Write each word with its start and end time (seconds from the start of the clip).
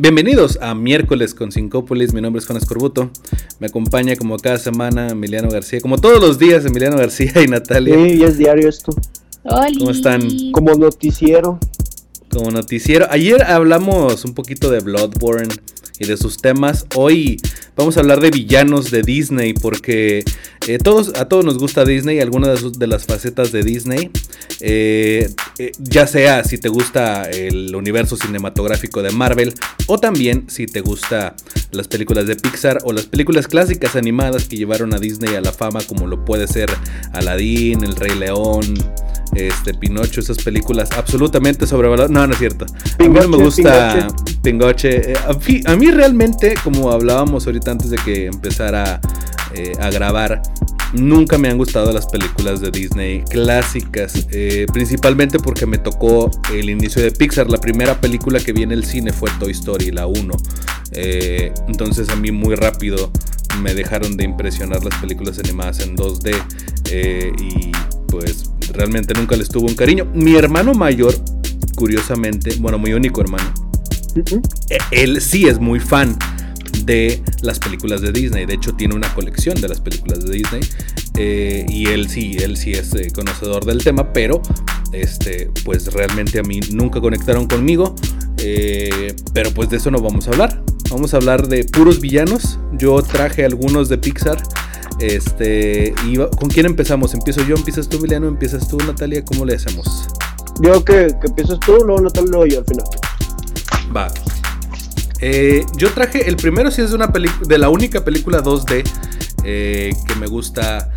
Bienvenidos 0.00 0.60
a 0.62 0.76
miércoles 0.76 1.34
con 1.34 1.50
Sincópolis. 1.50 2.14
Mi 2.14 2.20
nombre 2.20 2.38
es 2.38 2.46
Juan 2.46 2.56
Escorbuto. 2.56 3.10
Me 3.58 3.66
acompaña 3.66 4.14
como 4.14 4.36
cada 4.36 4.56
semana 4.56 5.08
Emiliano 5.08 5.50
García. 5.50 5.80
Como 5.80 5.98
todos 5.98 6.20
los 6.20 6.38
días, 6.38 6.64
Emiliano 6.64 6.96
García 6.96 7.32
y 7.44 7.48
Natalia. 7.48 7.96
Sí, 7.96 8.18
ya 8.18 8.26
es 8.28 8.38
diario 8.38 8.68
esto. 8.68 8.94
¿Cómo 9.42 9.90
están? 9.90 10.52
Como 10.52 10.74
noticiero. 10.74 11.58
Como 12.32 12.52
noticiero. 12.52 13.08
Ayer 13.10 13.42
hablamos 13.42 14.24
un 14.24 14.34
poquito 14.34 14.70
de 14.70 14.78
Bloodborne 14.78 15.52
y 15.98 16.06
de 16.06 16.16
sus 16.16 16.36
temas. 16.36 16.86
Hoy 16.94 17.40
vamos 17.76 17.96
a 17.96 18.00
hablar 18.00 18.20
de 18.20 18.30
villanos 18.30 18.92
de 18.92 19.02
Disney 19.02 19.52
porque 19.52 20.22
eh, 20.68 20.78
todos, 20.78 21.14
a 21.18 21.26
todos 21.26 21.44
nos 21.44 21.58
gusta 21.58 21.84
Disney, 21.84 22.20
algunas 22.20 22.78
de, 22.78 22.86
las 22.86 23.06
facetas 23.06 23.52
de 23.52 23.62
Disney. 23.62 24.10
Eh, 24.60 25.30
eh, 25.58 25.72
ya 25.78 26.06
sea 26.06 26.44
si 26.44 26.58
te 26.58 26.68
gusta 26.68 27.30
el 27.30 27.74
universo 27.74 28.16
cinematográfico 28.16 29.02
de 29.02 29.10
Marvel 29.10 29.54
o 29.86 29.98
también 29.98 30.44
si 30.48 30.66
te 30.66 30.80
gusta 30.80 31.36
las 31.70 31.86
películas 31.86 32.26
de 32.26 32.36
Pixar 32.36 32.78
o 32.84 32.92
las 32.92 33.06
películas 33.06 33.46
clásicas 33.46 33.94
animadas 33.94 34.48
que 34.48 34.56
llevaron 34.56 34.94
a 34.94 34.98
Disney 34.98 35.36
a 35.36 35.40
la 35.40 35.52
fama 35.52 35.80
como 35.86 36.06
lo 36.06 36.24
puede 36.24 36.48
ser 36.48 36.70
Aladdin, 37.12 37.84
El 37.84 37.94
Rey 37.94 38.18
León 38.18 38.74
este, 39.34 39.74
Pinocho, 39.74 40.20
esas 40.20 40.38
películas 40.38 40.90
absolutamente 40.92 41.66
sobrevaloradas. 41.66 42.10
No, 42.10 42.26
no 42.26 42.32
es 42.32 42.38
cierto. 42.38 42.66
a 42.98 43.02
mí 43.02 43.08
no 43.08 43.28
me 43.28 43.36
gusta 43.36 44.08
Pingoche. 44.42 45.14
A, 45.66 45.76
mí 45.76 45.90
realmente, 45.90 46.54
como 46.62 46.90
hablábamos 46.90 47.46
ahorita 47.46 47.70
antes 47.70 47.90
de 47.90 47.96
que 47.98 48.26
empezara 48.26 49.00
eh, 49.58 49.72
a 49.80 49.90
grabar, 49.90 50.40
nunca 50.92 51.36
me 51.36 51.48
han 51.48 51.58
gustado 51.58 51.92
las 51.92 52.06
películas 52.06 52.60
de 52.60 52.70
Disney 52.70 53.24
clásicas. 53.28 54.28
Eh, 54.30 54.66
principalmente 54.72 55.40
porque 55.40 55.66
me 55.66 55.78
tocó 55.78 56.30
el 56.52 56.70
inicio 56.70 57.02
de 57.02 57.10
Pixar. 57.10 57.50
La 57.50 57.58
primera 57.58 58.00
película 58.00 58.38
que 58.38 58.52
vi 58.52 58.62
en 58.62 58.70
el 58.70 58.84
cine 58.84 59.12
fue 59.12 59.30
Toy 59.40 59.50
Story, 59.50 59.90
la 59.90 60.06
1. 60.06 60.34
entonces 60.92 62.08
a 62.08 62.16
mí 62.16 62.30
muy 62.30 62.54
rápido 62.54 63.10
me 63.60 63.74
dejaron 63.74 64.16
de 64.16 64.24
impresionar 64.24 64.84
las 64.84 64.94
películas 65.00 65.40
animadas 65.40 65.80
en 65.80 65.96
2D. 65.96 66.36
y 67.40 67.72
pues 68.06 68.44
realmente 68.72 69.12
nunca 69.14 69.34
les 69.36 69.48
tuvo 69.48 69.66
un 69.66 69.74
cariño. 69.74 70.06
Mi 70.14 70.36
hermano 70.36 70.72
mayor, 70.72 71.14
curiosamente, 71.74 72.54
bueno, 72.60 72.78
muy 72.78 72.92
único 72.92 73.20
hermano, 73.20 73.52
e, 74.70 74.78
él 74.92 75.20
sí 75.20 75.48
es 75.48 75.58
muy 75.58 75.80
fan 75.80 76.16
de 76.88 77.22
las 77.42 77.58
películas 77.58 78.00
de 78.00 78.10
Disney. 78.10 78.46
De 78.46 78.54
hecho, 78.54 78.72
tiene 78.72 78.94
una 78.94 79.14
colección 79.14 79.60
de 79.60 79.68
las 79.68 79.80
películas 79.80 80.24
de 80.24 80.32
Disney. 80.32 80.62
Eh, 81.16 81.66
y 81.68 81.86
él 81.86 82.08
sí, 82.08 82.36
él 82.40 82.56
sí 82.56 82.72
es 82.72 82.94
eh, 82.94 83.12
conocedor 83.14 83.64
del 83.66 83.84
tema, 83.84 84.12
pero 84.12 84.40
este, 84.92 85.50
pues 85.64 85.92
realmente 85.92 86.38
a 86.38 86.42
mí 86.42 86.60
nunca 86.72 87.00
conectaron 87.00 87.46
conmigo. 87.46 87.94
Eh, 88.38 89.14
pero 89.34 89.50
pues 89.52 89.68
de 89.68 89.76
eso 89.76 89.90
no 89.90 90.00
vamos 90.00 90.26
a 90.26 90.30
hablar. 90.30 90.62
Vamos 90.90 91.12
a 91.12 91.18
hablar 91.18 91.46
de 91.46 91.64
puros 91.64 92.00
villanos. 92.00 92.58
Yo 92.72 93.00
traje 93.02 93.44
algunos 93.44 93.90
de 93.90 93.98
Pixar. 93.98 94.42
Este, 94.98 95.94
y 96.06 96.16
¿con 96.16 96.48
quién 96.48 96.66
empezamos? 96.66 97.12
¿Empiezo 97.12 97.44
yo? 97.46 97.54
¿Empiezas 97.54 97.88
tú, 97.88 97.98
Emiliano? 97.98 98.28
¿Empiezas 98.28 98.66
tú, 98.66 98.78
Natalia? 98.78 99.22
¿Cómo 99.24 99.44
le 99.44 99.56
hacemos? 99.56 100.08
Yo 100.62 100.82
que, 100.84 101.14
que 101.20 101.26
empiezas 101.28 101.60
tú, 101.60 101.76
luego 101.84 102.00
Natalia, 102.00 102.30
luego 102.30 102.46
yo 102.46 102.58
al 102.60 102.64
final. 102.64 102.86
Va. 103.94 104.10
Eh, 105.20 105.64
yo 105.76 105.92
traje 105.92 106.28
el 106.28 106.36
primero, 106.36 106.70
si 106.70 106.82
es 106.82 106.90
de 106.90 106.96
una 106.96 107.12
película, 107.12 107.46
de 107.48 107.58
la 107.58 107.68
única 107.68 108.04
película 108.04 108.42
2D 108.42 108.84
eh, 109.44 109.92
que 110.06 110.14
me 110.14 110.26
gusta 110.26 110.90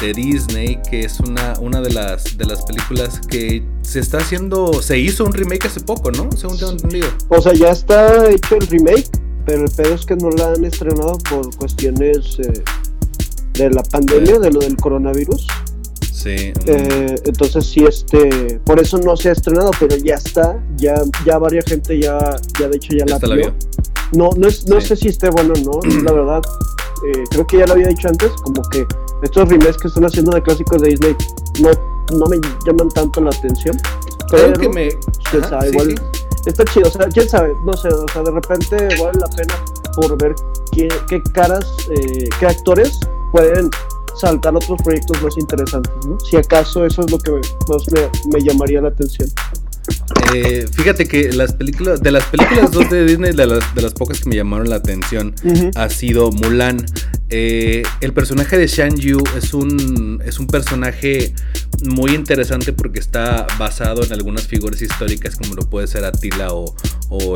de 0.00 0.12
Disney, 0.12 0.80
que 0.90 1.00
es 1.00 1.20
una, 1.20 1.54
una 1.60 1.80
de 1.80 1.90
las 1.90 2.36
de 2.36 2.44
las 2.44 2.62
películas 2.62 3.20
que 3.20 3.64
se 3.82 4.00
está 4.00 4.18
haciendo, 4.18 4.82
se 4.82 4.98
hizo 4.98 5.24
un 5.24 5.32
remake 5.32 5.66
hace 5.66 5.80
poco, 5.80 6.10
¿no? 6.10 6.30
Según 6.32 6.58
tengo 6.58 6.72
entendido. 6.72 7.08
O 7.28 7.40
sea, 7.40 7.52
ya 7.54 7.70
está 7.70 8.30
hecho 8.30 8.56
el 8.56 8.66
remake, 8.66 9.08
pero 9.46 9.64
el 9.64 9.70
pedo 9.70 9.94
es 9.94 10.04
que 10.04 10.16
no 10.16 10.30
la 10.30 10.48
han 10.52 10.64
estrenado 10.64 11.18
por 11.30 11.54
cuestiones 11.56 12.38
eh, 12.40 12.64
de 13.54 13.70
la 13.70 13.82
pandemia, 13.82 14.38
de 14.38 14.50
lo 14.50 14.60
del 14.60 14.76
coronavirus. 14.76 15.46
Sí. 16.14 16.52
Eh, 16.66 17.16
entonces 17.24 17.66
sí, 17.66 17.84
este, 17.84 18.60
por 18.64 18.78
eso 18.80 18.98
no 18.98 19.16
se 19.16 19.30
ha 19.30 19.32
estrenado, 19.32 19.72
pero 19.80 19.96
ya 19.96 20.14
está, 20.14 20.62
ya, 20.76 20.94
ya 21.26 21.38
varias 21.38 21.64
gente 21.64 22.00
ya, 22.00 22.18
ya 22.58 22.68
de 22.68 22.76
hecho 22.76 22.94
ya, 22.96 23.04
la, 23.04 23.18
vio. 23.34 23.52
No, 24.12 24.30
no, 24.36 24.46
es, 24.46 24.64
no 24.68 24.80
sé 24.80 24.94
si 24.94 25.08
esté 25.08 25.28
bueno 25.30 25.54
o 25.54 25.80
no, 25.80 26.02
la 26.02 26.12
verdad. 26.14 26.42
Eh, 27.08 27.24
creo 27.30 27.46
que 27.48 27.58
ya 27.58 27.66
lo 27.66 27.72
había 27.72 27.88
dicho 27.88 28.06
antes, 28.08 28.30
como 28.42 28.62
que 28.70 28.86
estos 29.24 29.48
remakes 29.48 29.76
que 29.76 29.88
están 29.88 30.04
haciendo 30.04 30.30
de 30.30 30.42
clásicos 30.42 30.80
de 30.82 30.90
Disney 30.90 31.16
no, 31.60 31.70
no 32.16 32.26
me 32.26 32.38
llaman 32.64 32.88
tanto 32.90 33.20
la 33.20 33.30
atención. 33.30 33.76
Pero 34.30 34.52
que 34.52 34.68
me. 34.68 34.88
igual 35.68 35.94
está 36.46 36.64
chido, 36.66 36.88
o 36.88 36.90
sea, 36.92 37.08
quién 37.08 37.28
sabe, 37.28 37.52
no 37.64 37.72
sé, 37.72 37.88
o 37.88 38.06
sea, 38.12 38.22
de 38.22 38.30
repente 38.30 38.76
vale 39.02 39.18
la 39.18 39.28
pena 39.36 39.54
por 39.96 40.16
ver 40.16 40.34
qué, 40.70 40.88
qué 41.08 41.20
caras, 41.32 41.66
eh, 41.90 42.28
qué 42.38 42.46
actores 42.46 43.00
pueden 43.32 43.68
saltar 44.16 44.54
otros 44.54 44.80
proyectos 44.82 45.22
más 45.22 45.36
interesantes, 45.38 45.92
¿no? 46.06 46.18
Si 46.20 46.36
acaso 46.36 46.84
eso 46.86 47.02
es 47.02 47.10
lo 47.10 47.18
que 47.18 47.32
más 47.32 47.84
me, 48.26 48.40
llamaría 48.40 48.80
la 48.80 48.88
atención. 48.88 49.28
Eh, 50.34 50.66
fíjate 50.72 51.06
que 51.06 51.32
las 51.32 51.52
películas, 51.52 52.02
de 52.02 52.10
las 52.10 52.24
películas 52.24 52.70
dos 52.70 52.88
de 52.88 53.04
Disney, 53.04 53.32
de 53.32 53.46
las, 53.46 53.74
de 53.74 53.82
las 53.82 53.92
pocas 53.92 54.20
que 54.20 54.28
me 54.30 54.36
llamaron 54.36 54.70
la 54.70 54.76
atención, 54.76 55.34
ha 55.74 55.88
sido 55.88 56.30
Mulan. 56.30 56.84
Eh, 57.30 57.82
el 58.00 58.12
personaje 58.12 58.56
de 58.56 58.66
Shan 58.66 58.96
Yu 58.96 59.18
es 59.36 59.54
un, 59.54 60.22
es 60.24 60.38
un 60.38 60.46
personaje 60.46 61.34
muy 61.84 62.14
interesante 62.14 62.72
porque 62.72 62.98
está 62.98 63.46
basado 63.58 64.02
en 64.02 64.12
algunas 64.12 64.46
figuras 64.46 64.80
históricas 64.82 65.36
como 65.36 65.54
lo 65.54 65.68
puede 65.68 65.86
ser 65.86 66.04
Attila 66.04 66.48
o, 66.52 66.74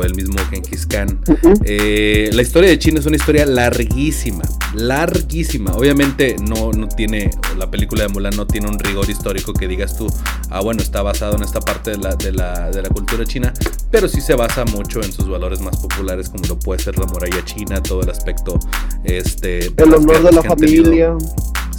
el 0.03 0.13
mismo 0.13 0.35
Genghis 0.49 0.85
Khan. 0.85 1.21
Eh, 1.63 2.29
la 2.33 2.41
historia 2.41 2.69
de 2.69 2.77
China 2.77 2.99
es 2.99 3.05
una 3.05 3.15
historia 3.15 3.45
larguísima, 3.45 4.43
larguísima. 4.73 5.71
Obviamente 5.73 6.35
no, 6.41 6.73
no 6.73 6.87
tiene, 6.89 7.31
la 7.57 7.71
película 7.71 8.03
de 8.03 8.09
Mulan 8.09 8.35
no 8.35 8.45
tiene 8.45 8.67
un 8.67 8.77
rigor 8.77 9.09
histórico 9.09 9.53
que 9.53 9.67
digas 9.67 9.97
tú, 9.97 10.07
ah 10.49 10.59
bueno, 10.59 10.81
está 10.81 11.01
basado 11.01 11.37
en 11.37 11.43
esta 11.43 11.61
parte 11.61 11.91
de 11.91 11.97
la, 11.97 12.15
de 12.15 12.33
la, 12.33 12.69
de 12.71 12.81
la 12.81 12.89
cultura 12.89 13.23
china, 13.25 13.53
pero 13.89 14.09
sí 14.09 14.19
se 14.19 14.35
basa 14.35 14.65
mucho 14.65 15.01
en 15.01 15.13
sus 15.13 15.29
valores 15.29 15.61
más 15.61 15.77
populares 15.77 16.29
como 16.29 16.45
lo 16.45 16.59
puede 16.59 16.81
ser 16.81 16.97
la 16.97 17.05
muralla 17.05 17.43
china, 17.45 17.81
todo 17.81 18.01
el 18.01 18.09
aspecto... 18.09 18.59
Este, 19.03 19.67
el 19.77 19.93
honor 19.93 20.23
de 20.23 20.31
la 20.31 20.43
familia. 20.43 21.15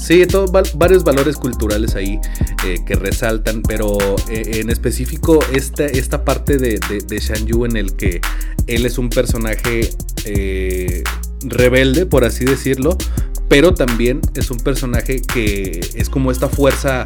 Sí, 0.00 0.27
varios 0.75 1.05
valores 1.05 1.37
culturales 1.37 1.94
ahí 1.94 2.19
eh, 2.65 2.77
que 2.87 2.94
resaltan, 2.94 3.61
pero 3.62 3.99
eh, 4.31 4.61
en 4.61 4.71
específico 4.71 5.38
esta, 5.53 5.84
esta 5.84 6.25
parte 6.25 6.56
de, 6.56 6.81
de, 7.06 7.19
Shan 7.19 7.47
Yu 7.47 7.66
en 7.66 7.77
el 7.77 7.94
que 7.94 8.21
él 8.66 8.87
es 8.87 8.97
un 8.97 9.11
personaje 9.11 9.91
eh, 10.25 11.05
rebelde, 11.43 12.06
por 12.06 12.25
así 12.25 12.47
decirlo, 12.47 12.97
pero 13.50 13.75
también 13.75 14.21
es 14.37 14.53
un 14.53 14.59
personaje 14.59 15.21
que 15.21 15.81
es 15.94 16.09
como 16.09 16.31
esta 16.31 16.49
fuerza, 16.49 17.03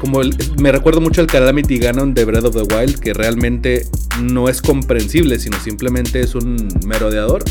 como 0.00 0.20
me 0.60 0.70
recuerdo 0.70 1.00
mucho 1.00 1.20
al 1.20 1.26
Calamity 1.26 1.78
Ganon 1.78 2.14
de 2.14 2.24
Breath 2.24 2.44
of 2.44 2.54
the 2.54 2.72
Wild, 2.72 3.00
que 3.00 3.12
realmente 3.12 3.88
no 4.22 4.48
es 4.48 4.62
comprensible, 4.62 5.40
sino 5.40 5.58
simplemente 5.58 6.20
es 6.20 6.36
un 6.36 6.68
merodeador. 6.86 7.42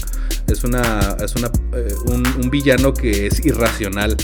Es 0.48 0.64
una 0.64 1.18
es 1.22 1.36
una, 1.36 1.52
eh, 1.74 1.94
un, 2.06 2.50
villano 2.50 2.94
que 2.94 3.28
es 3.28 3.46
irracional 3.46 4.16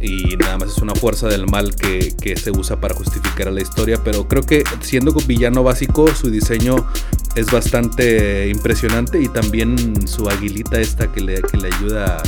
y 0.00 0.36
nada 0.36 0.58
más 0.58 0.76
es 0.76 0.78
una 0.78 0.94
fuerza 0.94 1.26
del 1.26 1.46
mal 1.46 1.74
que, 1.74 2.14
se 2.36 2.52
usa 2.52 2.80
para 2.80 2.94
justificar 2.94 3.48
a 3.48 3.50
la 3.50 3.60
historia, 3.60 4.00
pero 4.04 4.28
creo 4.28 4.44
que 4.44 4.62
siendo 4.82 5.12
villano 5.26 5.64
básico 5.64 6.14
su 6.14 6.30
diseño 6.30 6.86
es 7.34 7.46
bastante 7.46 8.48
impresionante 8.48 9.20
y 9.20 9.26
también 9.26 10.06
su 10.06 10.28
aguilita 10.28 10.80
esta 10.80 11.10
que 11.10 11.22
le, 11.22 11.42
que 11.42 11.56
le 11.56 11.74
ayuda 11.74 12.22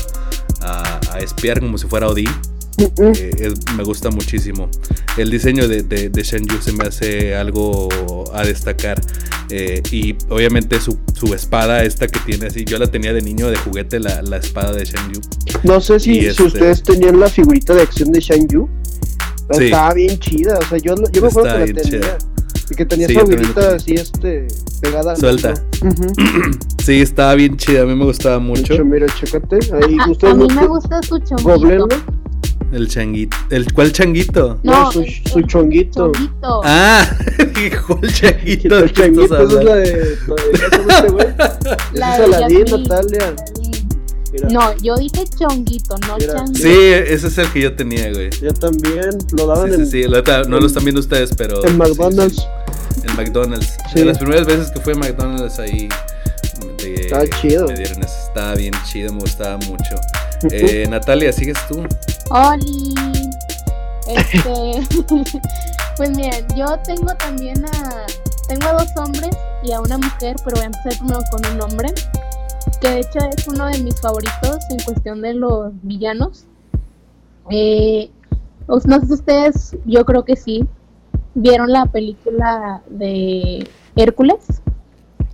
a, 0.63 1.01
a 1.13 1.19
espiar 1.19 1.61
como 1.61 1.79
si 1.79 1.87
fuera 1.87 2.09
Odín 2.09 2.31
eh, 2.79 3.55
me 3.77 3.85
gusta 3.85 4.11
muchísimo. 4.11 4.69
El 5.17 5.31
diseño 5.31 5.69
de, 5.69 5.83
de, 5.83 6.23
Shenju 6.23 6.61
se 6.61 6.73
me 6.73 6.85
hace 6.85 7.35
algo 7.35 7.89
a 8.33 8.45
destacar. 8.45 9.01
Eh, 9.51 9.83
y 9.91 10.17
obviamente 10.31 10.79
su, 10.81 10.97
espada, 11.35 11.85
esta 11.85 12.07
que 12.07 12.19
tiene 12.21 12.47
así, 12.47 12.65
yo 12.65 12.79
la 12.79 12.87
tenía 12.87 13.13
de 13.13 13.21
niño 13.21 13.51
de 13.51 13.57
juguete, 13.57 14.01
la, 14.01 14.37
espada 14.37 14.73
de 14.73 14.85
Shenju. 14.85 15.21
No 15.63 15.81
sé 15.81 16.01
si, 16.01 16.21
si 16.21 16.27
este 16.27 16.43
ustedes 16.45 16.83
tenían 16.83 17.21
la 17.21 17.29
figurita 17.29 17.75
de 17.75 17.83
acción 17.83 18.13
de 18.13 18.21
Shenju. 18.21 18.69
Estaba 19.51 19.93
bien 19.93 20.19
chida, 20.19 20.59
o 20.59 20.69
sea, 20.69 20.79
yo, 20.79 20.95
yo 21.13 21.23
me 21.23 21.29
acuerdo 21.29 21.67
que 21.67 21.73
la 21.73 21.83
tenía. 21.83 22.19
Y 22.73 22.75
que 22.75 22.87
tenía 22.87 23.07
su 23.07 23.27
figurita 23.27 23.75
así, 23.75 23.95
este, 23.95 24.47
pegada. 24.81 25.15
Suelta. 25.15 25.53
sí, 26.83 27.03
estaba 27.03 27.35
bien 27.35 27.59
chida, 27.59 27.83
a 27.83 27.85
mí 27.85 27.95
me 27.95 28.07
gustaba 28.07 28.39
mucho. 28.39 28.83
mira, 28.83 29.07
chécate. 29.09 29.59
Ahí, 29.75 29.97
a, 29.99 30.31
a 30.31 30.35
mí 30.35 30.47
me 30.55 30.67
gusta 30.67 31.03
su 31.03 31.19
chonguito. 31.19 31.89
El 32.73 32.89
changuito. 32.89 33.37
¿El 33.51 33.71
cuál 33.75 33.93
changuito? 33.93 34.59
No, 34.63 34.91
su, 34.91 35.05
su 35.05 35.43
chonguito. 35.43 36.13
Ah, 36.65 37.07
dijo 37.55 38.01
el 38.03 38.15
changuito. 38.15 38.79
El 38.79 38.93
changuito 38.95 39.43
es 39.43 39.53
la 39.53 39.75
de. 39.77 40.17
La 41.93 42.19
de 42.19 42.25
Aladín, 42.25 42.65
Natalia. 42.71 43.35
No, 44.51 44.77
yo 44.79 44.97
dije 44.97 45.25
chonguito, 45.39 45.97
no 45.99 46.19
changuito. 46.19 46.59
Sí, 46.59 46.73
ese 46.73 47.27
es 47.27 47.39
el 47.39 47.53
que 47.53 47.61
yo 47.61 47.77
tenía, 47.77 48.11
güey. 48.13 48.31
Yo 48.41 48.53
también, 48.55 49.19
lo 49.33 49.47
daban 49.47 49.69
sí, 49.69 49.75
en. 49.75 49.87
Sí, 49.87 50.03
sí, 50.05 50.49
no 50.49 50.61
lo 50.61 50.67
están 50.67 50.85
viendo 50.85 51.01
ustedes, 51.01 51.35
pero. 51.37 51.65
En 51.67 51.77
McDonald's. 51.77 52.47
en 53.03 53.17
McDonald's. 53.17 53.77
De 53.95 54.05
las 54.05 54.19
primeras 54.19 54.47
veces 54.47 54.71
que 54.71 54.81
fui 54.81 54.95
a 54.95 54.97
McDonald's 54.97 55.59
ahí 55.59 55.89
Está 56.85 57.29
chido. 57.41 57.67
Me 57.67 57.75
dieron 57.75 58.03
eso. 58.03 58.15
Estaba 58.29 58.55
bien 58.55 58.75
chido, 58.87 59.13
me 59.13 59.21
gustaba 59.21 59.57
mucho. 59.59 59.95
Eh, 60.51 60.89
Natalia, 60.91 61.33
¿sigues 61.33 61.57
tú? 61.69 61.85
Oli. 62.31 62.95
Este. 64.09 64.83
pues 65.97 66.11
miren, 66.11 66.45
yo 66.57 66.77
tengo 66.85 67.15
también 67.15 67.65
a. 67.65 68.07
Tengo 68.49 68.67
a 68.67 68.73
dos 68.73 68.89
hombres 68.97 69.31
y 69.63 69.71
a 69.71 69.81
una 69.81 69.99
mujer, 69.99 70.35
pero 70.45 70.57
voy 70.57 70.63
a 70.63 70.67
empezar 70.67 70.99
primero 70.99 71.21
con 71.31 71.47
un 71.47 71.61
hombre. 71.61 71.95
Que 72.83 72.91
de 72.91 73.01
hecho 73.01 73.21
es 73.37 73.47
uno 73.47 73.67
de 73.67 73.79
mis 73.79 74.01
favoritos 74.01 74.59
en 74.71 74.79
cuestión 74.85 75.23
de 75.23 75.35
los 75.35 75.73
villanos. 75.83 76.47
Eh, 77.49 78.11
no 78.67 78.81
sé 79.01 79.07
si 79.07 79.13
ustedes, 79.13 79.77
yo 79.87 80.05
creo 80.05 80.25
que 80.25 80.35
sí, 80.35 80.67
vieron 81.35 81.73
la 81.73 81.87
película 81.87 82.83
de 82.89 83.69
Hércules. 83.97 84.63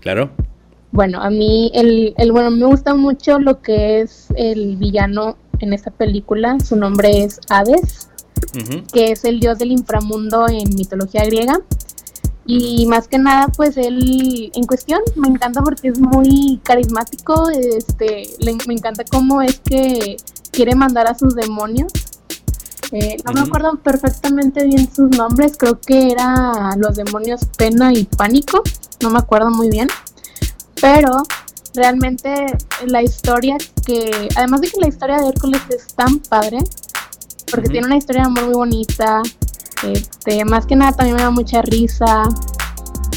Claro. 0.01 0.31
Bueno, 0.93 1.23
a 1.23 1.31
mí 1.31 1.71
el, 1.75 2.15
el 2.19 2.33
bueno 2.33 2.51
me 2.51 2.67
gusta 2.67 2.95
mucho 2.95 3.39
lo 3.39 3.61
que 3.61 4.01
es 4.01 4.29
el 4.37 4.77
villano 4.77 5.37
en 5.61 5.73
esta 5.73 5.91
película. 5.91 6.59
Su 6.61 6.77
nombre 6.77 7.25
es 7.25 7.41
Hades, 7.49 8.11
que 8.93 9.13
es 9.13 9.25
el 9.25 9.41
dios 9.41 9.59
del 9.59 9.73
inframundo 9.73 10.47
en 10.49 10.75
mitología 10.77 11.25
griega. 11.25 11.61
Y 12.49 12.87
más 12.87 13.07
que 13.07 13.19
nada, 13.19 13.47
pues 13.49 13.77
él 13.77 14.51
en 14.53 14.65
cuestión 14.65 15.01
me 15.15 15.29
encanta 15.29 15.63
porque 15.63 15.89
es 15.89 16.01
muy 16.01 16.59
carismático. 16.65 17.51
Este, 17.51 18.31
me 18.67 18.75
encanta 18.75 19.05
cómo 19.05 19.43
es 19.43 19.61
que 19.61 20.17
quiere 20.51 20.75
mandar 20.75 21.07
a 21.07 21.15
sus 21.15 21.37
demonios 21.37 21.93
eh, 22.91 23.19
no 23.25 23.33
me 23.33 23.41
acuerdo 23.41 23.77
perfectamente 23.77 24.65
bien 24.65 24.89
sus 24.91 25.11
nombres, 25.11 25.59
creo 25.59 25.79
que 25.79 26.11
era 26.11 26.75
los 26.79 26.97
demonios 26.97 27.45
Pena 27.57 27.93
y 27.93 28.05
Pánico, 28.05 28.63
no 29.03 29.11
me 29.11 29.19
acuerdo 29.19 29.51
muy 29.51 29.69
bien, 29.69 29.89
pero 30.81 31.23
realmente 31.75 32.47
la 32.87 33.03
historia 33.03 33.59
que, 33.85 34.29
además 34.37 34.63
de 34.63 34.69
que 34.69 34.81
la 34.81 34.89
historia 34.89 35.19
de 35.19 35.29
Hércules 35.29 35.61
es 35.69 35.95
tan 35.95 36.19
padre, 36.21 36.59
porque 37.51 37.69
tiene 37.69 37.89
una 37.89 37.97
historia 37.99 38.27
muy, 38.29 38.55
bonita, 38.55 39.21
este, 39.85 40.45
más 40.45 40.67
que 40.67 40.77
nada 40.77 40.93
también 40.93 41.17
me 41.17 41.23
da 41.23 41.31
mucha 41.31 41.63
risa, 41.63 42.25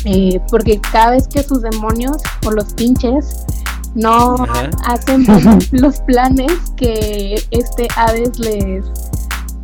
eh, 0.06 0.40
porque 0.50 0.80
cada 0.92 1.12
vez 1.12 1.28
que 1.28 1.44
sus 1.44 1.62
demonios 1.62 2.18
o 2.46 2.52
los 2.52 2.74
pinches 2.74 3.46
no 3.94 4.36
hacen 4.86 5.26
los 5.72 6.00
planes 6.02 6.54
que 6.78 7.44
este 7.52 7.88
Hades 7.96 8.40
les 8.40 8.86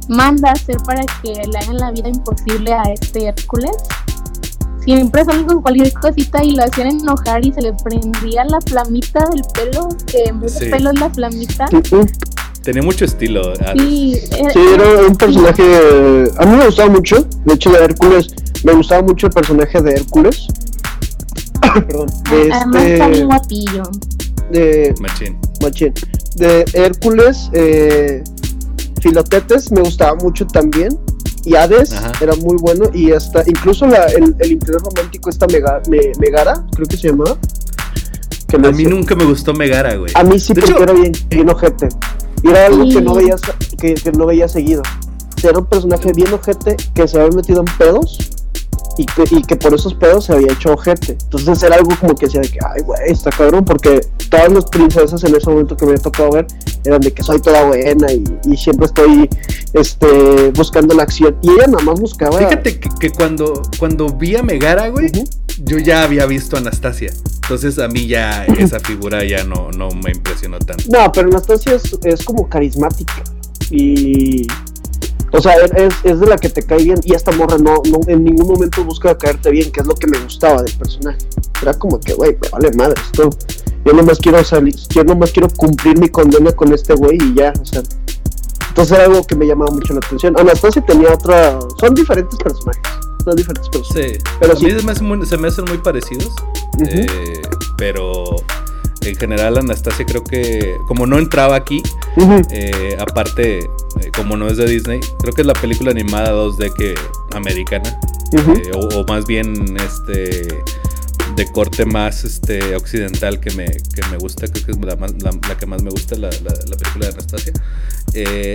manda 0.09 0.51
hacer 0.51 0.77
para 0.85 1.03
que 1.21 1.33
le 1.33 1.57
hagan 1.57 1.77
la 1.77 1.91
vida 1.91 2.09
imposible 2.09 2.73
a 2.73 2.83
este 2.83 3.27
Hércules. 3.27 3.75
Siempre 4.83 5.25
salen 5.25 5.45
con 5.45 5.61
cualquier 5.61 5.91
cosita 5.93 6.43
y 6.43 6.55
lo 6.55 6.63
hacían 6.63 6.87
enojar 6.87 7.45
y 7.45 7.51
se 7.51 7.61
le 7.61 7.73
prendía 7.73 8.45
la 8.45 8.61
flamita 8.61 9.19
del 9.31 9.41
pelo, 9.53 9.89
que 10.05 10.23
en 10.23 10.39
vez 10.39 10.59
de 10.59 10.69
pelo 10.69 10.91
es 10.91 10.99
la 10.99 11.09
flamita. 11.09 11.65
Tenía 12.67 12.83
mucho 12.83 13.05
estilo. 13.05 13.53
Sí, 13.77 14.19
era, 14.73 15.07
un 15.07 15.15
personaje. 15.15 15.63
A 16.37 16.45
mí 16.45 16.57
me 16.57 16.65
gustaba 16.65 16.89
mucho. 16.89 17.25
De 17.45 17.53
hecho, 17.53 17.71
de 17.71 17.77
Hércules, 17.77 18.27
me 18.65 18.73
gustaba 18.73 19.03
mucho 19.03 19.27
el 19.27 19.31
personaje 19.31 19.81
de 19.81 19.91
Hércules. 19.93 20.47
Perdón. 21.61 22.09
De 22.29 22.51
Además, 22.51 22.75
este... 22.75 22.93
está 22.93 23.07
bien 23.07 23.25
guapillo. 23.27 23.83
De. 24.51 24.93
Machín. 24.99 25.37
Machín. 25.61 25.93
De 26.35 26.65
Hércules, 26.73 27.49
eh, 27.53 28.21
Filotetes 28.99 29.71
me 29.71 29.79
gustaba 29.79 30.15
mucho 30.15 30.45
también. 30.45 30.89
Y 31.45 31.55
Hades 31.55 31.95
era 32.19 32.35
muy 32.35 32.57
bueno. 32.59 32.89
Y 32.93 33.13
hasta 33.13 33.43
incluso 33.47 33.85
el, 33.85 34.51
interés 34.51 34.81
romántico, 34.81 35.29
esta 35.29 35.47
Megara, 35.47 36.65
creo 36.75 36.85
que 36.85 36.97
se 36.97 37.11
llamaba. 37.11 37.37
Que 38.49 38.57
a 38.57 38.71
mí 38.73 38.83
nunca 38.83 39.15
me 39.15 39.23
gustó 39.23 39.53
Megara, 39.53 39.95
güey. 39.95 40.11
A 40.15 40.23
mí 40.25 40.37
sí, 40.37 40.53
porque 40.53 40.83
era 40.83 40.91
bien, 40.91 41.13
bien 41.29 41.49
ojete. 41.49 41.87
Y 42.47 42.49
era 42.49 42.67
algo 42.67 42.87
que 42.87 43.01
no 43.01 43.13
veía 43.13 43.35
que, 43.77 43.95
que 43.95 44.11
no 44.13 44.25
veía 44.25 44.47
seguido. 44.47 44.81
Era 45.43 45.59
un 45.59 45.65
personaje 45.65 46.13
bien 46.13 46.33
ojete 46.33 46.77
que 46.93 47.07
se 47.07 47.19
había 47.19 47.35
metido 47.35 47.59
en 47.59 47.77
pedos 47.77 48.17
y 48.97 49.05
que, 49.05 49.23
y 49.29 49.41
que 49.43 49.55
por 49.55 49.73
esos 49.73 49.93
pedos 49.93 50.25
se 50.25 50.33
había 50.33 50.53
hecho 50.53 50.73
ojete. 50.73 51.17
Entonces 51.23 51.61
era 51.61 51.75
algo 51.75 51.91
como 51.99 52.15
que 52.15 52.25
decía 52.25 52.41
de 52.41 52.49
que, 52.49 52.59
ay, 52.65 52.81
güey, 52.83 52.99
está 53.07 53.29
cabrón, 53.31 53.65
porque 53.65 54.01
todas 54.29 54.51
las 54.51 54.65
princesas 54.65 55.23
en 55.23 55.35
ese 55.35 55.49
momento 55.49 55.75
que 55.75 55.85
me 55.85 55.91
había 55.91 56.03
tocado 56.03 56.31
ver 56.31 56.47
eran 56.87 57.01
de 57.01 57.11
que 57.11 57.23
soy 57.23 57.41
toda 57.41 57.65
buena 57.65 58.11
y, 58.11 58.23
y 58.45 58.57
siempre 58.57 58.85
estoy 58.85 59.29
este, 59.73 60.51
buscando 60.51 60.95
la 60.95 61.03
acción. 61.03 61.37
Y 61.41 61.51
ella 61.51 61.67
nada 61.67 61.83
más 61.83 61.99
buscaba. 61.99 62.37
Fíjate 62.37 62.79
que, 62.79 63.09
cuando, 63.11 63.61
cuando 63.77 64.09
vi 64.09 64.35
a 64.35 64.43
Megara, 64.43 64.87
güey, 64.89 65.11
yo 65.63 65.77
ya 65.77 66.03
había 66.03 66.25
visto 66.25 66.55
a 66.55 66.59
Anastasia. 66.59 67.11
Entonces 67.43 67.79
a 67.79 67.87
mí 67.87 68.07
ya 68.07 68.45
esa 68.45 68.79
figura 68.79 69.23
ya 69.23 69.43
no, 69.43 69.71
no 69.71 69.89
me 69.89 70.11
impresionó 70.11 70.59
tanto. 70.59 70.83
No, 70.89 71.11
pero 71.11 71.29
Anastasia 71.29 71.75
es, 71.75 71.97
es 72.03 72.23
como 72.23 72.47
carismática. 72.49 73.23
Y 73.69 74.47
o 75.31 75.41
sea, 75.41 75.53
es, 75.55 75.93
es, 76.03 76.19
de 76.19 76.25
la 76.25 76.37
que 76.37 76.49
te 76.49 76.63
cae 76.63 76.83
bien 76.83 76.99
y 77.03 77.13
esta 77.13 77.31
morra 77.31 77.57
no, 77.57 77.81
no 77.89 77.99
en 78.07 78.23
ningún 78.23 78.47
momento 78.47 78.83
busca 78.85 79.17
caerte 79.17 79.51
bien, 79.51 79.71
que 79.71 79.81
es 79.81 79.87
lo 79.87 79.95
que 79.95 80.07
me 80.07 80.17
gustaba 80.19 80.63
del 80.63 80.73
personaje. 80.77 81.19
Era 81.61 81.73
como 81.73 81.99
que, 81.99 82.13
güey, 82.13 82.37
me 82.41 82.49
vale 82.49 82.71
madre 82.71 82.95
esto. 83.01 83.29
Yo 83.87 83.93
nomás 83.93 84.19
quiero 84.19 84.43
salir, 84.43 84.75
yo 84.89 85.03
nomás 85.05 85.31
quiero 85.31 85.47
cumplir 85.47 85.97
mi 85.97 86.09
condena 86.09 86.51
con 86.51 86.73
este 86.73 86.93
güey 86.93 87.17
y 87.21 87.35
ya, 87.35 87.53
o 87.59 87.65
sea. 87.65 87.81
Entonces 88.67 88.97
era 88.97 89.05
algo 89.05 89.25
que 89.25 89.33
me 89.33 89.47
llamaba 89.47 89.71
mucho 89.71 89.93
la 89.93 90.01
atención. 90.05 90.37
Anastasia 90.37 90.83
tenía 90.85 91.13
otra. 91.13 91.57
Son 91.79 91.95
diferentes 91.95 92.37
personajes. 92.37 92.81
Son 93.23 93.35
diferentes 93.35 93.69
personajes. 93.69 94.17
Sí. 94.17 94.23
Pero 94.41 94.55
sí. 94.57 94.71
se, 94.71 95.37
me 95.37 95.47
hacen 95.47 95.65
muy, 95.65 95.77
parecidos. 95.77 96.31
eh, 96.85 97.41
pero 97.77 98.35
en 99.01 99.15
general 99.15 99.57
Anastasia 99.57 100.05
creo 100.05 100.23
que 100.23 100.77
como 100.87 101.07
no 101.07 101.17
entraba 101.17 101.55
aquí, 101.55 101.81
eh, 102.51 102.97
aparte 102.99 103.59
eh, 103.59 104.11
como 104.15 104.35
no 104.35 104.47
es 104.47 104.57
de 104.57 104.65
Disney, 104.65 104.99
creo 105.19 105.33
que 105.33 105.41
es 105.41 105.47
la 105.47 105.53
película 105.53 105.91
animada 105.91 106.33
2D 106.33 106.73
que 106.73 106.95
americana 107.33 107.97
eh, 108.33 108.71
o, 108.73 109.05
más 109.05 109.25
bien 109.25 109.77
este 109.77 110.63
de 111.35 111.45
corte 111.51 111.85
más 111.85 112.23
este 112.23 112.75
occidental 112.75 113.39
que 113.39 113.51
me, 113.51 113.65
que 113.65 114.07
me 114.09 114.17
gusta, 114.17 114.47
creo 114.47 114.65
que 114.65 114.71
es 114.71 114.77
la, 114.77 115.55
que 115.55 115.65
más 115.65 115.83
me 115.83 115.89
gusta, 115.89 116.15
la, 116.15 116.29
película 116.29 117.07
de 117.07 117.13
Anastasia. 117.13 117.53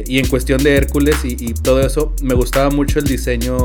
y 0.06 0.19
en 0.19 0.26
cuestión 0.28 0.62
de 0.62 0.76
Hércules 0.76 1.16
y, 1.24 1.54
todo 1.54 1.80
eso, 1.80 2.14
me 2.22 2.34
gustaba 2.34 2.70
mucho 2.70 2.98
el 2.98 3.06
diseño 3.06 3.58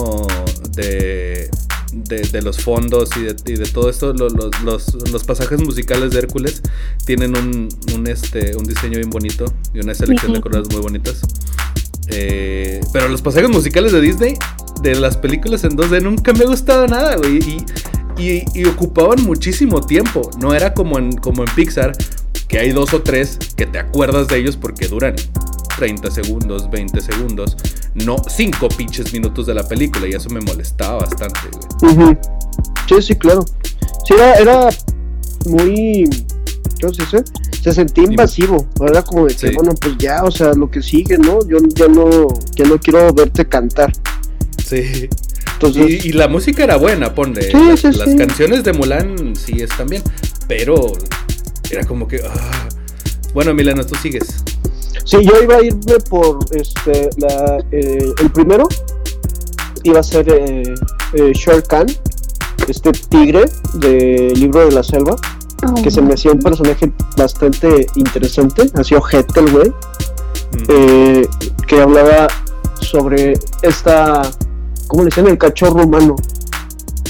de, 0.76 1.50
de, 1.94 2.42
los 2.42 2.60
fondos 2.60 3.10
y 3.18 3.24
de, 3.24 3.66
todo 3.66 3.90
esto, 3.90 4.14
los, 4.14 5.24
pasajes 5.26 5.60
musicales 5.62 6.12
de 6.12 6.20
Hércules 6.20 6.62
tienen 7.06 7.36
un, 7.36 7.70
este, 8.08 8.56
un 8.56 8.66
diseño 8.66 8.98
bien 8.98 9.10
bonito 9.10 9.46
y 9.74 9.80
una 9.80 9.94
selección 9.94 10.34
de 10.34 10.42
colores 10.42 10.70
muy 10.72 10.82
bonitas. 10.82 11.22
Eh, 12.10 12.82
pero 12.94 13.10
los 13.10 13.22
pasajes 13.22 13.50
musicales 13.50 13.92
de 13.92 14.02
Disney, 14.02 14.36
de 14.82 14.96
las 14.96 15.18
películas 15.18 15.64
en 15.64 15.72
2D, 15.72 16.02
nunca 16.02 16.34
me 16.34 16.46
ha 16.46 16.48
gustado 16.48 16.88
nada, 16.88 17.16
güey. 17.18 17.38
Y, 17.38 17.66
y, 18.18 18.66
ocupaban 18.66 19.24
muchísimo 19.24 19.82
tiempo. 19.82 20.30
No 20.40 20.54
era 20.54 20.74
como 20.74 20.98
en, 20.98 21.14
como 21.14 21.44
en 21.44 21.54
Pixar, 21.56 21.94
que 22.48 22.60
hay 22.60 22.72
dos 22.72 22.94
o 22.94 23.02
tres 23.02 23.38
que 23.56 23.66
te 23.66 23.80
acuerdas 23.80 24.28
de 24.28 24.38
ellos 24.38 24.58
porque 24.58 24.88
duran 24.88 25.16
30 25.78 26.10
segundos, 26.12 26.70
20 26.70 27.02
segundos, 27.02 27.58
no 27.94 28.18
5 28.18 28.68
pinches 28.70 29.14
minutos 29.14 29.46
de 29.46 29.54
la 29.54 29.68
película 29.68 30.08
y 30.08 30.12
eso 30.12 30.30
me 30.30 30.42
molestaba 30.42 31.06
bastante, 31.06 31.40
güey. 31.82 32.18
Sí, 32.88 33.02
sí, 33.02 33.16
claro. 33.16 33.46
Sí, 34.06 34.14
era, 34.14 34.36
era 34.36 34.70
muy... 35.46 36.10
¿Cómo 36.82 36.94
se 36.94 37.04
dice? 37.04 37.24
Se 37.62 37.74
sentía 37.74 38.04
invasivo, 38.04 38.66
era 38.88 39.02
como 39.02 39.26
de 39.26 39.36
que, 39.36 39.52
bueno, 39.52 39.74
pues 39.80 39.98
ya, 39.98 40.24
o 40.24 40.32
sea, 40.32 40.54
lo 40.54 40.70
que 40.70 40.82
sigue, 40.82 41.18
¿no? 41.18 41.40
Yo 41.48 41.58
ya 41.76 41.88
no, 41.88 42.28
ya 42.56 42.66
no 42.66 42.80
quiero 42.80 43.12
verte 43.14 43.46
cantar. 43.48 43.92
Sí. 44.64 45.10
Entonces... 45.58 46.06
Y, 46.06 46.12
la 46.12 46.28
música 46.28 46.64
era 46.64 46.78
buena, 46.78 47.16
ponle. 47.16 47.42
Sí, 47.42 47.88
las, 47.92 48.16
canciones 48.16 48.64
de 48.64 48.74
Mulan 48.74 49.36
sí 49.36 49.62
están 49.62 49.88
bien, 49.88 50.04
pero 50.48 50.94
era 51.72 51.84
como 51.86 52.08
que... 52.08 52.22
Ah. 52.24 52.70
Bueno, 53.34 53.54
Milano, 53.54 53.84
tú 53.86 53.96
sigues. 53.96 54.44
Sí, 55.04 55.18
yo 55.24 55.42
iba 55.42 55.56
a 55.56 55.64
irme 55.64 56.00
por 56.10 56.40
este 56.52 57.10
la, 57.18 57.58
eh, 57.72 58.14
el 58.20 58.32
primero 58.32 58.68
iba 59.84 60.00
a 60.00 60.04
ser 60.04 60.28
eh, 60.30 60.64
eh 61.14 61.32
Shere 61.34 61.64
Khan, 61.64 61.88
este 62.68 62.92
tigre 62.92 63.46
del 63.76 64.34
libro 64.40 64.66
de 64.66 64.72
la 64.72 64.84
selva, 64.84 65.16
oh, 65.66 65.82
que 65.82 65.90
se 65.90 66.02
me 66.02 66.14
hacía 66.14 66.32
un 66.32 66.40
personaje 66.40 66.92
bastante 67.16 67.88
interesante, 67.96 68.70
así 68.76 68.96
ojete 68.96 69.40
el 69.40 69.52
güey, 69.52 69.74
eh, 70.70 71.28
que 71.68 71.82
hablaba 71.82 72.28
sobre 72.82 73.34
esta, 73.62 74.24
¿cómo 74.88 75.04
le 75.04 75.10
decían? 75.10 75.28
El 75.28 75.38
cachorro 75.38 75.84
humano. 75.84 76.16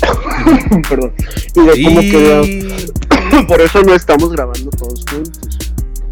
Perdón. 0.90 1.14
Y 1.56 1.66
de 1.66 1.84
cómo 1.84 2.02
quedó. 2.02 3.48
Por 3.48 3.62
eso 3.62 3.82
no 3.84 3.94
estamos 3.94 4.32
grabando 4.32 4.70
todos 4.72 5.04
juntos. 5.10 5.58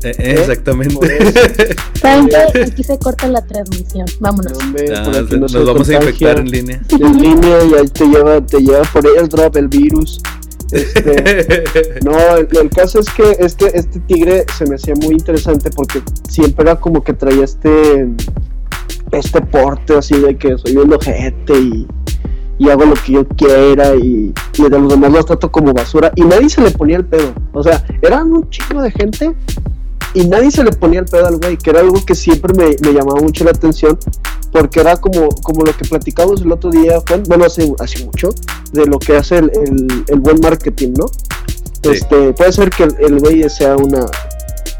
Eh, 0.04 0.14
¿Eh? 0.20 0.36
exactamente. 0.40 1.34
¿Saben 2.00 2.28
qué? 2.54 2.62
Aquí 2.62 2.84
se 2.84 2.98
corta 3.00 3.28
la 3.28 3.44
transmisión. 3.44 4.06
Vámonos. 4.20 4.54
nos, 5.40 5.66
vamos 5.66 5.90
a 5.90 5.94
infectar 5.94 6.40
en 6.40 6.52
línea. 6.52 6.82
En 6.92 7.22
línea 7.22 7.64
y 7.64 7.74
ahí 7.74 7.88
te 7.88 8.06
lleva, 8.06 8.46
te 8.46 8.60
lleva 8.60 8.84
por 8.84 9.06
airdrop 9.08 9.56
el 9.58 9.68
virus. 9.68 10.22
Este, 10.72 11.64
no, 12.04 12.38
el, 12.38 12.70
caso 12.70 13.00
es 13.00 13.10
que 13.10 13.38
este, 13.40 13.78
este 13.78 14.00
tigre 14.02 14.46
se 14.58 14.66
me 14.66 14.76
hacía 14.76 14.96
muy 14.96 15.14
interesante 15.14 15.70
porque 15.72 16.02
siempre 16.28 16.64
era 16.64 16.80
como 16.80 17.04
que 17.04 17.14
traía 17.14 17.46
este, 17.46 18.08
este 19.18 19.42
porte 19.42 19.98
así 19.98 20.18
de 20.20 20.38
que 20.38 20.58
soy 20.58 20.78
un 20.78 20.94
ojete 20.94 21.58
y, 21.58 21.88
y 22.58 22.70
hago 22.70 22.86
lo 22.86 22.94
que 22.96 23.14
yo 23.14 23.28
quiera 23.28 23.96
y, 23.96 24.34
y, 24.58 24.64
de 24.64 24.70
los 24.70 24.90
demás 24.90 25.12
los 25.12 25.26
trato 25.26 25.52
como 25.52 25.74
basura 25.74 26.12
y 26.16 26.22
nadie 26.22 26.50
se 26.50 26.62
le 26.62 26.72
ponía 26.72 26.98
el 26.98 27.06
pedo. 27.06 27.34
O 27.54 27.64
sea, 27.64 27.86
eran 28.02 28.32
un 28.32 28.50
chico 28.50 28.82
de 28.82 28.92
gente 28.92 29.36
y 30.14 30.26
nadie 30.26 30.50
se 30.50 30.64
le 30.64 30.72
ponía 30.72 31.02
el 31.02 31.06
pedo 31.06 31.28
al 31.28 31.38
güey, 31.38 31.58
que 31.58 31.70
era 31.70 31.82
algo 31.82 32.04
que 32.06 32.16
siempre 32.16 32.54
me, 32.54 32.76
me 32.82 32.98
llamaba 32.98 33.20
mucho 33.22 33.44
la 33.44 33.52
atención 33.52 33.98
porque 34.56 34.80
era 34.80 34.96
como, 34.96 35.28
como 35.44 35.66
lo 35.66 35.76
que 35.76 35.84
platicamos 35.84 36.42
el 36.42 36.52
otro 36.54 36.72
día, 36.72 37.00
bueno, 37.28 37.44
hace, 37.44 37.70
hace 37.80 38.06
mucho, 38.06 38.30
de 38.72 38.86
lo 38.86 39.00
que 39.00 39.18
hace 39.18 39.40
el, 39.40 39.52
el, 40.08 40.20
buen 40.22 40.40
marketing, 40.40 40.94
¿no? 40.98 41.08
Este, 41.84 42.32
puede 42.32 42.54
ser 42.54 42.70
que 42.70 42.84
el 42.84 43.20
güey 43.20 43.50
sea 43.50 43.76
una, 43.76 44.06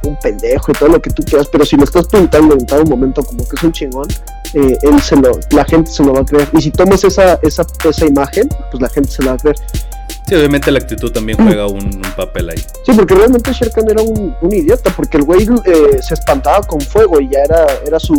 un 0.08 0.20
pendejo 0.20 0.72
y 0.72 0.74
todo 0.76 0.90
lo 0.90 1.02
que 1.02 1.10
tú 1.10 1.24
quieras, 1.24 1.48
pero 1.52 1.66
si 1.66 1.76
lo 1.76 1.84
estás 1.84 2.08
pintando 2.08 2.56
en 2.56 2.66
tal 2.66 2.86
momento 2.88 3.24
como 3.24 3.48
que 3.48 3.56
es 3.56 3.64
un 3.64 3.72
chingón, 3.72 4.08
eh, 4.54 4.78
él 4.82 5.02
se 5.02 5.16
lo, 5.16 5.32
la 5.52 5.66
gente 5.66 5.92
se 5.92 6.04
lo 6.04 6.14
va 6.14 6.22
a 6.22 6.26
creer. 6.26 6.48
Y 6.54 6.62
si 6.62 6.72
tomas 6.72 7.04
esa, 7.04 7.40
esa, 7.42 7.66
esa 7.88 8.06
imagen, 8.06 8.50
pues 8.72 8.82
la 8.82 8.90
gente 8.90 9.12
se 9.12 9.24
la 9.24 9.32
va 9.32 9.36
a 9.36 9.40
creer. 9.40 9.56
Sí, 10.28 10.34
obviamente 10.34 10.72
la 10.72 10.80
actitud 10.80 11.12
también 11.12 11.38
juega 11.38 11.68
un, 11.68 12.02
papel 12.16 12.50
ahí. 12.50 12.58
Sí, 12.86 12.94
porque 12.96 13.14
realmente 13.14 13.52
Sherkan 13.54 13.90
era 13.90 14.02
un, 14.02 14.36
un 14.42 14.54
idiota, 14.54 14.92
porque 14.96 15.18
el 15.18 15.24
güey 15.24 15.48
eh, 15.66 16.00
se 16.02 16.16
espantaba 16.16 16.62
con 16.66 16.82
fuego 16.82 17.20
y 17.20 17.30
ya 17.30 17.40
era, 17.42 17.66
era 17.86 18.00
su, 18.00 18.18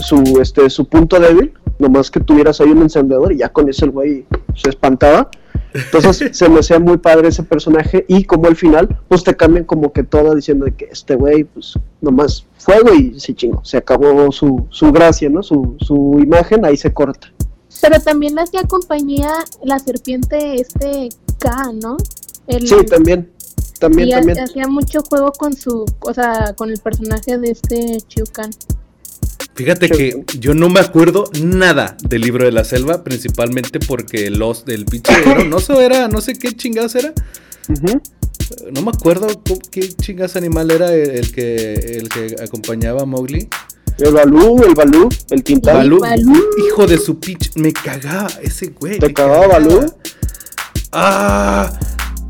su, 0.00 0.40
este, 0.40 0.70
su 0.70 0.86
punto 0.86 1.20
débil, 1.20 1.52
nomás 1.78 2.10
que 2.10 2.20
tuvieras 2.20 2.60
ahí 2.60 2.70
un 2.70 2.82
encendedor 2.82 3.32
y 3.32 3.38
ya 3.38 3.48
con 3.48 3.68
eso 3.68 3.84
el 3.84 3.92
güey 3.92 4.26
se 4.54 4.70
espantaba. 4.70 5.30
Entonces 5.72 6.30
se 6.36 6.48
me 6.48 6.60
hacía 6.60 6.78
muy 6.78 6.98
padre 6.98 7.28
ese 7.28 7.42
personaje 7.42 8.04
y 8.08 8.24
como 8.24 8.46
al 8.46 8.56
final, 8.56 9.00
pues 9.08 9.24
te 9.24 9.36
cambian 9.36 9.64
como 9.64 9.92
que 9.92 10.02
todo 10.02 10.34
diciendo 10.34 10.66
que 10.76 10.86
este 10.90 11.14
güey, 11.14 11.44
pues 11.44 11.78
nomás 12.00 12.46
fuego 12.58 12.94
y 12.94 13.18
se 13.20 13.34
chingó, 13.34 13.64
se 13.64 13.76
acabó 13.76 14.30
su, 14.32 14.66
su 14.70 14.92
gracia, 14.92 15.28
¿no? 15.28 15.42
Su, 15.42 15.76
su 15.78 16.18
imagen 16.20 16.64
ahí 16.64 16.76
se 16.76 16.92
corta. 16.92 17.32
Pero 17.80 18.00
también 18.00 18.38
hacía 18.38 18.62
compañía 18.64 19.30
la 19.62 19.78
serpiente 19.78 20.60
este 20.60 21.10
K, 21.38 21.72
¿no? 21.80 21.96
sí, 22.48 22.76
también. 22.88 23.30
También, 23.78 24.10
también. 24.10 24.40
hacía 24.40 24.66
mucho 24.66 25.02
juego 25.08 25.30
con 25.30 25.54
su, 25.54 25.84
o 26.00 26.12
sea, 26.12 26.52
con 26.56 26.70
el 26.70 26.78
personaje 26.80 27.38
de 27.38 27.50
este 27.50 27.98
Chiucan. 28.08 28.50
Fíjate 29.58 29.88
que 29.90 30.24
yo 30.38 30.54
no 30.54 30.68
me 30.68 30.78
acuerdo 30.78 31.24
nada 31.42 31.96
del 32.08 32.20
libro 32.20 32.44
de 32.44 32.52
la 32.52 32.62
selva, 32.62 33.02
principalmente 33.02 33.80
porque 33.80 34.30
los 34.30 34.64
del 34.64 34.84
pinche 34.84 35.12
no 35.48 35.58
sé 35.58 35.84
era, 35.84 36.06
no 36.06 36.20
sé 36.20 36.34
qué 36.34 36.52
chingados 36.52 36.94
era. 36.94 37.12
No 38.72 38.82
me 38.82 38.90
acuerdo 38.90 39.26
qué 39.72 39.92
chingados 39.96 40.36
animal 40.36 40.70
era 40.70 40.92
el, 40.92 41.32
que 41.32 41.72
el 41.74 42.08
que 42.08 42.36
acompañaba 42.40 43.02
a 43.02 43.04
Mowgli. 43.04 43.48
El 43.98 44.12
Balú, 44.12 44.62
el 44.62 44.76
Balú, 44.76 45.08
el 45.30 45.42
Tintán. 45.42 45.74
Balú, 45.74 46.00
hijo 46.64 46.86
de 46.86 46.96
su 46.96 47.18
pitch, 47.18 47.56
me 47.56 47.72
cagaba 47.72 48.30
ese 48.40 48.68
güey. 48.68 49.00
¿Te 49.00 49.12
cagaba 49.12 49.48
Balú? 49.48 49.92
Ah, 50.92 51.76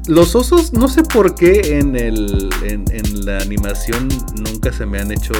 los 0.06 0.34
osos, 0.34 0.72
no 0.72 0.88
sé 0.88 1.02
por 1.02 1.34
qué 1.34 1.78
en, 1.78 1.94
el, 1.94 2.48
en, 2.62 2.86
en 2.90 3.26
la 3.26 3.36
animación 3.36 4.08
nunca 4.34 4.72
se 4.72 4.86
me 4.86 4.98
han 4.98 5.12
hecho 5.12 5.34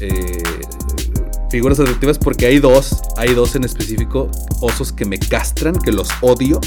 eh, 0.00 0.42
figuras 1.50 1.80
atractivas 1.80 2.18
porque 2.18 2.46
hay 2.46 2.58
dos, 2.58 2.96
hay 3.16 3.34
dos 3.34 3.54
en 3.56 3.64
específico 3.64 4.30
osos 4.60 4.92
que 4.92 5.04
me 5.04 5.18
castran, 5.18 5.74
que 5.74 5.92
los 5.92 6.08
odio. 6.20 6.60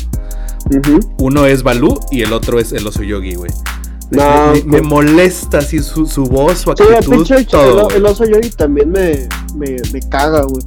Uno 1.17 1.45
es 1.45 1.63
Balú 1.63 1.99
y 2.11 2.21
el 2.21 2.33
otro 2.33 2.59
es 2.59 2.71
el 2.71 2.85
oso 2.85 3.03
Yogi, 3.03 3.35
güey. 3.35 3.51
me, 4.11 4.61
pues- 4.61 4.83
molesta 4.83 5.59
así 5.59 5.79
su, 5.79 6.05
voz, 6.25 6.59
su 6.59 6.71
actitud. 6.71 6.93
el, 7.95 8.05
oso 8.05 8.25
Yogi 8.25 8.49
también 8.51 8.91
me, 8.91 9.27
me, 9.55 9.99
caga, 10.09 10.43
güey. 10.43 10.63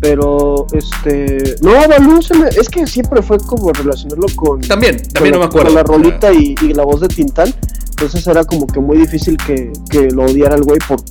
Pero, 0.00 0.66
este. 0.72 1.56
No, 1.60 1.72
Balú 1.86 2.22
se 2.22 2.34
me. 2.34 2.48
Es 2.48 2.70
que 2.70 2.86
siempre 2.86 3.20
fue 3.20 3.38
como 3.38 3.70
relacionarlo 3.70 4.26
con. 4.34 4.60
También, 4.62 5.02
también 5.12 5.34
no 5.34 5.40
me 5.40 5.44
acuerdo. 5.44 5.66
Con 5.66 5.74
la 5.74 5.82
rolita 5.82 6.32
y, 6.32 6.54
y, 6.62 6.72
la 6.72 6.84
voz 6.84 7.02
de 7.02 7.08
Tintán. 7.08 7.54
Entonces 7.90 8.26
era 8.26 8.44
como 8.44 8.66
que 8.66 8.80
muy 8.80 8.96
difícil 8.96 9.36
que, 9.36 9.70
que 9.90 10.10
lo 10.10 10.24
odiara 10.24 10.54
el 10.54 10.62
güey 10.62 10.78
por, 10.88 11.02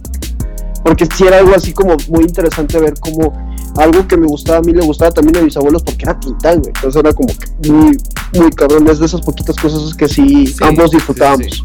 porque 0.84 1.08
si 1.16 1.26
era 1.26 1.40
algo 1.40 1.56
así 1.56 1.74
como 1.74 1.96
muy 2.10 2.24
interesante 2.24 2.80
ver 2.80 2.94
como 3.00 3.34
algo 3.78 4.08
que 4.08 4.18
me 4.18 4.28
gustaba 4.28 4.60
a 4.60 4.62
mí 4.62 4.74
le 4.74 4.86
gustaba 4.86 5.12
también 5.12 5.38
a 5.38 5.42
mis 5.42 5.56
abuelos 5.58 5.84
porque 5.84 6.04
era 6.04 6.20
Tintán, 6.20 6.60
güey. 6.60 6.72
Entonces 6.76 7.00
era 7.00 7.14
como 7.14 7.28
que 7.30 7.70
muy, 7.70 7.98
muy 8.34 8.50
cabrón. 8.52 8.88
Es 8.88 9.00
de 9.00 9.06
esas 9.06 9.22
poquitas 9.22 9.56
cosas 9.56 9.94
que 9.94 10.08
sí, 10.08 10.54
ambos 10.62 10.92
disfrutábamos. 10.92 11.48
Sí, 11.48 11.64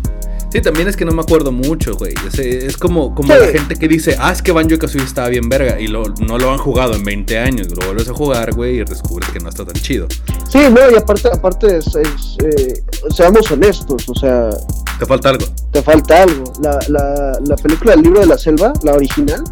también 0.60 0.88
es 0.88 0.96
que 0.96 1.04
no 1.04 1.12
me 1.12 1.22
acuerdo 1.22 1.52
mucho, 1.52 1.96
güey. 1.96 2.14
Es, 2.38 2.76
como, 2.76 3.14
como 3.14 3.34
la 3.34 3.46
gente 3.48 3.76
que 3.76 3.88
dice, 3.88 4.16
ah, 4.18 4.32
es 4.32 4.42
que 4.42 4.52
Banjo 4.52 4.78
Kazooie 4.78 5.04
estaba 5.04 5.28
bien 5.28 5.48
verga 5.48 5.80
y 5.80 5.88
lo, 5.88 6.04
no 6.20 6.38
lo 6.38 6.52
han 6.52 6.58
jugado 6.58 6.94
en 6.94 7.04
20 7.04 7.38
años. 7.38 7.68
Lo 7.70 7.86
vuelves 7.86 8.08
a 8.08 8.14
jugar, 8.14 8.54
güey, 8.54 8.80
y 8.80 8.84
descubres 8.84 9.28
que 9.30 9.40
no 9.40 9.48
está 9.48 9.64
tan 9.64 9.74
chido. 9.74 10.06
Sí, 10.48 10.58
no, 10.70 10.90
y 10.90 10.96
aparte, 10.96 11.28
aparte 11.32 11.78
es, 11.78 11.86
eh, 11.96 12.82
seamos 13.10 13.50
honestos, 13.50 14.08
o 14.08 14.14
sea... 14.14 14.50
Te 14.98 15.06
falta 15.06 15.30
algo. 15.30 15.46
Te 15.72 15.82
falta 15.82 16.22
algo. 16.22 16.44
La, 16.62 16.78
la, 16.88 17.38
la 17.44 17.56
película 17.56 17.92
del 17.92 18.02
libro 18.02 18.20
de 18.20 18.26
la 18.26 18.38
selva, 18.38 18.72
la 18.84 18.92
original, 18.92 19.42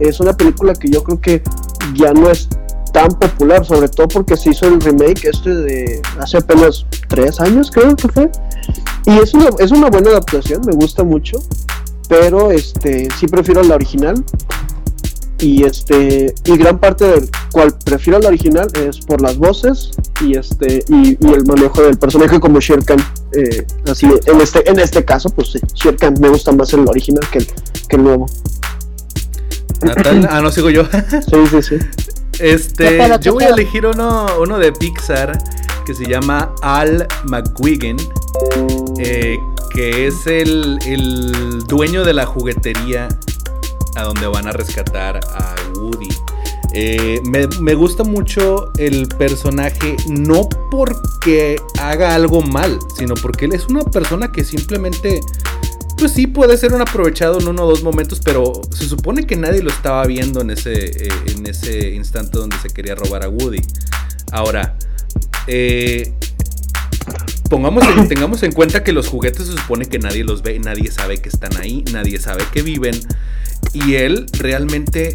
es 0.00 0.18
una 0.20 0.32
película 0.32 0.74
que 0.74 0.90
yo 0.90 1.02
creo 1.04 1.20
que 1.20 1.42
ya 1.94 2.12
no 2.12 2.30
es 2.30 2.48
tan 2.92 3.08
popular, 3.08 3.64
sobre 3.64 3.88
todo 3.88 4.08
porque 4.08 4.36
se 4.36 4.50
hizo 4.50 4.66
el 4.66 4.80
remake 4.80 5.24
este 5.24 5.50
de 5.50 6.02
hace 6.18 6.38
apenas 6.38 6.86
tres 7.08 7.40
años, 7.40 7.70
creo 7.70 7.96
que 7.96 8.08
fue. 8.08 8.30
Y 9.06 9.18
es 9.18 9.34
una, 9.34 9.50
es 9.58 9.70
una 9.70 9.90
buena 9.90 10.10
adaptación, 10.10 10.62
me 10.64 10.72
gusta 10.72 11.02
mucho, 11.02 11.38
pero 12.08 12.50
este 12.52 13.08
sí 13.18 13.26
prefiero 13.26 13.62
la 13.62 13.74
original. 13.74 14.22
Y 15.38 15.64
este 15.64 16.32
y 16.44 16.56
gran 16.56 16.78
parte 16.78 17.04
del 17.04 17.28
cual 17.50 17.74
prefiero 17.84 18.20
la 18.20 18.28
original 18.28 18.68
es 18.74 18.98
por 19.00 19.20
las 19.20 19.36
voces 19.36 19.90
y 20.20 20.36
este 20.36 20.84
y, 20.88 21.18
el 21.34 21.44
manejo 21.44 21.82
del 21.82 21.98
personaje 21.98 22.38
como 22.38 22.60
Sherkan 22.60 23.00
eh, 23.32 23.66
así 23.90 24.06
en 24.26 24.40
este 24.40 24.70
en 24.70 24.78
este 24.78 25.04
caso 25.04 25.30
pues 25.30 25.50
sí, 25.50 25.58
Sherkan 25.74 26.14
me 26.20 26.28
gusta 26.28 26.52
más 26.52 26.72
el 26.74 26.88
original 26.88 27.28
que 27.32 27.38
el, 27.38 27.46
que 27.88 27.96
el 27.96 28.04
nuevo. 28.04 28.26
Natal, 29.80 30.28
ah 30.30 30.40
no 30.40 30.52
sigo 30.52 30.70
yo. 30.70 30.84
Sí 31.10 31.46
sí 31.50 31.62
sí. 31.62 31.76
Este, 32.38 32.98
yo 33.20 33.34
voy 33.34 33.44
a 33.44 33.48
elegir 33.48 33.84
uno, 33.86 34.26
uno 34.40 34.58
de 34.58 34.72
Pixar 34.72 35.38
que 35.84 35.94
se 35.94 36.06
llama 36.06 36.54
Al 36.62 37.06
McGuigan, 37.24 37.96
eh, 39.04 39.40
que 39.74 40.06
es 40.06 40.26
el, 40.26 40.78
dueño 41.66 42.04
de 42.04 42.14
la 42.14 42.26
juguetería 42.26 43.08
a 43.96 44.02
donde 44.02 44.26
van 44.26 44.46
a 44.46 44.52
rescatar 44.52 45.20
a 45.34 45.54
Woody. 45.76 46.08
Eh, 46.74 47.20
me, 47.24 47.46
me, 47.60 47.74
gusta 47.74 48.02
mucho 48.02 48.72
el 48.78 49.06
personaje 49.08 49.96
no 50.08 50.48
porque 50.70 51.56
haga 51.78 52.14
algo 52.14 52.40
mal, 52.40 52.78
sino 52.96 53.14
porque 53.14 53.44
él 53.44 53.52
es 53.52 53.66
una 53.66 53.82
persona 53.82 54.32
que 54.32 54.42
simplemente 54.42 55.20
pues 56.02 56.14
sí 56.14 56.26
puede 56.26 56.56
ser 56.56 56.72
un 56.72 56.80
aprovechado 56.80 57.38
en 57.38 57.46
uno 57.46 57.62
o 57.64 57.68
dos 57.68 57.84
momentos, 57.84 58.20
pero 58.24 58.52
se 58.72 58.88
supone 58.88 59.24
que 59.24 59.36
nadie 59.36 59.62
lo 59.62 59.70
estaba 59.70 60.04
viendo 60.04 60.40
en 60.40 60.50
ese, 60.50 60.72
eh, 60.72 61.08
en 61.26 61.46
ese 61.46 61.90
instante 61.90 62.38
donde 62.38 62.56
se 62.58 62.70
quería 62.70 62.96
robar 62.96 63.22
a 63.22 63.28
Woody. 63.28 63.60
Ahora, 64.32 64.76
eh, 65.46 66.12
pongamos 67.52 67.84
tengamos 68.08 68.42
en 68.44 68.52
cuenta 68.52 68.82
que 68.82 68.92
los 68.92 69.08
juguetes 69.08 69.46
se 69.46 69.52
supone 69.52 69.84
que 69.84 69.98
nadie 69.98 70.24
los 70.24 70.40
ve, 70.40 70.58
nadie 70.58 70.90
sabe 70.90 71.18
que 71.18 71.28
están 71.28 71.54
ahí, 71.58 71.84
nadie 71.92 72.18
sabe 72.18 72.44
que 72.50 72.62
viven. 72.62 72.98
Y 73.74 73.96
él 73.96 74.26
realmente 74.38 75.14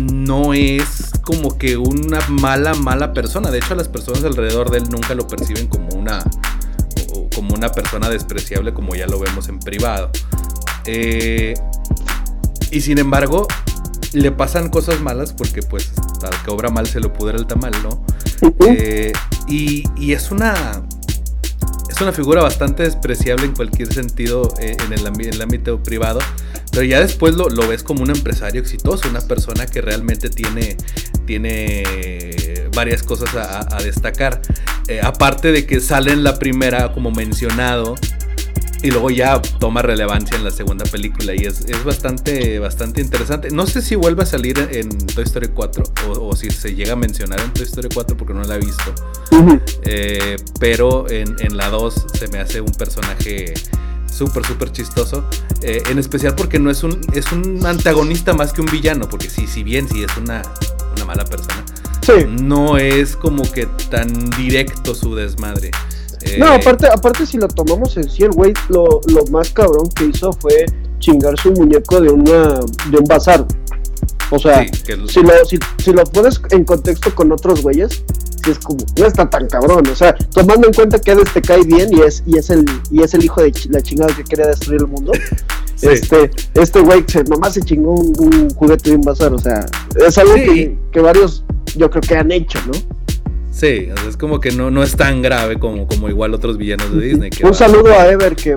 no 0.00 0.54
es 0.54 1.10
como 1.20 1.58
que 1.58 1.76
una 1.76 2.20
mala, 2.28 2.72
mala 2.72 3.12
persona. 3.12 3.50
De 3.50 3.58
hecho, 3.58 3.74
las 3.74 3.86
personas 3.86 4.24
alrededor 4.24 4.70
de 4.70 4.78
él 4.78 4.84
nunca 4.90 5.14
lo 5.14 5.28
perciben 5.28 5.66
como 5.66 5.88
una 5.90 6.24
como 7.34 7.54
una 7.54 7.68
persona 7.68 8.08
despreciable 8.08 8.72
como 8.74 8.94
ya 8.94 9.06
lo 9.06 9.20
vemos 9.20 9.48
en 9.50 9.60
privado. 9.60 10.10
Eh, 10.86 11.52
y 12.70 12.80
sin 12.80 12.98
embargo, 12.98 13.46
le 14.14 14.32
pasan 14.32 14.70
cosas 14.70 15.00
malas 15.02 15.34
porque 15.34 15.62
pues 15.62 15.92
al 16.22 16.42
que 16.42 16.50
obra 16.50 16.70
mal 16.70 16.86
se 16.86 16.98
lo 16.98 17.12
pudre 17.12 17.36
el 17.36 17.46
tamal, 17.46 17.72
¿no? 17.82 18.02
Eh, 18.66 19.12
y, 19.48 20.12
es 20.12 20.30
una... 20.30 20.82
Es 21.98 22.02
una 22.02 22.12
figura 22.12 22.44
bastante 22.44 22.84
despreciable 22.84 23.46
en 23.46 23.56
cualquier 23.56 23.92
sentido 23.92 24.54
eh, 24.60 24.76
en, 24.86 24.92
el, 24.92 25.42
ámbito 25.42 25.82
privado, 25.82 26.20
pero 26.70 26.84
ya 26.84 27.00
después 27.00 27.34
lo, 27.34 27.48
ves 27.66 27.82
como 27.82 28.04
un 28.04 28.10
empresario 28.10 28.60
exitoso, 28.60 29.08
una 29.08 29.20
persona 29.20 29.66
que 29.66 29.80
realmente 29.80 30.30
tiene, 30.30 30.76
tiene 31.26 31.82
varias 32.72 33.02
cosas 33.02 33.34
a, 33.34 33.82
destacar. 33.82 34.40
Eh, 34.86 35.00
aparte 35.02 35.50
de 35.50 35.66
que 35.66 35.80
sale 35.80 36.12
en 36.12 36.22
la 36.22 36.38
primera, 36.38 36.92
como 36.92 37.10
mencionado, 37.10 37.96
Y 38.82 38.90
luego 38.90 39.10
ya 39.10 39.40
toma 39.42 39.82
relevancia 39.82 40.36
en 40.36 40.44
la 40.44 40.50
segunda 40.50 40.84
película 40.84 41.34
y 41.34 41.44
es, 41.46 41.84
bastante, 41.84 42.58
bastante 42.58 43.00
interesante. 43.00 43.50
No 43.50 43.66
sé 43.66 43.82
si 43.82 43.96
vuelve 43.96 44.22
a 44.22 44.26
salir 44.26 44.56
en 44.70 44.88
Toy 44.98 45.24
Story 45.24 45.48
4 45.48 45.82
o, 46.20 46.36
si 46.36 46.50
se 46.50 46.74
llega 46.74 46.92
a 46.92 46.96
mencionar 46.96 47.40
en 47.40 47.52
Toy 47.52 47.64
Story 47.64 47.88
4 47.92 48.16
porque 48.16 48.34
no 48.34 48.44
la 48.44 48.54
he 48.54 48.60
visto. 48.60 48.94
Eh, 49.82 50.36
pero 50.60 51.10
en, 51.10 51.34
en 51.40 51.56
la 51.56 51.70
2 51.70 52.06
se 52.14 52.28
me 52.28 52.38
hace 52.38 52.60
un 52.60 52.72
personaje 52.72 53.54
súper, 54.18 54.44
súper 54.44 54.72
chistoso. 54.72 55.24
Eh, 55.62 55.82
en 55.90 55.98
especial 55.98 56.34
porque 56.34 56.58
no 56.58 56.70
es 56.70 56.82
un, 56.82 57.00
es 57.12 57.30
un 57.32 57.64
antagonista 57.64 58.32
más 58.34 58.52
que 58.52 58.60
un 58.60 58.68
villano, 58.68 59.08
porque 59.08 59.28
sí, 59.30 59.46
si 59.46 59.62
bien 59.62 59.88
sí 59.88 60.02
es 60.02 60.16
una, 60.16 60.42
una 60.94 61.04
mala 61.04 61.24
persona, 61.24 61.64
no 62.40 62.78
es 62.78 63.16
como 63.16 63.42
que 63.52 63.66
tan 63.90 64.30
directo 64.30 64.94
su 64.94 65.14
desmadre. 65.14 65.70
No, 66.38 66.46
eh, 66.46 66.56
aparte, 66.56 66.86
aparte 66.88 67.26
si 67.26 67.38
lo 67.38 67.48
tomamos 67.48 67.96
en 67.96 68.08
sí, 68.08 68.24
el 68.24 68.32
güey 68.32 68.52
lo, 68.68 69.00
lo 69.06 69.24
más 69.30 69.50
cabrón 69.50 69.88
que 69.94 70.06
hizo 70.06 70.32
fue 70.32 70.66
chingar 70.98 71.38
su 71.38 71.52
muñeco 71.52 72.00
de 72.00 72.10
una 72.10 72.60
de 72.90 72.98
un 72.98 73.04
bazar. 73.08 73.46
O 74.30 74.38
sea, 74.38 74.66
si, 75.08 75.22
lo, 75.22 75.44
si, 75.46 75.58
si, 75.78 75.92
lo 75.92 76.04
pones 76.04 76.40
en 76.50 76.64
contexto 76.64 77.14
con 77.14 77.32
otros 77.32 77.62
güeyes, 77.62 78.04
es 78.50 78.58
como, 78.58 78.78
no 78.98 79.06
está 79.06 79.28
tan 79.28 79.46
cabrón, 79.48 79.86
o 79.86 79.94
sea, 79.94 80.14
tomando 80.14 80.66
en 80.66 80.74
cuenta 80.74 80.98
que 80.98 81.12
Hades 81.12 81.32
te 81.32 81.40
cae 81.40 81.62
bien 81.62 81.90
y 81.92 82.02
es, 82.02 82.22
y 82.26 82.36
es 82.36 82.50
el, 82.50 82.64
y 82.90 83.02
es 83.02 83.14
el 83.14 83.24
hijo 83.24 83.42
de 83.42 83.52
la 83.70 83.80
chingada 83.80 84.14
que 84.14 84.24
quería 84.24 84.46
destruir 84.46 84.82
el 84.82 84.88
mundo. 84.88 85.12
Este, 85.80 86.28
este 86.54 86.80
güey 86.80 87.04
se, 87.06 87.22
nomás 87.22 87.54
se 87.54 87.62
chingó 87.62 87.94
un, 87.94 88.50
juguete 88.50 88.90
bien 88.90 89.00
bazar, 89.00 89.32
o 89.32 89.38
sea, 89.38 89.64
es 89.94 90.18
algo 90.18 90.34
que, 90.34 91.00
varios 91.00 91.44
yo 91.76 91.88
creo 91.88 92.02
que 92.02 92.16
han 92.16 92.32
hecho, 92.32 92.58
¿no? 92.66 92.72
Sí, 93.58 93.88
es 94.08 94.16
como 94.16 94.38
que 94.38 94.52
no, 94.52 94.70
no 94.70 94.84
es 94.84 94.94
tan 94.94 95.20
grave 95.20 95.58
como, 95.58 95.88
como 95.88 96.08
igual 96.08 96.32
otros 96.32 96.56
villanos 96.56 96.94
de 96.94 97.00
Disney. 97.00 97.30
un 97.42 97.54
saludo 97.54 97.92
a 97.92 98.06
Ever 98.06 98.36
que, 98.36 98.56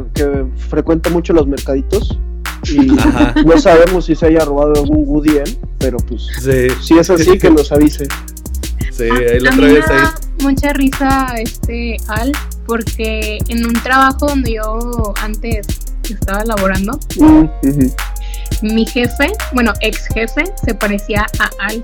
frecuenta 0.69 1.09
mucho 1.09 1.33
los 1.33 1.47
mercaditos 1.47 2.19
y 2.65 2.77
no 3.45 3.57
sabemos 3.59 4.05
si 4.05 4.15
se 4.15 4.27
haya 4.27 4.45
robado 4.45 4.75
algún 4.75 5.03
Woody 5.07 5.37
él, 5.37 5.57
pero 5.79 5.97
pues 5.97 6.27
si 6.81 6.99
es 6.99 7.09
así 7.09 7.39
que 7.39 7.49
nos 7.49 7.71
avise. 7.71 8.05
Sí, 8.91 9.05
ahí 9.05 9.39
lo 9.39 9.49
traes 9.49 9.89
ahí. 9.89 10.07
Mucha 10.43 10.71
risa 10.73 11.33
este 11.37 11.97
Al, 12.07 12.31
porque 12.67 13.39
en 13.47 13.65
un 13.65 13.73
trabajo 13.73 14.27
donde 14.27 14.53
yo 14.53 15.15
antes 15.23 15.65
estaba 16.07 16.45
laborando, 16.45 16.99
mm, 17.17 17.45
mi 18.61 18.85
jefe, 18.85 19.31
bueno, 19.53 19.73
ex 19.81 20.07
jefe, 20.13 20.43
se 20.63 20.75
parecía 20.75 21.25
a 21.39 21.49
Al. 21.65 21.83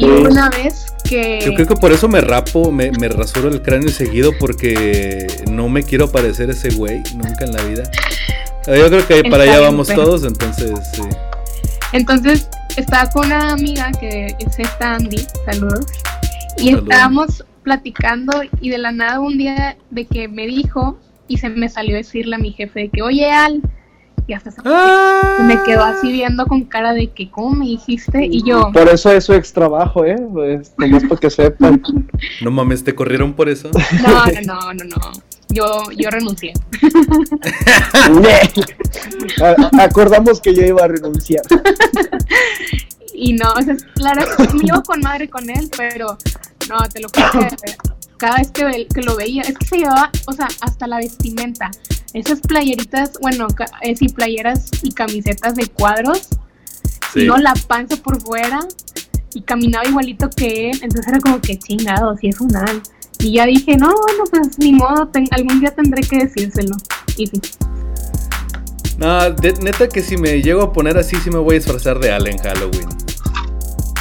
Y 0.00 0.06
una 0.06 0.48
vez 0.48 0.86
que... 1.04 1.40
Yo 1.44 1.54
creo 1.54 1.66
que 1.66 1.76
por 1.76 1.92
eso 1.92 2.08
me 2.08 2.20
rapo, 2.20 2.72
me, 2.72 2.90
me 2.92 3.08
rasuro 3.08 3.48
el 3.48 3.60
cráneo 3.60 3.90
seguido 3.90 4.32
porque 4.38 5.26
no 5.50 5.68
me 5.68 5.82
quiero 5.82 6.10
parecer 6.10 6.48
ese 6.50 6.70
güey 6.70 7.02
nunca 7.14 7.44
en 7.44 7.52
la 7.52 7.62
vida. 7.64 7.82
Yo 8.66 8.88
creo 8.88 9.06
que 9.06 9.30
para 9.30 9.44
allá 9.44 9.60
vamos 9.60 9.88
todos, 9.88 10.24
entonces 10.24 10.72
sí. 10.94 11.02
Entonces 11.92 12.48
estaba 12.76 13.10
con 13.10 13.26
una 13.26 13.52
amiga 13.52 13.90
que 13.92 14.34
es 14.38 14.58
esta 14.58 14.94
Andy, 14.94 15.18
saludos, 15.44 15.86
y 16.56 16.74
estábamos 16.74 17.44
platicando 17.62 18.32
y 18.60 18.70
de 18.70 18.78
la 18.78 18.92
nada 18.92 19.20
un 19.20 19.36
día 19.36 19.76
de 19.90 20.06
que 20.06 20.28
me 20.28 20.46
dijo 20.46 20.98
y 21.28 21.38
se 21.38 21.48
me 21.48 21.68
salió 21.68 21.94
a 21.94 21.98
decirle 21.98 22.36
a 22.36 22.38
mi 22.38 22.52
jefe 22.52 22.80
de 22.80 22.88
que, 22.88 23.02
oye 23.02 23.30
Al, 23.30 23.60
y 24.30 24.32
hasta 24.32 24.52
se 24.52 24.62
me 25.42 25.60
quedó 25.64 25.82
así 25.82 26.12
viendo 26.12 26.46
con 26.46 26.64
cara 26.64 26.92
de 26.92 27.08
que, 27.08 27.28
¿cómo 27.32 27.50
me 27.50 27.64
dijiste? 27.64 28.26
Y 28.26 28.44
yo... 28.44 28.70
Por 28.72 28.88
eso 28.88 29.10
es 29.10 29.24
su 29.24 29.32
ex 29.32 29.52
trabajo, 29.52 30.04
¿eh? 30.04 30.14
Pues, 30.32 30.72
nomás 30.78 31.02
para 31.02 31.20
que 31.20 31.30
sepan. 31.30 31.82
No 32.42 32.50
mames, 32.50 32.84
¿te 32.84 32.94
corrieron 32.94 33.32
por 33.32 33.48
eso? 33.48 33.70
No, 33.72 34.26
no, 34.46 34.60
no, 34.74 34.84
no, 34.84 35.12
Yo, 35.48 35.90
yo 35.96 36.10
renuncié. 36.10 36.52
Acordamos 39.80 40.40
que 40.40 40.54
yo 40.54 40.62
iba 40.62 40.84
a 40.84 40.88
renunciar. 40.88 41.42
Y 43.14 43.32
no, 43.32 43.50
o 43.52 43.62
sea, 43.62 43.74
claro, 43.94 44.22
me 44.52 44.62
llevo 44.62 44.82
con 44.82 45.00
madre 45.00 45.28
con 45.28 45.48
él, 45.50 45.68
pero 45.76 46.16
no, 46.68 46.78
te 46.92 47.00
lo 47.00 47.08
juro 47.08 47.48
que 47.48 47.56
cada 48.20 48.36
vez 48.36 48.50
que, 48.50 48.86
que, 48.94 49.00
lo 49.00 49.16
veía, 49.16 49.40
es 49.42 49.56
que 49.56 49.66
se 49.66 49.78
llevaba, 49.78 50.10
o 50.26 50.32
sea, 50.32 50.46
hasta 50.60 50.86
la 50.86 50.98
vestimenta. 50.98 51.70
Esas 52.12 52.40
playeritas, 52.40 53.12
bueno, 53.20 53.46
eh, 53.80 53.96
sí, 53.96 54.08
playeras 54.08 54.68
y 54.82 54.92
camisetas 54.92 55.54
de 55.54 55.66
cuadros, 55.68 56.28
no 57.14 57.38
la 57.38 57.54
panza 57.66 57.96
por 57.96 58.20
fuera 58.20 58.60
y 59.32 59.40
caminaba 59.40 59.88
igualito 59.88 60.28
que 60.28 60.70
él, 60.70 60.80
entonces 60.82 61.08
era 61.08 61.18
como 61.18 61.40
que 61.40 61.58
chingado, 61.58 62.14
si 62.18 62.28
es 62.28 62.40
un 62.40 62.54
al. 62.54 62.82
Y 63.20 63.32
ya 63.32 63.46
dije, 63.46 63.76
no, 63.76 63.86
bueno, 63.86 64.24
pues 64.30 64.58
ni 64.58 64.72
modo, 64.72 65.10
algún 65.30 65.60
día 65.60 65.74
tendré 65.74 66.02
que 66.02 66.18
decírselo. 66.18 66.76
Y 67.16 67.26
sí. 67.26 67.40
No, 68.98 69.30
neta 69.30 69.88
que 69.88 70.02
si 70.02 70.18
me 70.18 70.42
llego 70.42 70.62
a 70.62 70.72
poner 70.74 70.98
así, 70.98 71.16
sí 71.16 71.30
me 71.30 71.38
voy 71.38 71.56
a 71.56 71.58
disfrazar 71.58 71.98
de 72.00 72.12
Al 72.12 72.26
en 72.26 72.36
Halloween. 72.36 72.88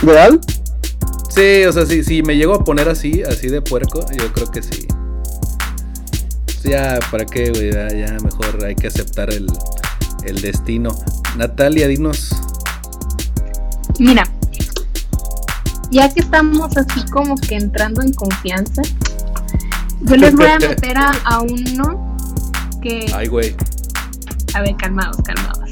¿De 0.01 0.19
Al? 0.19 0.41
Sí, 1.29 1.63
o 1.65 1.71
sea, 1.71 1.85
si, 1.85 2.03
si 2.03 2.23
me 2.23 2.35
llego 2.35 2.55
a 2.55 2.63
poner 2.63 2.89
así, 2.89 3.23
así 3.23 3.47
de 3.47 3.61
puerco, 3.61 4.05
yo 4.17 4.33
creo 4.33 4.51
que 4.51 4.61
sí. 4.61 4.87
Ya, 6.63 6.99
¿para 7.09 7.25
qué, 7.25 7.51
güey? 7.51 7.71
Ya, 7.71 8.17
mejor 8.23 8.65
hay 8.65 8.75
que 8.75 8.87
aceptar 8.87 9.31
el, 9.31 9.47
el 10.23 10.41
destino. 10.41 10.89
Natalia, 11.37 11.87
dinos. 11.87 12.35
Mira, 13.97 14.23
ya 15.91 16.13
que 16.13 16.19
estamos 16.19 16.75
así 16.77 17.05
como 17.11 17.35
que 17.35 17.55
entrando 17.55 18.01
en 18.01 18.13
confianza, 18.13 18.81
yo 20.01 20.15
les 20.15 20.35
voy 20.35 20.47
a 20.47 20.59
meter 20.59 20.97
a, 20.97 21.39
uno 21.41 22.17
que... 22.81 23.05
Ay, 23.15 23.27
güey. 23.27 23.55
A 24.53 24.61
ver, 24.61 24.75
calmados, 24.77 25.17
calmados. 25.23 25.69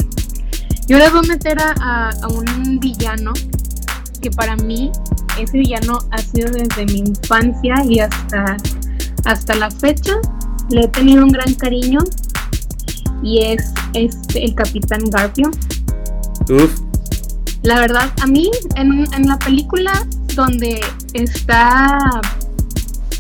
Yo 0.88 0.98
les 0.98 1.12
voy 1.12 1.26
a 1.26 1.28
meter 1.28 1.60
a, 1.60 2.10
a 2.10 2.28
un 2.28 2.80
villano 2.80 3.34
que 4.22 4.32
para 4.32 4.56
mí 4.56 4.92
ese 5.40 5.60
villano 5.60 6.00
ha 6.12 6.18
sido 6.18 6.52
desde 6.52 6.86
mi 6.86 7.00
infancia 7.00 7.84
y 7.88 8.00
hasta, 8.00 8.58
hasta 9.26 9.56
la 9.56 9.72
fecha. 9.72 10.14
Le 10.70 10.82
he 10.82 10.88
tenido 10.88 11.24
un 11.24 11.30
gran 11.30 11.54
cariño 11.56 12.00
y 13.24 13.44
es 13.44 13.74
este, 13.94 14.46
el 14.46 14.56
Capitán 14.56 15.02
Garfio. 15.10 15.50
Uf. 16.50 16.80
La 17.64 17.80
verdad, 17.80 18.12
a 18.22 18.28
mí 18.28 18.52
en, 18.76 19.06
en 19.14 19.28
la 19.28 19.38
película 19.40 20.06
donde 20.36 20.80
está 21.14 22.22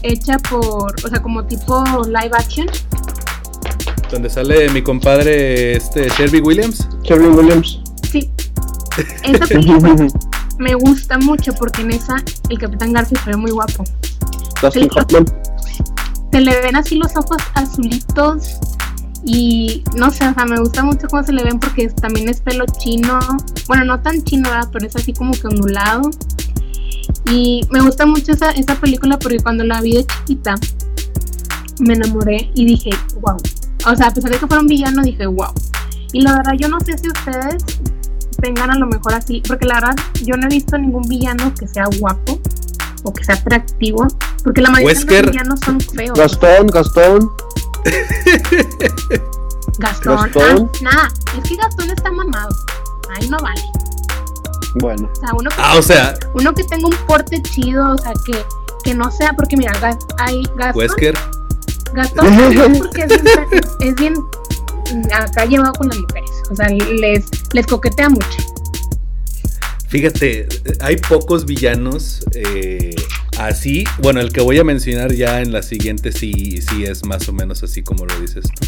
hecha 0.03 0.37
por, 0.39 0.93
o 1.03 1.07
sea, 1.07 1.21
como 1.21 1.45
tipo 1.45 1.83
live 2.05 2.31
action. 2.33 2.67
Donde 4.11 4.29
sale 4.29 4.69
mi 4.69 4.81
compadre 4.81 5.75
este 5.75 6.09
Shelby 6.09 6.39
Williams. 6.39 6.87
Shelby 7.03 7.27
Williams. 7.27 7.81
Sí. 8.09 8.29
Esa 9.23 9.45
película 9.45 10.07
me 10.57 10.73
gusta 10.75 11.17
mucho 11.17 11.53
porque 11.53 11.81
en 11.81 11.91
esa 11.91 12.15
el 12.49 12.57
Capitán 12.57 12.93
Garfield 12.93 13.23
se 13.23 13.29
ve 13.31 13.37
muy 13.37 13.51
guapo. 13.51 13.83
Se 16.31 16.41
le, 16.41 16.61
ven 16.61 16.75
así 16.75 16.95
los 16.95 17.15
ojos 17.15 17.37
azulitos 17.53 18.59
y 19.23 19.83
no 19.95 20.11
sé, 20.11 20.27
o 20.27 20.33
sea, 20.33 20.45
me 20.45 20.59
gusta 20.59 20.83
mucho 20.83 21.07
cómo 21.07 21.23
se 21.23 21.33
le 21.33 21.43
ven 21.43 21.59
porque 21.59 21.89
también 21.89 22.29
es 22.29 22.41
pelo 22.41 22.65
chino. 22.79 23.19
Bueno, 23.67 23.85
no 23.85 24.01
tan 24.01 24.23
chino, 24.23 24.49
pero 24.71 24.85
es 24.85 24.95
así 24.95 25.13
como 25.13 25.31
que 25.33 25.47
ondulado. 25.47 26.09
Y 27.31 27.61
me 27.71 27.81
gusta 27.81 28.05
mucho 28.05 28.31
esa, 28.31 28.51
esa 28.51 28.75
película 28.75 29.17
porque 29.19 29.39
cuando 29.39 29.63
la 29.63 29.81
vi 29.81 29.95
de 29.95 30.05
chiquita 30.05 30.55
me 31.79 31.93
enamoré 31.93 32.51
y 32.55 32.65
dije, 32.65 32.89
wow. 33.21 33.37
O 33.85 33.95
sea, 33.95 34.07
a 34.07 34.13
pesar 34.13 34.31
de 34.31 34.39
que 34.39 34.47
fuera 34.47 34.61
un 34.61 34.67
villano, 34.67 35.01
dije, 35.03 35.25
wow. 35.27 35.53
Y 36.13 36.21
la 36.21 36.37
verdad, 36.37 36.53
yo 36.57 36.67
no 36.67 36.79
sé 36.79 36.97
si 36.97 37.07
ustedes 37.07 37.63
tengan 38.41 38.71
a 38.71 38.77
lo 38.77 38.87
mejor 38.87 39.13
así, 39.13 39.41
porque 39.47 39.65
la 39.65 39.75
verdad 39.75 39.95
yo 40.23 40.35
no 40.35 40.47
he 40.47 40.49
visto 40.49 40.77
ningún 40.77 41.03
villano 41.07 41.53
que 41.53 41.67
sea 41.67 41.85
guapo 41.99 42.39
o 43.03 43.13
que 43.13 43.23
sea 43.23 43.35
atractivo, 43.35 44.07
porque 44.43 44.61
la 44.61 44.69
mayoría 44.69 44.99
de 44.99 45.21
los 45.21 45.31
villanos 45.31 45.59
son 45.65 45.79
feos. 45.79 46.17
Gastón, 46.17 46.67
Gastón. 46.67 47.31
Gastón, 49.79 50.15
Gastón. 50.33 50.71
Ah, 50.75 50.79
nada, 50.81 51.07
es 51.37 51.49
que 51.49 51.55
Gastón 51.55 51.89
está 51.89 52.11
mamado, 52.11 52.55
ahí 53.15 53.27
no 53.29 53.37
vale. 53.39 53.61
Bueno. 54.75 55.09
O 55.11 55.15
sea, 55.15 55.29
uno 55.33 55.49
que, 55.49 55.55
ah, 55.59 55.75
o 55.77 55.81
sea, 55.81 56.19
uno 56.33 56.53
que 56.53 56.63
tenga 56.63 56.87
un 56.87 56.95
porte 57.07 57.41
chido, 57.41 57.91
o 57.91 57.97
sea, 57.97 58.13
que, 58.25 58.43
que 58.83 58.93
no 58.93 59.09
sea, 59.11 59.33
porque 59.33 59.57
mira, 59.57 59.71
hay 60.19 60.43
Gastón. 60.55 60.77
Wesker. 60.77 61.17
Gastón, 61.93 62.27
porque 62.77 63.03
es 63.03 63.23
bien, 63.23 63.49
es 63.81 63.95
bien 63.95 64.15
acá 65.13 65.45
llevado 65.45 65.73
con 65.73 65.87
las 65.89 65.97
mujeres. 65.97 66.36
O 66.49 66.55
sea, 66.55 66.69
les, 66.69 67.25
les 67.53 67.65
coquetea 67.65 68.09
mucho. 68.09 68.37
Fíjate, 69.87 70.47
hay 70.81 70.97
pocos 70.97 71.45
villanos 71.45 72.25
eh, 72.33 72.93
así. 73.37 73.85
Bueno, 73.99 74.19
el 74.19 74.33
que 74.33 74.41
voy 74.41 74.59
a 74.59 74.63
mencionar 74.65 75.13
ya 75.13 75.41
en 75.41 75.53
la 75.53 75.63
siguiente 75.63 76.11
sí, 76.11 76.61
sí 76.61 76.83
es 76.83 77.05
más 77.05 77.27
o 77.29 77.33
menos 77.33 77.63
así 77.63 77.83
como 77.83 78.05
lo 78.05 78.19
dices 78.19 78.43
tú. 78.43 78.67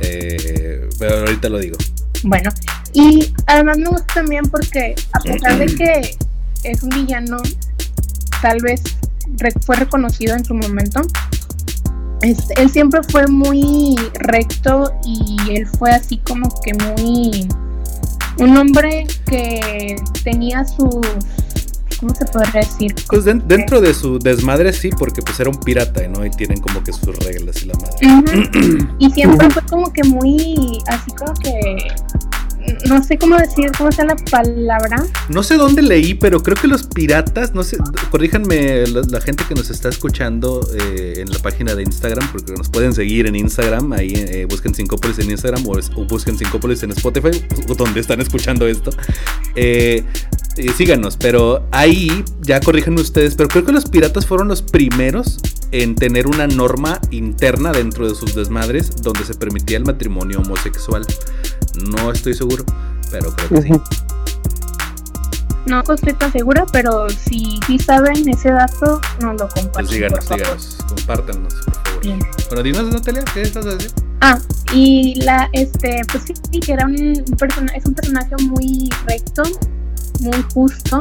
Eh, 0.00 0.88
pero 0.98 1.18
ahorita 1.18 1.48
lo 1.48 1.58
digo. 1.58 1.76
Bueno, 2.22 2.50
y 2.92 3.32
además 3.46 3.78
me 3.78 3.88
gusta 3.88 4.14
también 4.14 4.44
porque 4.48 4.94
a 5.12 5.18
pesar 5.18 5.58
de 5.58 5.66
que 5.66 6.16
es 6.62 6.82
un 6.84 6.90
villano, 6.90 7.38
tal 8.40 8.60
vez 8.62 8.80
fue 9.66 9.76
reconocido 9.76 10.36
en 10.36 10.44
su 10.44 10.54
momento, 10.54 11.00
este, 12.22 12.60
él 12.60 12.70
siempre 12.70 13.00
fue 13.08 13.26
muy 13.26 13.96
recto 14.14 14.92
y 15.04 15.36
él 15.50 15.66
fue 15.66 15.90
así 15.90 16.18
como 16.18 16.48
que 16.62 16.72
muy 16.74 17.48
un 18.38 18.56
hombre 18.56 19.06
que 19.26 19.96
tenía 20.24 20.64
sus 20.64 20.96
¿cómo 22.02 22.14
se 22.16 22.24
podría 22.24 22.62
decir? 22.62 22.94
Pues 23.08 23.24
dentro 23.24 23.80
de 23.80 23.94
su 23.94 24.18
desmadre 24.18 24.72
sí, 24.72 24.90
porque 24.90 25.22
pues 25.22 25.38
era 25.38 25.50
un 25.50 25.56
pirata, 25.56 26.06
¿no? 26.08 26.26
Y 26.26 26.30
tienen 26.30 26.60
como 26.60 26.82
que 26.82 26.92
sus 26.92 27.16
reglas 27.18 27.62
y 27.62 27.66
la 27.66 27.74
madre. 27.74 28.88
y 28.98 29.10
siempre 29.10 29.48
fue 29.50 29.62
como 29.66 29.92
que 29.92 30.02
muy, 30.02 30.78
así 30.88 31.12
como 31.12 31.32
que 31.34 31.78
no 32.88 33.02
sé 33.02 33.18
cómo 33.18 33.36
decir, 33.36 33.70
cómo 33.76 33.92
sea 33.92 34.04
la 34.04 34.16
palabra. 34.16 35.04
No 35.28 35.42
sé 35.42 35.56
dónde 35.56 35.82
leí, 35.82 36.14
pero 36.14 36.42
creo 36.42 36.56
que 36.56 36.68
los 36.68 36.84
piratas, 36.84 37.54
no 37.54 37.62
sé, 37.62 37.78
corríjanme 38.10 38.86
la, 38.86 39.20
gente 39.20 39.44
que 39.48 39.54
nos 39.54 39.70
está 39.70 39.88
escuchando 39.88 40.66
eh, 40.74 41.14
en 41.18 41.30
la 41.30 41.38
página 41.38 41.74
de 41.74 41.82
Instagram, 41.82 42.30
porque 42.32 42.52
nos 42.52 42.68
pueden 42.68 42.92
seguir 42.92 43.26
en 43.26 43.36
Instagram, 43.36 43.92
ahí 43.92 44.12
eh, 44.14 44.46
busquen 44.48 44.74
Sincópolis 44.74 45.18
en 45.18 45.30
Instagram 45.30 45.64
o, 45.66 46.04
busquen 46.06 46.36
Sincópolis 46.36 46.82
en 46.82 46.90
Spotify, 46.92 47.30
donde 47.76 48.00
están 48.00 48.20
escuchando 48.20 48.66
esto. 48.66 48.90
Eh, 49.54 50.04
síganos, 50.76 51.16
pero 51.16 51.66
ahí 51.70 52.24
ya 52.40 52.60
corríjanme 52.60 53.00
ustedes, 53.00 53.34
pero 53.36 53.48
creo 53.48 53.64
que 53.64 53.72
los 53.72 53.86
piratas 53.86 54.26
fueron 54.26 54.48
los 54.48 54.62
primeros 54.62 55.38
en 55.72 55.94
tener 55.94 56.26
una 56.26 56.46
norma 56.46 57.00
interna 57.10 57.72
dentro 57.72 58.06
de 58.06 58.14
sus 58.14 58.34
desmadres 58.34 59.02
donde 59.02 59.24
se 59.24 59.34
permitía 59.34 59.78
el 59.78 59.84
matrimonio 59.84 60.40
homosexual. 60.40 61.04
No 61.74 62.12
estoy 62.12 62.34
seguro, 62.34 62.64
pero 63.10 63.34
creo 63.34 63.48
que 63.48 63.62
sí. 63.62 63.72
No 65.66 65.80
estoy 65.80 66.12
tan 66.14 66.32
segura, 66.32 66.66
pero 66.72 67.08
si 67.08 67.60
sí 67.66 67.78
saben 67.78 68.28
ese 68.28 68.50
dato, 68.50 69.00
nos 69.20 69.40
lo 69.40 69.48
comparten. 69.48 69.70
Pues 69.72 69.90
síganos, 69.90 70.24
síganos, 70.24 70.78
compártanos, 70.88 71.54
por 71.54 71.74
favor. 71.74 72.02
Bien. 72.02 72.20
Bueno, 72.48 72.62
dinos, 72.62 72.92
Natalia, 72.92 73.24
¿qué 73.32 73.42
estás 73.42 73.66
a 73.66 73.74
decir? 73.76 73.92
Ah, 74.20 74.38
y 74.72 75.20
la, 75.22 75.48
este, 75.52 76.02
pues 76.10 76.24
sí, 76.24 76.60
que 76.60 76.72
era 76.72 76.86
un 76.86 77.24
personaje, 77.38 77.78
es 77.78 77.86
un 77.86 77.94
personaje 77.94 78.34
muy 78.48 78.90
recto, 79.06 79.42
muy 80.20 80.44
justo. 80.52 81.00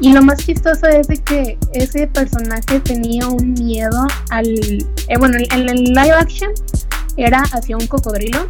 Y 0.00 0.12
lo 0.12 0.22
más 0.22 0.38
chistoso 0.38 0.86
es 0.86 1.06
de 1.06 1.18
que 1.18 1.58
ese 1.72 2.06
personaje 2.08 2.80
tenía 2.80 3.28
un 3.28 3.54
miedo 3.54 4.06
al, 4.30 4.48
eh, 4.48 5.18
bueno, 5.18 5.36
en 5.38 5.68
el 5.68 5.84
live 5.84 6.12
action 6.12 6.50
era 7.16 7.40
hacia 7.52 7.76
un 7.76 7.86
cocodrilo 7.86 8.46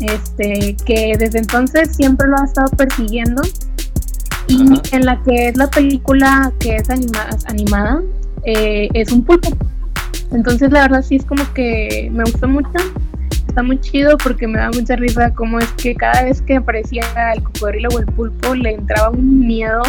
este, 0.00 0.76
que 0.84 1.16
desde 1.18 1.38
entonces 1.38 1.94
siempre 1.94 2.28
lo 2.28 2.36
ha 2.40 2.44
estado 2.44 2.68
persiguiendo. 2.76 3.42
Y 4.46 4.80
en 4.92 5.04
la 5.04 5.22
que 5.24 5.48
es 5.48 5.56
la 5.56 5.68
película 5.68 6.52
que 6.58 6.76
es 6.76 6.88
animada, 6.88 7.36
animada 7.46 8.02
eh, 8.44 8.88
es 8.94 9.12
un 9.12 9.22
pulpo. 9.24 9.50
Entonces 10.32 10.70
la 10.72 10.82
verdad 10.82 11.02
sí 11.02 11.16
es 11.16 11.24
como 11.24 11.42
que 11.52 12.08
me 12.12 12.24
gustó 12.24 12.48
mucho. 12.48 12.70
Está 13.46 13.62
muy 13.62 13.80
chido 13.80 14.16
porque 14.18 14.46
me 14.46 14.58
da 14.58 14.70
mucha 14.70 14.96
risa 14.96 15.34
como 15.34 15.58
es 15.58 15.68
que 15.72 15.94
cada 15.94 16.24
vez 16.24 16.40
que 16.42 16.56
aparecía 16.56 17.02
el 17.34 17.42
cocodrilo 17.42 17.88
o 17.94 17.98
el 17.98 18.06
pulpo 18.06 18.54
le 18.54 18.74
entraba 18.74 19.10
un 19.10 19.46
miedo 19.46 19.82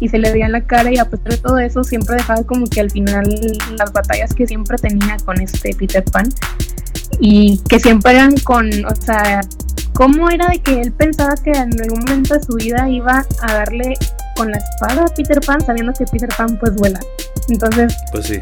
y 0.00 0.08
se 0.08 0.18
le 0.18 0.32
veía 0.32 0.46
en 0.46 0.52
la 0.52 0.62
cara 0.62 0.92
y 0.92 0.98
a 0.98 1.04
pesar 1.04 1.28
de 1.28 1.36
todo 1.38 1.58
eso 1.58 1.84
siempre 1.84 2.16
dejaba 2.16 2.42
como 2.44 2.66
que 2.66 2.80
al 2.80 2.90
final 2.90 3.24
las 3.78 3.92
batallas 3.92 4.34
que 4.34 4.46
siempre 4.46 4.76
tenía 4.78 5.16
con 5.24 5.40
este 5.40 5.74
Peter 5.74 6.04
Pan 6.04 6.28
y 7.20 7.58
que 7.68 7.78
siempre 7.78 8.12
eran 8.12 8.34
con, 8.38 8.68
o 8.86 8.96
sea, 8.96 9.42
¿cómo 9.92 10.30
era 10.30 10.48
de 10.48 10.58
que 10.60 10.80
él 10.80 10.92
pensaba 10.92 11.34
que 11.36 11.50
en 11.50 11.80
algún 11.80 12.00
momento 12.00 12.34
de 12.34 12.42
su 12.42 12.54
vida 12.54 12.88
iba 12.88 13.24
a 13.42 13.52
darle 13.52 13.94
con 14.36 14.50
la 14.50 14.58
espada 14.58 15.04
a 15.04 15.14
Peter 15.14 15.38
Pan 15.40 15.60
sabiendo 15.64 15.92
que 15.92 16.06
Peter 16.06 16.30
Pan 16.36 16.58
pues 16.58 16.74
vuela? 16.74 16.98
Entonces, 17.50 17.94
pues 18.10 18.26
sí. 18.26 18.40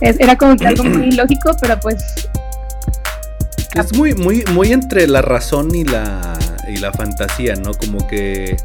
era 0.00 0.36
como 0.36 0.56
que 0.56 0.68
algo 0.68 0.84
muy 0.84 1.10
lógico, 1.16 1.56
pero 1.60 1.78
pues... 1.80 1.96
Es 3.74 3.94
muy, 3.94 4.14
muy, 4.14 4.44
muy 4.52 4.72
entre 4.72 5.06
la 5.06 5.22
razón 5.22 5.74
y 5.74 5.84
la, 5.84 6.36
y 6.68 6.76
la 6.78 6.92
fantasía, 6.92 7.54
¿no? 7.54 7.72
Como 7.74 8.06
que 8.08 8.56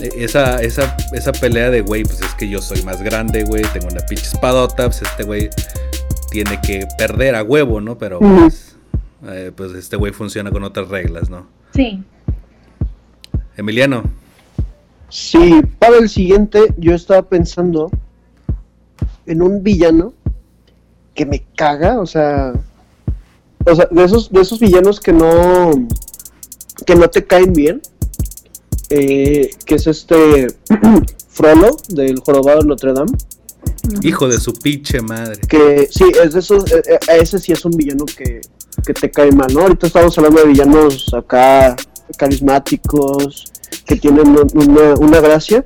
esa, 0.00 0.62
esa, 0.62 0.96
esa 1.12 1.32
pelea 1.32 1.70
de, 1.70 1.82
güey, 1.82 2.04
pues 2.04 2.20
es 2.20 2.34
que 2.34 2.48
yo 2.48 2.60
soy 2.60 2.82
más 2.82 3.02
grande, 3.02 3.44
güey, 3.44 3.62
tengo 3.72 3.88
una 3.88 4.00
pinche 4.00 4.24
espadota, 4.24 4.86
pues 4.86 5.02
este 5.02 5.24
güey 5.24 5.50
tiene 6.30 6.60
que 6.60 6.86
perder 6.96 7.34
a 7.34 7.42
huevo, 7.42 7.80
¿no? 7.80 7.98
Pero 7.98 8.18
pues, 8.18 8.76
eh, 9.26 9.52
pues 9.54 9.72
este 9.72 9.96
güey 9.96 10.12
funciona 10.12 10.50
con 10.50 10.64
otras 10.64 10.88
reglas, 10.88 11.28
¿no? 11.30 11.46
Sí. 11.74 12.02
Emiliano. 13.56 14.04
Sí, 15.08 15.60
para 15.78 15.98
el 15.98 16.08
siguiente 16.08 16.74
yo 16.78 16.94
estaba 16.94 17.22
pensando 17.22 17.90
en 19.26 19.42
un 19.42 19.62
villano 19.62 20.14
que 21.14 21.26
me 21.26 21.44
caga, 21.56 22.00
o 22.00 22.06
sea, 22.06 22.52
o 23.66 23.74
sea, 23.74 23.88
de 23.90 24.04
esos, 24.04 24.30
de 24.30 24.40
esos 24.40 24.58
villanos 24.60 25.00
que 25.00 25.12
no, 25.12 25.86
que 26.86 26.94
no 26.94 27.10
te 27.10 27.26
caen 27.26 27.52
bien, 27.52 27.82
eh, 28.88 29.50
que 29.66 29.74
es 29.74 29.86
este 29.86 30.46
Frollo 31.28 31.76
del 31.88 32.20
Jorobado 32.20 32.60
de 32.60 32.66
Notre 32.66 32.92
Dame. 32.92 33.12
Hijo 34.02 34.28
de 34.28 34.38
su 34.38 34.52
pinche 34.54 35.00
madre. 35.00 35.40
Que 35.48 35.88
sí, 35.90 36.04
es 36.22 36.32
de 36.34 36.40
esos, 36.40 36.70
eh, 36.72 36.98
ese 37.20 37.38
sí 37.38 37.52
es 37.52 37.64
un 37.64 37.72
villano 37.72 38.04
que, 38.06 38.40
que 38.80 38.94
te 38.94 39.10
cae 39.10 39.32
mal, 39.32 39.52
¿no? 39.52 39.62
Ahorita 39.62 39.86
estamos 39.86 40.16
hablando 40.18 40.42
de 40.42 40.48
villanos 40.48 41.12
acá 41.14 41.76
carismáticos, 42.16 43.44
que 43.86 43.96
tienen 43.96 44.36
una, 44.98 45.20
gracia, 45.20 45.62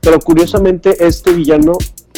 pero 0.00 0.18
curiosamente 0.20 0.96
este 1.04 1.32
villano 1.32 1.72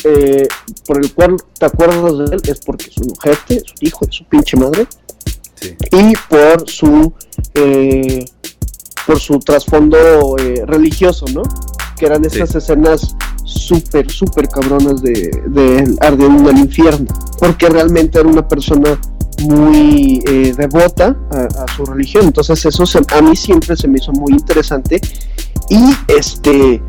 eh, 0.04 0.46
por 0.86 1.02
el 1.02 1.12
cual 1.12 1.36
te 1.58 1.66
acuerdas 1.66 2.18
de 2.18 2.36
él 2.36 2.42
es 2.44 2.60
porque 2.64 2.86
es 2.86 2.96
un 2.98 3.12
ojete, 3.12 3.56
es 3.56 3.64
un 3.64 3.86
hijo 3.86 4.06
de 4.06 4.12
su 4.12 4.24
pinche 4.24 4.56
madre, 4.56 4.86
y 5.92 6.12
por 6.28 6.68
su 6.68 7.12
eh, 7.54 8.24
por 9.06 9.20
su 9.20 9.38
trasfondo 9.38 10.36
eh, 10.38 10.64
religioso, 10.66 11.26
¿no? 11.32 11.42
Que 11.96 12.06
eran 12.06 12.24
esas 12.24 12.54
escenas 12.54 13.14
súper, 13.44 14.10
súper 14.10 14.48
cabronas 14.48 15.00
de, 15.00 15.30
de 15.46 15.96
Ardiendo 16.00 16.48
del 16.48 16.58
Infierno, 16.58 17.06
porque 17.38 17.68
realmente 17.68 18.18
era 18.18 18.28
una 18.28 18.46
persona 18.46 18.98
muy 19.42 20.22
eh, 20.26 20.54
devota 20.56 21.16
a, 21.30 21.76
su 21.76 21.84
religión. 21.84 22.26
Entonces 22.26 22.64
eso 22.64 22.84
a 23.12 23.22
mí 23.22 23.36
siempre 23.36 23.76
se 23.76 23.88
me 23.88 23.98
hizo 23.98 24.12
muy 24.12 24.32
interesante. 24.32 25.00
Y 25.68 25.80
este, 26.08 26.82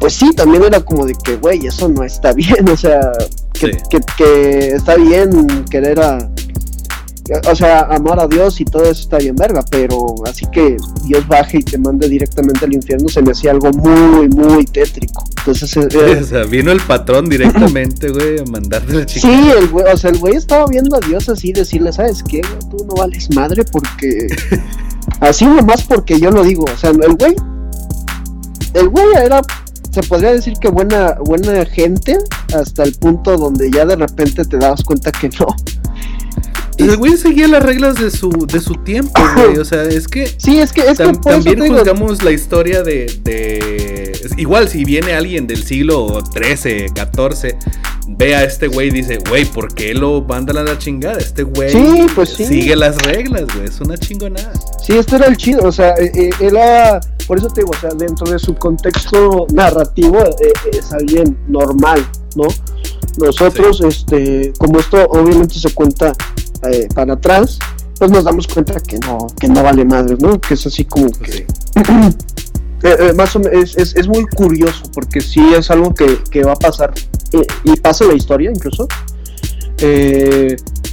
pues 0.00 0.14
sí, 0.14 0.32
también 0.34 0.64
era 0.64 0.80
como 0.80 1.06
de 1.06 1.14
que, 1.14 1.36
güey, 1.36 1.66
eso 1.66 1.88
no 1.88 2.02
está 2.02 2.32
bien. 2.32 2.68
O 2.72 2.76
sea, 2.76 3.00
que, 3.52 4.00
que 4.16 4.68
está 4.76 4.96
bien 4.96 5.64
querer 5.70 6.00
a, 6.00 6.30
o 7.50 7.54
sea, 7.54 7.80
amar 7.90 8.20
a 8.20 8.26
Dios 8.26 8.60
y 8.60 8.64
todo 8.64 8.84
eso 8.84 9.02
está 9.02 9.18
bien 9.18 9.36
verga, 9.36 9.64
pero 9.70 10.14
así 10.26 10.46
que 10.52 10.76
Dios 11.04 11.26
baje 11.26 11.58
y 11.58 11.62
te 11.62 11.78
mande 11.78 12.08
directamente 12.08 12.64
al 12.64 12.74
infierno 12.74 13.08
se 13.08 13.22
me 13.22 13.32
hacía 13.32 13.50
algo 13.50 13.70
muy, 13.72 14.28
muy 14.28 14.64
tétrico. 14.64 15.24
Entonces, 15.38 15.76
eh, 15.76 16.20
o 16.20 16.24
sea, 16.24 16.44
vino 16.44 16.72
el 16.72 16.80
patrón 16.80 17.28
directamente, 17.28 18.10
güey, 18.10 18.40
a 18.40 18.44
mandarle 18.44 19.00
la 19.00 19.06
chica. 19.06 19.28
Sí, 19.28 19.50
el 19.56 19.68
güey, 19.68 19.86
o 19.92 19.96
sea, 19.96 20.10
el 20.10 20.18
güey 20.18 20.36
estaba 20.36 20.66
viendo 20.66 20.96
a 20.96 21.00
Dios 21.00 21.28
así, 21.28 21.52
decirle, 21.52 21.92
¿sabes 21.92 22.22
qué? 22.22 22.40
Tú 22.70 22.84
no 22.86 22.94
vales 22.94 23.28
madre 23.34 23.64
porque... 23.70 24.26
así 25.20 25.46
nomás 25.46 25.82
porque 25.82 26.20
yo 26.20 26.30
lo 26.30 26.42
digo, 26.42 26.64
o 26.64 26.76
sea, 26.76 26.90
el 26.90 27.14
güey... 27.14 27.34
El 28.74 28.88
güey 28.90 29.06
era 29.24 29.40
se 29.90 30.02
podría 30.02 30.32
decir 30.32 30.54
que 30.60 30.68
buena, 30.68 31.14
buena 31.24 31.64
gente 31.64 32.18
hasta 32.54 32.84
el 32.84 32.94
punto 32.94 33.36
donde 33.36 33.70
ya 33.70 33.86
de 33.86 33.96
repente 33.96 34.44
te 34.44 34.58
das 34.58 34.84
cuenta 34.84 35.10
que 35.10 35.28
no. 35.40 35.46
El 36.78 36.96
güey 36.96 37.16
seguía 37.16 37.48
las 37.48 37.62
reglas 37.62 37.96
de 37.96 38.10
su, 38.10 38.30
de 38.30 38.60
su 38.60 38.74
tiempo, 38.76 39.20
güey. 39.34 39.58
O 39.58 39.64
sea, 39.64 39.82
es 39.82 40.06
que. 40.06 40.28
Sí, 40.38 40.58
es 40.58 40.72
que. 40.72 40.82
Es 40.82 40.98
que 40.98 41.12
también 41.12 41.68
juzgamos 41.68 42.22
la 42.22 42.30
historia 42.30 42.82
de, 42.82 44.12
igual, 44.36 44.68
si 44.68 44.84
viene 44.84 45.12
alguien 45.12 45.46
del 45.46 45.62
siglo 45.62 46.22
XIII, 46.32 46.86
XIV, 46.88 47.56
ve 48.08 48.36
a 48.36 48.44
este 48.44 48.68
güey 48.68 48.88
y 48.88 48.90
dice, 48.92 49.18
güey, 49.28 49.44
¿por 49.44 49.74
qué 49.74 49.92
lo 49.92 50.22
mandan 50.22 50.58
a 50.58 50.62
la 50.62 50.78
chingada? 50.78 51.18
Este 51.18 51.42
güey 51.42 51.70
sí, 51.70 52.06
pues 52.14 52.30
sí. 52.30 52.44
sigue 52.44 52.76
las 52.76 52.96
reglas, 53.02 53.46
güey. 53.54 53.66
Es 53.66 53.80
una 53.80 53.96
chingonada. 53.98 54.52
Sí, 54.80 54.96
esto 54.96 55.16
era 55.16 55.26
el 55.26 55.36
chido. 55.36 55.64
O 55.64 55.72
sea, 55.72 55.94
eh, 55.94 56.12
eh, 56.14 56.30
era. 56.40 57.00
Por 57.26 57.38
eso 57.38 57.48
te 57.48 57.60
digo, 57.60 57.72
o 57.76 57.80
sea, 57.80 57.90
dentro 57.90 58.30
de 58.30 58.38
su 58.38 58.54
contexto 58.54 59.46
narrativo, 59.52 60.18
eh, 60.18 60.52
es 60.72 60.92
alguien 60.92 61.36
normal, 61.48 62.06
¿no? 62.36 62.46
Nosotros, 63.18 63.80
este, 63.80 64.52
como 64.58 64.78
esto 64.78 65.04
obviamente 65.10 65.58
se 65.58 65.74
cuenta 65.74 66.14
eh, 66.62 66.88
para 66.94 67.14
atrás, 67.14 67.58
pues 67.98 68.10
nos 68.10 68.24
damos 68.24 68.46
cuenta 68.46 68.80
que 68.80 68.98
no, 68.98 69.26
que 69.38 69.48
no 69.48 69.62
vale 69.62 69.84
madre, 69.84 70.16
¿no? 70.18 70.40
Que 70.40 70.54
es 70.54 70.66
así 70.66 70.84
como 70.84 71.10
que... 71.10 71.46
Eh, 72.80 72.96
eh, 72.96 73.12
más 73.12 73.34
o 73.34 73.40
menos, 73.40 73.76
es, 73.76 73.96
es, 73.96 74.06
muy 74.06 74.24
curioso 74.24 74.84
porque 74.94 75.20
sí 75.20 75.44
es 75.52 75.68
algo 75.68 75.92
que, 75.92 76.22
que 76.30 76.44
va 76.44 76.52
a 76.52 76.54
pasar 76.54 76.94
y 77.64 77.74
pasa 77.74 78.04
la 78.04 78.14
historia 78.14 78.52
incluso. 78.52 78.86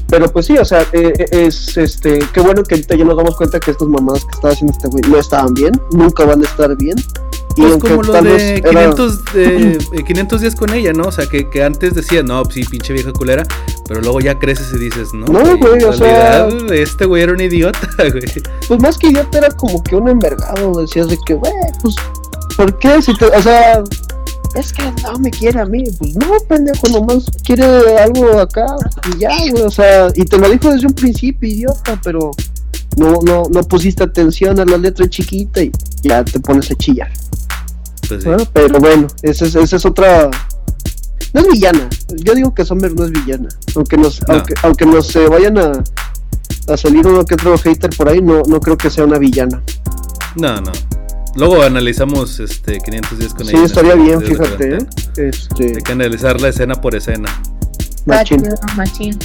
pero 0.07 0.33
pues 0.33 0.47
sí, 0.47 0.57
o 0.57 0.65
sea, 0.65 0.83
es 0.91 1.77
este, 1.77 2.27
qué 2.33 2.39
bueno 2.39 2.63
que 2.63 2.73
ahorita 2.73 2.95
ya 2.95 3.05
nos 3.05 3.15
damos 3.15 3.35
cuenta 3.35 3.59
que 3.59 3.69
estas 3.69 3.87
mamadas 3.87 4.25
que 4.25 4.31
estaba 4.31 4.51
haciendo 4.51 4.73
este 4.73 4.87
güey 4.87 5.03
no 5.07 5.19
estaban 5.19 5.53
bien, 5.53 5.73
nunca 5.91 6.25
van 6.25 6.41
a 6.41 6.45
estar 6.45 6.75
bien. 6.75 6.95
Pues 7.55 7.77
como 7.77 8.03
lo 8.03 8.21
de 8.21 8.61
500, 8.67 9.19
500 10.05 10.41
días 10.41 10.55
con 10.55 10.73
ella, 10.73 10.91
¿no? 10.93 11.03
O 11.03 11.11
sea, 11.11 11.25
que, 11.27 11.49
que 11.49 11.63
antes 11.63 11.93
decía, 11.93 12.21
no, 12.21 12.43
sí, 12.45 12.63
pinche 12.63 12.93
vieja 12.93 13.13
culera, 13.13 13.43
Pero 13.87 14.01
luego 14.01 14.19
ya 14.19 14.37
creces 14.37 14.73
y 14.73 14.77
dices, 14.77 15.13
no, 15.13 15.25
no 15.27 15.57
güey, 15.57 15.83
o 15.83 15.93
sea, 15.93 16.47
este 16.71 17.05
güey 17.05 17.23
era 17.23 17.33
un 17.33 17.41
idiota, 17.41 17.79
güey. 17.97 18.25
Pues 18.67 18.79
más 18.81 18.97
que 18.97 19.07
idiota 19.07 19.37
era 19.37 19.49
como 19.51 19.81
que 19.83 19.95
un 19.95 20.09
envergado, 20.09 20.81
decías 20.81 21.07
de 21.07 21.17
que, 21.25 21.35
güey, 21.35 21.53
pues, 21.81 21.95
¿por 22.57 22.77
qué? 22.79 23.01
Si 23.01 23.15
te, 23.15 23.25
o 23.25 23.41
sea, 23.41 23.81
es 24.55 24.73
que 24.73 24.83
no 25.03 25.19
me 25.19 25.31
quiere 25.31 25.59
a 25.59 25.65
mí, 25.65 25.83
pues 25.97 26.15
no, 26.15 26.37
pendejo, 26.47 26.87
nomás 26.89 27.29
quiere 27.43 27.65
algo 27.99 28.39
acá 28.39 28.65
y 29.13 29.19
ya, 29.19 29.29
güey, 29.51 29.63
o 29.63 29.71
sea, 29.71 30.07
y 30.15 30.25
te 30.25 30.37
lo 30.37 30.49
dijo 30.49 30.71
desde 30.71 30.87
un 30.87 30.93
principio, 30.93 31.47
idiota, 31.47 31.99
pero 32.03 32.31
no, 32.97 33.19
no, 33.23 33.43
no 33.49 33.63
pusiste 33.63 34.03
atención 34.03 34.59
a 34.59 34.65
la 34.65 34.77
letra 34.77 35.09
chiquita 35.09 35.61
y 35.61 35.71
ya 36.01 36.23
te 36.23 36.39
pones 36.39 36.71
a 36.71 36.75
chillar. 36.75 37.11
Pues 38.07 38.25
pero 38.53 38.79
bueno, 38.79 39.07
esa 39.21 39.45
es, 39.45 39.55
esa 39.55 39.75
es 39.75 39.85
otra. 39.85 40.29
No 41.33 41.41
es 41.41 41.47
villana. 41.47 41.89
Yo 42.23 42.33
digo 42.33 42.53
que 42.53 42.63
Sommer 42.63 42.93
no 42.93 43.05
es 43.05 43.11
villana. 43.11 43.49
Aunque 43.75 43.97
nos, 43.97 44.21
aunque, 44.29 44.53
aunque 44.63 44.85
nos 44.85 45.07
se 45.07 45.27
vayan 45.27 45.57
a, 45.57 45.83
a 46.67 46.77
salir 46.77 47.05
uno 47.05 47.25
que 47.25 47.35
otro 47.35 47.57
hater 47.57 47.89
por 47.91 48.09
ahí, 48.09 48.21
no, 48.21 48.43
no 48.47 48.59
creo 48.59 48.77
que 48.77 48.89
sea 48.89 49.05
una 49.05 49.17
villana. 49.17 49.61
No, 50.35 50.61
no. 50.61 50.71
Luego 51.35 51.63
analizamos 51.63 52.39
este 52.39 52.79
500 52.79 53.19
días 53.19 53.33
con 53.33 53.49
ella. 53.49 53.57
Sí, 53.57 53.63
estaría 53.65 53.95
bien, 53.95 54.21
fíjate. 54.21 54.75
¿eh? 54.75 54.87
Este... 55.17 55.75
Hay 55.75 55.83
que 55.83 55.91
analizar 55.91 56.39
la 56.39 56.49
escena 56.49 56.75
por 56.75 56.95
escena. 56.95 57.29
Machín. 58.05 58.43
Machín. 58.77 59.19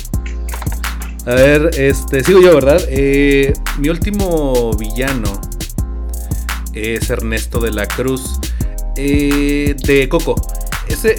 A 1.26 1.34
ver, 1.34 1.70
este, 1.78 2.24
sigo 2.24 2.40
yo, 2.40 2.54
¿verdad? 2.54 2.80
Eh, 2.88 3.52
mi 3.78 3.90
último 3.90 4.72
villano 4.76 5.40
es 6.72 7.10
Ernesto 7.10 7.60
de 7.60 7.70
la 7.70 7.86
Cruz 7.86 8.40
eh, 9.02 9.74
de 9.86 10.08
Coco. 10.08 10.34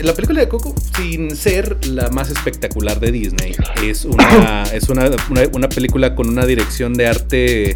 la 0.04 0.14
película 0.14 0.42
de 0.42 0.48
Coco, 0.48 0.76
sin 0.96 1.36
ser 1.36 1.86
la 1.88 2.10
más 2.10 2.30
espectacular 2.30 3.00
de 3.00 3.12
Disney, 3.12 3.56
es 3.84 4.06
una, 4.06 4.64
es 4.74 4.90
una, 4.90 5.10
una 5.54 5.70
película 5.70 6.14
con 6.14 6.30
una 6.30 6.46
dirección 6.46 6.94
de 6.94 7.08
arte 7.08 7.76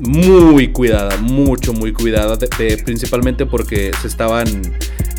muy 0.00 0.72
cuidada, 0.72 1.16
mucho, 1.18 1.72
muy 1.72 1.92
cuidada, 1.92 2.38
principalmente 2.84 3.46
porque 3.46 3.90
se 4.00 4.08
estaban 4.08 4.46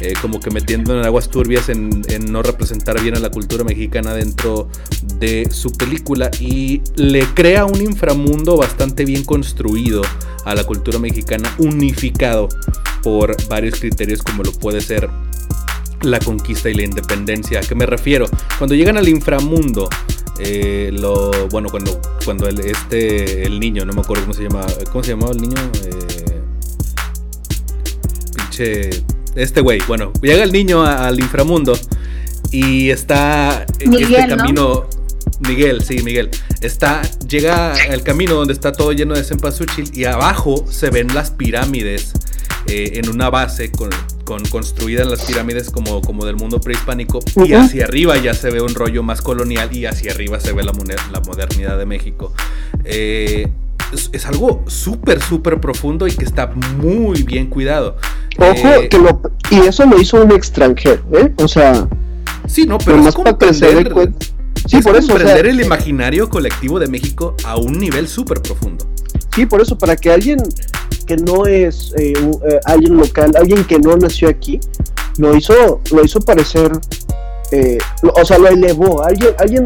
eh, 0.01 0.13
como 0.21 0.39
que 0.39 0.49
metiendo 0.49 0.97
en 0.97 1.05
aguas 1.05 1.29
turbias 1.29 1.69
en, 1.69 2.01
no 2.31 2.41
representar 2.41 3.01
bien 3.01 3.15
a 3.15 3.19
la 3.19 3.29
cultura 3.29 3.63
mexicana 3.63 4.13
dentro 4.13 4.67
de 5.19 5.49
su 5.51 5.71
película 5.73 6.31
y 6.39 6.81
le 6.95 7.25
crea 7.33 7.65
un 7.65 7.81
inframundo 7.81 8.57
bastante 8.57 9.05
bien 9.05 9.23
construido 9.23 10.01
a 10.45 10.55
la 10.55 10.63
cultura 10.63 10.97
mexicana, 10.97 11.53
unificado 11.59 12.49
por 13.03 13.35
varios 13.47 13.79
criterios 13.79 14.21
como 14.21 14.43
lo 14.43 14.51
puede 14.51 14.81
ser 14.81 15.09
la 16.01 16.19
conquista 16.19 16.69
y 16.69 16.73
la 16.73 16.83
independencia. 16.83 17.59
¿A 17.59 17.61
qué 17.61 17.75
me 17.75 17.85
refiero? 17.85 18.25
Cuando 18.57 18.75
llegan 18.75 18.97
al 18.97 19.07
inframundo, 19.07 19.87
eh, 20.39 20.89
lo 20.93 21.47
bueno 21.49 21.69
cuando 21.69 22.01
cuando 22.25 22.47
el 22.47 22.59
este 22.61 23.43
el 23.43 23.59
niño 23.59 23.85
no 23.85 23.93
me 23.93 24.01
acuerdo 24.01 24.23
cómo 24.23 24.33
se 24.33 24.43
llama 24.43 24.65
cómo 24.91 25.03
se 25.03 25.11
llamaba 25.11 25.33
el 25.33 25.41
niño 25.41 25.71
eh, 25.85 26.41
pinche 28.35 28.89
este 29.35 29.61
güey 29.61 29.79
bueno 29.87 30.11
llega 30.21 30.43
el 30.43 30.51
niño 30.51 30.83
al 30.83 31.19
inframundo 31.19 31.77
y 32.49 32.89
está 32.89 33.67
Miguel, 33.85 34.15
este 34.15 34.35
camino 34.35 34.87
Miguel, 35.41 35.81
sí, 35.83 35.97
Miguel. 36.03 36.29
Está, 36.61 37.01
llega 37.27 37.73
al 37.73 38.03
camino 38.03 38.35
donde 38.35 38.53
está 38.53 38.71
todo 38.71 38.91
lleno 38.91 39.15
de 39.15 39.23
cempasúchil 39.23 39.89
y 39.93 40.05
abajo 40.05 40.65
se 40.69 40.89
ven 40.89 41.13
las 41.13 41.31
pirámides 41.31 42.13
eh, 42.73 42.99
en 43.03 43.09
una 43.09 43.29
base 43.29 43.69
con, 43.69 43.89
con 44.23 44.45
construidas 44.45 45.05
las 45.05 45.25
pirámides 45.25 45.69
como, 45.69 45.99
como 46.01 46.25
del 46.25 46.37
mundo 46.37 46.61
prehispánico 46.61 47.19
y 47.45 47.51
hacia 47.51 47.83
arriba 47.83 48.17
ya 48.17 48.33
se 48.33 48.49
ve 48.49 48.61
un 48.61 48.73
rollo 48.73 49.03
más 49.03 49.21
colonial 49.21 49.75
y 49.75 49.85
hacia 49.85 50.13
arriba 50.13 50.39
se 50.39 50.53
ve 50.53 50.63
la, 50.63 50.71
la 51.11 51.19
modernidad 51.19 51.77
de 51.77 51.85
México. 51.85 52.31
Eh, 52.85 53.51
es, 54.13 54.25
algo 54.25 54.63
súper, 54.67 55.21
súper 55.21 55.59
profundo 55.59 56.07
y 56.07 56.13
que 56.13 56.23
está 56.23 56.47
muy 56.47 57.23
bien 57.23 57.47
cuidado. 57.47 57.97
Ojo, 58.37 58.67
eh, 58.69 58.87
que 58.87 58.97
lo, 58.97 59.21
y 59.49 59.67
eso 59.67 59.85
lo 59.85 59.99
hizo 59.99 60.23
un 60.23 60.31
extranjero, 60.31 61.03
¿eh? 61.11 61.33
O 61.35 61.49
sea... 61.49 61.89
Sí, 62.47 62.65
no, 62.65 62.77
pero, 62.77 63.05
es 63.05 63.13
comprender, 63.13 63.93
sí, 64.65 64.81
por 64.81 64.95
eso, 64.95 65.09
comprender 65.09 65.45
el 65.45 65.59
imaginario 65.59 66.29
colectivo 66.29 66.79
de 66.79 66.87
México 66.87 67.35
a 67.43 67.57
un 67.57 67.77
nivel 67.77 68.07
súper 68.07 68.41
profundo. 68.41 68.87
Sí, 69.35 69.45
por 69.45 69.59
eso, 69.59 69.77
para 69.77 69.97
que 69.97 70.09
alguien 70.09 70.39
que 71.05 71.17
no 71.17 71.45
es 71.45 71.93
eh, 71.97 72.13
eh, 72.13 72.59
alguien 72.65 72.97
local, 72.97 73.31
alguien 73.35 73.63
que 73.65 73.79
no 73.79 73.95
nació 73.97 74.29
aquí, 74.29 74.59
lo 75.17 75.35
hizo, 75.35 75.81
lo 75.91 76.03
hizo 76.03 76.19
parecer, 76.19 76.71
eh, 77.51 77.77
o 78.01 78.25
sea, 78.25 78.37
lo 78.37 78.47
elevó, 78.47 79.03
alguien, 79.03 79.33
alguien 79.39 79.63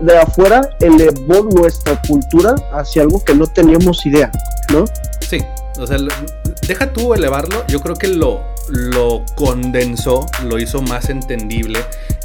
de 0.00 0.18
afuera 0.18 0.68
elevó 0.80 1.42
nuestra 1.44 2.00
cultura 2.02 2.54
hacia 2.72 3.02
algo 3.02 3.22
que 3.24 3.34
no 3.34 3.46
teníamos 3.46 4.04
idea, 4.06 4.30
¿no? 4.72 4.84
Sí, 5.20 5.38
o 5.78 5.86
sea, 5.86 5.98
deja 6.66 6.92
tú 6.92 7.14
elevarlo, 7.14 7.64
yo 7.66 7.80
creo 7.80 7.96
que 7.96 8.08
lo, 8.08 8.40
lo 8.68 9.24
condensó, 9.34 10.26
lo 10.44 10.58
hizo 10.58 10.80
más 10.82 11.08
entendible 11.08 11.80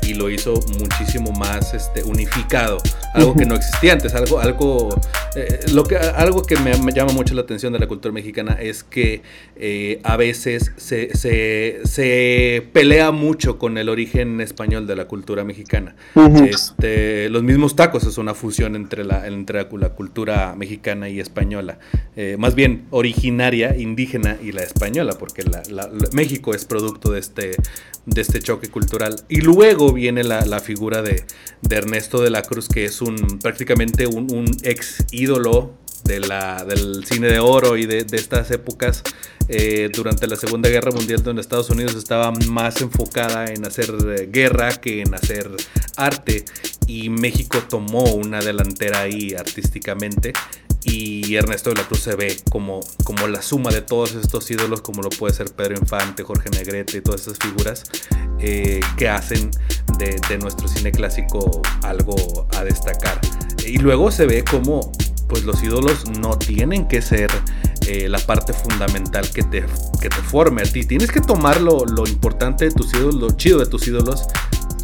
y 0.10 0.16
lo 0.16 0.30
hizo 0.30 0.56
muchísimo 0.80 1.32
más 1.32 1.74
este, 1.74 2.04
unificado, 2.04 2.80
algo 3.14 3.36
que 3.36 3.46
no 3.46 3.56
existía 3.56 3.94
antes, 3.94 4.16
algo, 4.16 4.40
algo, 4.40 4.90
eh, 5.36 5.60
lo 5.74 5.84
que, 5.84 5.98
algo 5.98 6.42
que 6.42 6.56
me, 6.58 6.74
llama 6.94 7.14
mucho 7.14 7.36
la 7.36 7.42
atención 7.42 7.74
de 7.74 7.80
la 7.80 7.88
cultura 7.88 8.12
mexicana 8.12 8.58
es 8.60 8.84
que 8.84 9.22
eh, 9.56 10.00
a 10.04 10.18
veces 10.18 10.72
se, 10.78 11.16
se, 11.16 12.68
pelea 12.74 13.12
mucho 13.12 13.60
con 13.60 13.78
el 13.78 13.90
origen 13.90 14.42
español 14.42 14.88
de 14.88 14.96
la 14.96 15.06
cultura 15.06 15.44
mexicana. 15.44 15.96
este, 16.48 17.30
los 17.30 17.44
mismos 17.44 17.76
tacos 17.76 18.04
es 18.06 18.18
una 18.18 18.34
fusión 18.34 18.76
entre 18.76 19.04
la, 19.04 19.28
entre 19.28 19.68
la, 19.72 19.90
cultura 19.90 20.56
mexicana 20.58 21.10
y 21.10 21.20
española, 21.20 21.78
eh, 22.16 22.36
más 22.40 22.56
bien 22.56 22.86
originaria, 22.90 23.76
indígena 23.78 24.38
y 24.42 24.54
la 24.54 24.64
española, 24.64 25.14
porque 25.20 25.44
la, 25.44 25.62
México 26.14 26.54
es 26.54 26.66
producto 26.66 27.12
de 27.12 27.20
este, 27.20 27.52
de 28.06 28.22
este 28.22 28.40
choque 28.40 28.70
cultural. 28.70 29.16
Y 29.30 29.42
luego 29.42 29.94
viene 30.00 30.24
la, 30.24 30.60
figura 30.60 31.02
de, 31.02 31.26
Ernesto 31.70 32.22
de 32.22 32.30
la 32.30 32.42
Cruz, 32.42 32.70
que 32.70 32.86
es 32.86 33.02
un 33.02 33.40
prácticamente 33.42 34.08
un, 34.08 34.46
ex 34.64 35.06
ídolo 35.12 35.74
del 36.06 37.04
cine 37.06 37.28
de 37.28 37.40
oro 37.40 37.76
y 37.76 37.86
de, 37.86 38.06
estas 38.12 38.50
épocas 38.52 39.04
eh, 39.50 39.90
durante 39.94 40.26
la 40.28 40.38
Segunda 40.38 40.70
Guerra 40.70 40.92
Mundial, 40.92 41.22
donde 41.22 41.42
Estados 41.42 41.70
Unidos 41.70 41.96
estaba 41.96 42.32
más 42.48 42.82
enfocada 42.82 43.46
en 43.46 43.66
hacer 43.66 44.32
guerra 44.32 44.72
que 44.80 45.02
en 45.02 45.14
hacer 45.14 45.52
arte, 45.98 46.46
y 46.88 47.10
México 47.10 47.60
tomó 47.70 48.04
una 48.14 48.40
delantera 48.40 49.02
ahí 49.02 49.36
artísticamente 49.38 50.34
y 50.84 51.36
Ernesto 51.36 51.72
de 51.72 51.78
la 51.78 51.84
Cruz 51.84 52.02
se 52.02 52.16
ve 52.16 52.38
como, 52.50 52.80
como 53.04 53.28
la 53.28 53.42
suma 53.42 53.72
de 53.72 53.82
todos 53.82 54.16
estos 54.16 54.50
ídolos, 54.50 54.82
como 54.82 55.02
lo 55.02 55.10
puede 55.10 55.34
ser 55.34 55.54
Pedro 55.54 55.76
Infante, 55.78 56.24
Jorge 56.24 56.50
Negrete 56.50 56.98
y 56.98 57.02
todas 57.02 57.22
esas 57.22 57.38
figuras 57.38 57.84
eh, 58.40 58.80
que 58.98 59.10
hacen 59.10 59.52
de, 59.98 60.38
nuestro 60.38 60.68
cine 60.68 60.92
clásico 60.92 61.62
algo 61.84 62.48
a 62.56 62.64
destacar. 62.64 63.20
Y 63.66 63.78
luego 63.78 64.12
se 64.12 64.26
ve 64.26 64.44
como 64.44 64.92
pues 65.28 65.44
los 65.44 65.62
ídolos 65.62 66.10
no 66.20 66.40
tienen 66.40 66.88
que 66.88 67.02
ser 67.02 67.30
eh, 67.88 68.10
la 68.10 68.18
parte 68.18 68.54
fundamental 68.54 69.30
que 69.30 69.44
te, 69.44 69.64
que 70.02 70.10
te 70.10 70.22
forme 70.24 70.62
a 70.62 70.66
ti. 70.66 70.86
Tienes 70.86 71.12
que 71.12 71.22
tomar 71.22 71.62
lo, 71.62 71.86
lo 71.86 72.08
importante 72.08 72.66
de 72.66 72.72
tus 72.72 72.94
ídolos, 72.94 73.16
lo 73.16 73.32
chido 73.32 73.60
de 73.60 73.66
tus 73.68 73.88
ídolos 73.88 74.28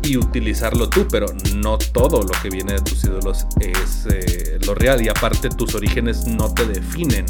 y 0.06 0.18
utilizarlo 0.18 0.90
tú, 0.90 1.08
pero 1.10 1.28
no 1.56 1.78
todo 1.78 2.22
lo 2.22 2.32
que 2.42 2.50
viene 2.50 2.74
de 2.74 2.82
tus 2.82 3.04
ídolos 3.04 3.46
es 3.60 4.06
eh, 4.10 4.60
lo 4.66 4.76
real 4.76 5.02
y 5.02 5.10
aparte 5.10 5.50
tus 5.50 5.76
orígenes 5.76 6.26
no 6.28 6.54
te 6.54 6.66
definen. 6.66 7.26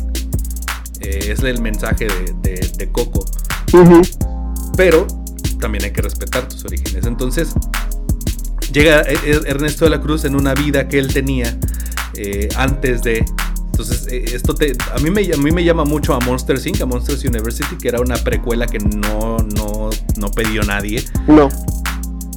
Eh, 1.01 1.31
es 1.31 1.39
el 1.39 1.61
mensaje 1.61 2.07
de, 2.41 2.89
Coco. 2.91 3.25
Pero 4.77 5.07
también 5.59 5.85
hay 5.85 5.91
que 5.91 6.01
respetar 6.01 6.47
tus 6.47 6.63
orígenes. 6.65 7.05
Entonces, 7.05 7.53
llega 8.71 9.01
e-, 9.01 9.13
e-, 9.25 9.49
Ernesto 9.49 9.85
de 9.85 9.91
la 9.91 10.01
Cruz 10.01 10.25
en 10.25 10.35
una 10.35 10.53
vida 10.53 10.87
que 10.87 10.99
él 10.99 11.13
tenía 11.13 11.57
eh, 12.15 12.49
antes 12.55 13.01
de 13.01 13.25
entonces, 13.77 14.07
esto 14.07 14.55
te, 14.55 14.71
a, 14.93 14.99
mí 14.99 15.09
me, 15.09 15.21
a 15.33 15.37
mí 15.37 15.51
me 15.51 15.61
llama 15.61 15.83
mucho 15.83 16.13
a 16.13 16.21
Monster 16.21 16.57
Inc., 16.65 16.79
a 16.79 16.85
Monsters 16.85 17.25
University, 17.25 17.75
que 17.75 17.89
era 17.89 17.99
una 17.99 18.15
precuela 18.15 18.65
que 18.67 18.79
no, 18.79 19.37
no, 19.37 19.89
no 20.15 20.31
pidió 20.31 20.63
nadie. 20.63 21.03
No. 21.27 21.49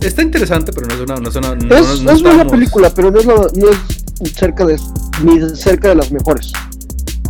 Está 0.01 0.23
interesante, 0.23 0.73
pero 0.73 0.87
no 0.87 0.95
es 0.95 1.01
una. 1.01 1.17
No 1.17 1.29
es, 1.29 2.01
una, 2.01 2.13
es, 2.13 2.23
buena 2.23 2.47
película, 2.47 2.91
pero 2.91 3.11
no 3.11 3.19
es, 3.19 3.27
no 3.27 3.69
es 3.69 4.33
cerca 4.33 4.65
de, 4.65 4.79
ni 5.25 5.41
cerca 5.57 5.89
de 5.89 5.97
las 5.97 6.13
mejores. 6.13 6.53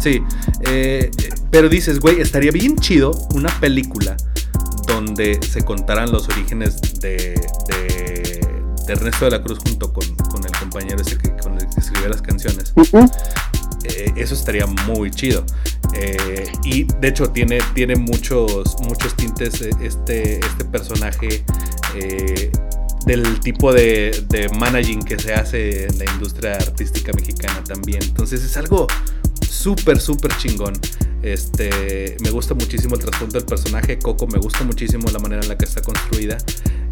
Sí, 0.00 0.20
eh, 0.66 1.11
pero 1.50 1.68
dices, 1.68 1.98
güey, 1.98 2.20
estaría 2.20 2.52
bien 2.52 2.76
chido 2.76 3.12
una 3.35 3.48
película 3.61 4.16
donde 4.87 5.40
se 5.42 5.62
contaran 5.62 6.12
los 6.12 6.28
orígenes 6.28 7.00
de, 7.00 7.40
de, 7.68 8.92
Ernesto 8.92 9.26
de 9.26 9.33
la 9.33 9.42
Cruz 9.42 9.59
junto 9.59 9.92
con, 9.92 10.14
con 10.31 10.44
el 10.44 10.52
compañero 10.52 11.02
ese 11.02 11.18
que, 11.18 11.37
con 11.37 11.54
el 11.54 11.68
que 11.68 11.81
escribió 11.81 12.09
las 12.09 12.22
canciones. 12.22 12.72
Eh, 13.85 14.12
eso 14.16 14.35
estaría 14.35 14.66
muy 14.66 15.11
chido. 15.11 15.44
Eh, 15.94 16.46
y 16.64 16.85
de 16.85 17.09
hecho 17.09 17.31
tiene, 17.31 17.59
tiene 17.74 17.96
muchos, 17.96 18.76
muchos 18.81 19.14
tintes 19.14 19.61
este, 19.61 20.38
este 20.38 20.64
personaje 20.70 21.44
del 23.09 23.40
tipo 23.40 23.72
de, 23.72 24.51
managing 24.59 25.03
que 25.03 25.18
se 25.18 25.33
hace 25.33 25.87
en 25.87 25.98
la 25.98 26.05
industria 26.12 26.55
artística 26.55 27.12
mexicana 27.12 27.64
también. 27.64 28.03
Entonces 28.03 28.44
es 28.44 28.57
algo 28.57 28.87
súper, 29.48 29.98
súper 29.98 30.37
chingón. 30.37 30.74
Este, 31.22 32.16
me 32.20 32.31
gusta 32.31 32.55
muchísimo 32.55 32.96
el 32.96 33.01
trasfondo 33.01 33.38
del 33.38 33.46
personaje. 33.46 33.98
Coco 33.98 34.27
me 34.27 34.38
gusta 34.38 34.62
muchísimo 34.64 35.09
la 35.11 35.18
manera 35.18 35.42
en 35.42 35.48
la 35.48 35.57
que 35.57 35.64
está 35.64 35.81
construida. 35.81 36.37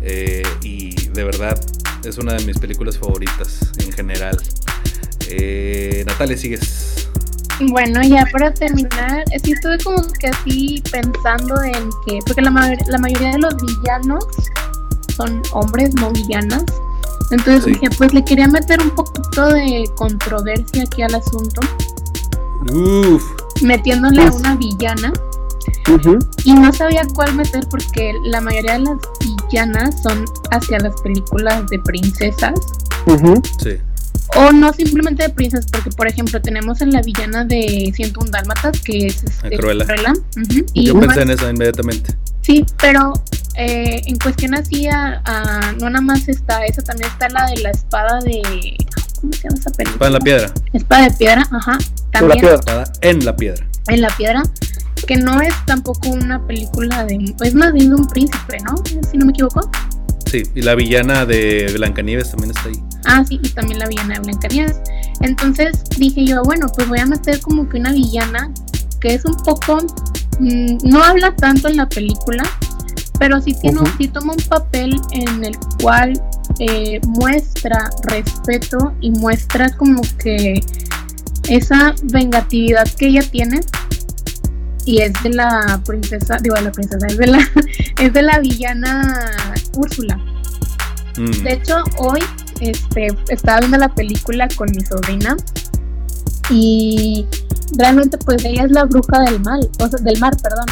Eh, 0.01 0.43
y 0.63 0.95
de 1.09 1.25
verdad 1.25 1.61
es 2.05 2.17
una 2.17 2.35
de 2.35 2.45
mis 2.45 2.59
películas 2.59 2.97
favoritas 2.97 3.73
en 3.79 3.93
general. 3.93 4.41
Eh, 5.29 6.03
Natalia, 6.07 6.39
sigues. 6.39 7.09
Bueno, 7.61 8.03
ya 8.03 8.27
para 8.33 8.53
terminar, 8.53 9.25
sí 9.43 9.53
estuve 9.53 9.79
como 9.79 10.03
que 10.19 10.29
así 10.29 10.83
pensando 10.91 11.63
en 11.63 11.91
que, 12.07 12.19
porque 12.27 12.43
la 12.43 12.51
mayoría 12.51 13.33
de 13.33 13.39
los 13.39 13.57
villanos 13.57 14.27
son 15.17 15.43
hombres, 15.53 15.95
no 15.95 16.11
villanas. 16.13 16.65
Entonces 17.31 17.65
dije, 17.65 17.89
pues 17.97 18.15
le 18.15 18.25
quería 18.25 18.47
meter 18.47 18.81
un 18.81 18.91
poquito 18.91 19.49
de 19.49 19.85
controversia 19.97 20.85
aquí 20.85 21.03
al 21.03 21.15
asunto. 21.15 21.61
Uf. 22.73 23.23
Metiéndole 23.63 24.23
a 24.23 24.31
una 24.31 24.55
villana. 24.57 25.13
Y 26.45 26.53
no 26.53 26.73
sabía 26.73 27.03
cuál 27.15 27.35
meter 27.35 27.67
porque 27.69 28.13
la 28.25 28.41
mayoría 28.41 28.75
de 28.75 28.81
las 28.81 28.99
villanas 29.21 30.03
son 30.03 30.25
hacia 30.51 30.79
las 30.79 31.01
películas 31.01 31.67
de 31.69 31.79
princesas. 31.79 32.55
Sí. 33.63 33.77
O 34.37 34.53
no 34.53 34.73
simplemente 34.73 35.23
de 35.23 35.29
princesas, 35.31 35.67
porque 35.71 35.91
por 35.91 36.09
ejemplo 36.09 36.41
tenemos 36.43 36.81
en 36.81 36.91
la 36.91 37.01
villana 37.03 37.45
de 37.45 37.93
101 37.95 38.31
Dálmatas, 38.31 38.81
que 38.81 39.07
es 39.07 39.23
este, 39.23 39.57
Cruella. 39.57 39.87
y 40.75 40.87
Yo 40.87 40.99
pensé 40.99 41.23
en 41.23 41.31
eso 41.31 41.49
inmediatamente. 41.49 42.17
Sí, 42.43 42.67
pero 42.79 43.13
eh, 43.57 44.03
en 44.07 44.19
cuestión 44.19 44.55
así, 44.55 44.89
a, 44.89 45.73
no 45.81 45.91
nada 45.91 46.03
más 46.03 46.29
está 46.29 46.65
esa, 46.65 46.83
también 46.83 47.11
está 47.11 47.29
la 47.29 47.47
de 47.47 47.63
la 47.63 47.71
espada 47.71 48.21
de... 48.21 48.77
¿Cómo 49.21 49.33
se 49.33 49.45
llama 49.45 49.57
esa 49.59 49.71
película? 49.71 49.95
Espada 49.95 50.07
en 50.09 50.13
la 50.13 50.21
piedra. 50.21 50.55
Espada 50.73 51.09
de 51.09 51.11
piedra, 51.17 51.49
ajá. 51.51 51.79
También. 52.13 52.45
Espada 52.45 52.85
en 53.01 53.25
la 53.25 53.37
piedra. 53.37 53.67
En 53.89 54.01
la 54.03 54.09
piedra, 54.17 54.43
que 55.07 55.17
no 55.17 55.41
es 55.41 55.55
tampoco 55.65 56.11
una 56.11 56.47
película 56.47 57.05
de... 57.07 57.35
Es 57.43 57.55
más 57.55 57.73
bien 57.73 57.91
de 57.91 57.95
un 57.97 58.07
príncipe, 58.09 58.59
¿no? 58.61 58.75
Si 59.11 59.17
no 59.17 59.27
me 59.27 59.33
equivoco. 59.33 59.71
Sí, 60.31 60.43
y 60.55 60.63
la 60.63 60.75
villana 60.75 61.25
de 61.25 61.73
Blancanieves 61.75 62.31
también 62.31 62.51
está 62.51 62.69
ahí. 62.69 62.83
Ah, 63.05 63.25
sí, 63.27 63.41
y 63.43 63.49
también 63.51 63.79
la 63.79 63.87
villana 63.87 64.15
de 64.15 64.21
Blancanieves. 64.21 64.81
Entonces 65.21 65.83
dije 65.97 66.27
yo, 66.27 66.43
bueno, 66.43 66.67
pues 66.75 66.89
voy 66.89 66.99
a 66.99 67.07
meter 67.07 67.41
como 67.41 67.69
que 67.69 67.79
una 67.79 67.93
villana 67.93 68.53
que 69.01 69.15
es 69.15 69.25
un 69.25 69.37
poco... 69.37 69.79
Mm, 70.41 70.77
no 70.83 71.03
habla 71.03 71.35
tanto 71.37 71.69
en 71.69 71.77
la 71.77 71.89
película, 71.89 72.43
pero 73.19 73.41
sí, 73.41 73.55
tiene, 73.61 73.81
toma 74.13 74.33
un 74.33 74.45
papel 74.49 75.01
en 75.13 75.45
el 75.45 75.57
cual 75.83 76.21
eh, 76.59 77.01
muestra 77.07 77.91
respeto 78.05 78.95
y 79.01 79.11
muestra 79.11 79.71
como 79.77 80.03
que 80.19 80.61
esa 81.49 81.95
vengatividad 82.05 82.89
que 82.97 83.09
ella 83.09 83.23
tiene 83.23 83.61
y 84.85 85.03
es 85.03 85.13
de 85.23 85.31
la 85.31 85.81
princesa, 85.85 86.39
digo 86.43 86.55
de 86.55 86.63
la 86.63 86.73
princesa, 86.73 87.07
es 87.07 87.19
de 87.19 87.27
la, 87.27 87.39
es 88.01 88.13
de 88.13 88.23
la 88.23 88.39
villana 88.39 89.53
Úrsula. 89.77 90.17
Mm. 91.17 91.31
De 91.43 91.53
hecho, 91.53 91.83
hoy 91.99 92.21
este, 92.61 93.09
estaba 93.29 93.61
viendo 93.61 93.79
la 93.79 93.95
película 93.95 94.49
con 94.57 94.71
mi 94.71 94.85
sobrina 94.85 95.37
y 96.51 97.27
realmente 97.77 98.17
pues 98.19 98.45
ella 98.45 98.65
es 98.65 98.71
la 98.71 98.85
bruja 98.85 99.21
del 99.21 99.41
mal, 99.41 99.69
o 99.81 99.89
sea, 99.89 99.99
del 100.01 100.19
mar, 100.21 100.37
perdón, 100.41 100.67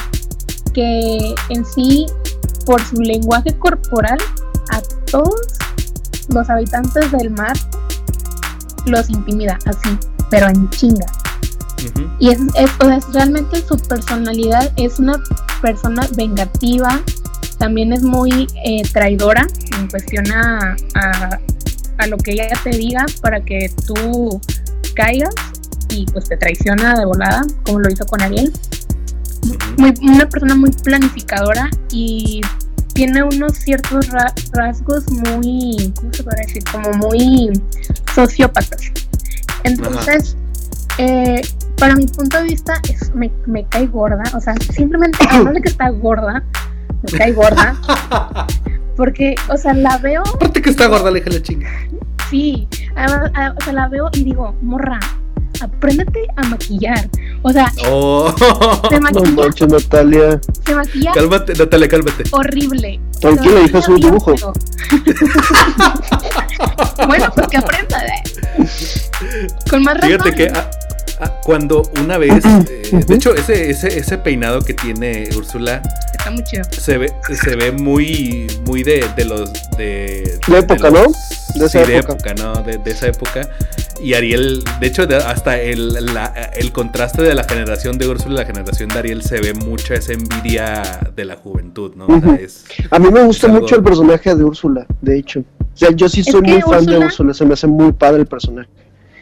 que 0.73 1.35
en 1.49 1.65
sí 1.65 2.07
por 2.65 2.83
su 2.85 2.97
lenguaje 2.97 3.57
corporal 3.59 4.19
a 4.71 4.81
todos 5.11 5.59
los 6.29 6.49
habitantes 6.51 7.11
del 7.13 7.31
mar 7.31 7.57
los 8.87 9.09
intimida 9.11 9.59
así, 9.67 9.99
pero 10.31 10.49
en 10.49 10.69
chinga. 10.71 11.07
Y 12.19 12.31
es, 12.31 12.39
realmente 13.13 13.63
su 13.67 13.77
personalidad 13.77 14.73
es 14.77 14.99
una 14.99 15.23
persona 15.61 16.09
vengativa, 16.17 17.01
también 17.59 17.93
es 17.93 18.03
muy 18.03 18.49
eh, 18.65 18.83
traidora 18.93 19.47
en 19.79 19.89
cuestión 19.89 20.31
a, 20.33 20.77
a, 20.95 22.07
lo 22.07 22.17
que 22.19 22.33
ella 22.33 22.49
te 22.63 22.71
diga 22.71 23.07
para 23.21 23.41
que 23.41 23.71
tú 23.87 24.41
caigas 24.95 25.35
y 25.91 26.07
pues 26.07 26.29
te 26.29 26.37
traiciona 26.37 26.99
de 26.99 27.05
volada, 27.05 27.43
como 27.65 27.81
lo 27.81 27.91
hizo 27.91 28.07
con 28.07 28.21
Ariel. 28.23 28.53
Muy, 29.79 29.95
una 30.03 30.29
persona 30.29 30.55
muy 30.55 30.71
planificadora 30.71 31.71
y 31.91 32.41
tiene 32.95 33.23
unos 33.25 33.55
ciertos 33.55 34.09
rasgos 34.53 35.11
muy, 35.11 35.93
¿cómo 35.97 36.13
se 36.13 36.23
puede 36.23 36.47
decir? 36.47 36.63
Como 36.71 36.93
muy 36.93 37.53
sociópatas. 38.15 38.81
Entonces, 39.65 40.37
eh, 40.99 41.43
para 41.77 41.97
mi 41.97 42.07
punto 42.07 42.39
de 42.39 42.45
vista, 42.45 42.81
es, 42.89 43.13
me, 43.15 43.33
me, 43.47 43.67
cae 43.67 43.87
gorda. 43.87 44.23
O 44.35 44.41
sea, 44.41 44.55
simplemente, 44.73 45.19
además 45.31 45.55
de 45.55 45.63
que 45.63 45.69
está 45.69 45.89
gorda, 45.91 46.43
me 47.03 47.19
cae 47.19 47.33
gorda. 47.33 47.77
Porque, 48.97 49.35
o 49.49 49.57
sea, 49.57 49.75
la 49.75 49.99
veo. 49.99 50.23
Aparte 50.23 50.63
que 50.63 50.71
está 50.71 50.87
gorda, 50.87 51.11
le 51.11 51.21
la 51.25 51.43
chinga. 51.43 51.69
Sí, 52.31 52.69
o 52.93 53.65
sea, 53.65 53.73
la 53.73 53.89
veo 53.89 54.09
y 54.13 54.23
digo, 54.23 54.55
morra, 54.63 55.01
apréndete 55.61 56.27
a 56.37 56.43
maquillar. 56.45 57.09
O 57.43 57.53
sea, 57.53 57.71
oh. 57.89 58.35
se 58.91 59.01
maquilla. 59.01 59.31
No 59.31 59.43
manches, 59.43 59.69
Natalia. 59.69 60.41
Se 60.65 60.75
maquilla. 60.75 61.13
Cálmate, 61.13 61.55
Natalia, 61.55 61.89
cálmate. 61.89 62.25
Horrible. 62.31 63.01
Tranquila, 63.21 63.61
hija, 63.63 63.79
es 63.79 63.89
un 63.89 64.01
dibujo. 64.01 64.35
bueno, 67.07 67.33
pues 67.35 67.47
que 67.49 67.57
aprenda. 67.57 68.07
¿eh? 68.07 68.23
Con 69.71 69.83
más 69.83 69.95
razón. 69.95 70.11
Fíjate 70.11 70.35
que 70.35 70.49
ah, 70.49 70.71
ah, 71.21 71.41
cuando 71.45 71.83
una 72.01 72.19
vez, 72.19 72.45
eh, 72.45 73.05
de 73.07 73.15
hecho, 73.15 73.35
ese, 73.35 73.71
ese, 73.71 73.99
ese 73.99 74.19
peinado 74.19 74.61
que 74.63 74.75
tiene 74.75 75.29
Úrsula 75.37 75.81
está 76.25 76.31
muy 76.31 76.45
chido. 76.45 76.65
Se 76.71 76.97
ve, 76.97 77.13
se 77.43 77.57
ve 77.57 77.71
muy, 77.71 78.47
muy 78.65 78.83
de, 78.83 79.07
de 79.15 79.25
los 79.27 79.53
de, 79.77 80.39
la 80.49 80.59
época, 80.59 80.91
¿no? 80.91 81.05
De 81.55 81.67
esa 81.67 81.83
época. 81.83 82.35
¿no? 82.35 82.63
De, 82.63 82.91
esa 82.91 83.09
época. 83.09 83.49
Y 84.05 84.13
Ariel, 84.13 84.63
de 84.81 84.87
hecho, 84.87 85.05
hasta 85.27 85.59
el, 85.59 85.97
el 86.57 86.73
contraste 86.73 87.23
de 87.23 87.35
la 87.35 87.45
generación 87.45 87.97
de 87.97 88.07
Úrsula 88.07 88.35
y 88.35 88.37
la 88.37 88.45
generación 88.45 88.91
de 88.91 88.99
Ariel 88.99 89.23
se 89.23 89.41
ve 89.41 89.55
mucha 89.55 89.95
esa 89.95 90.13
envidia 90.13 90.83
de 91.17 91.25
la 91.25 91.37
juventud, 91.37 91.95
¿no? 91.97 92.07
a 92.91 92.99
mí 92.99 93.11
me 93.11 93.23
gusta 93.23 93.49
mucho 93.49 93.77
el 93.77 93.83
personaje 93.83 94.35
de 94.35 94.45
Úrsula, 94.45 94.87
de 95.01 95.19
hecho. 95.19 95.41
O 95.41 95.77
sea, 95.77 95.91
yo 95.93 96.11
sí 96.11 96.23
soy 96.23 96.43
muy 96.43 96.61
fan 96.61 96.85
de 96.85 96.99
Úrsula, 96.99 97.33
se 97.33 97.47
me 97.47 97.55
hace 97.55 97.67
muy 97.67 97.93
padre 97.93 98.21
el 98.21 98.27
personaje. 98.27 98.69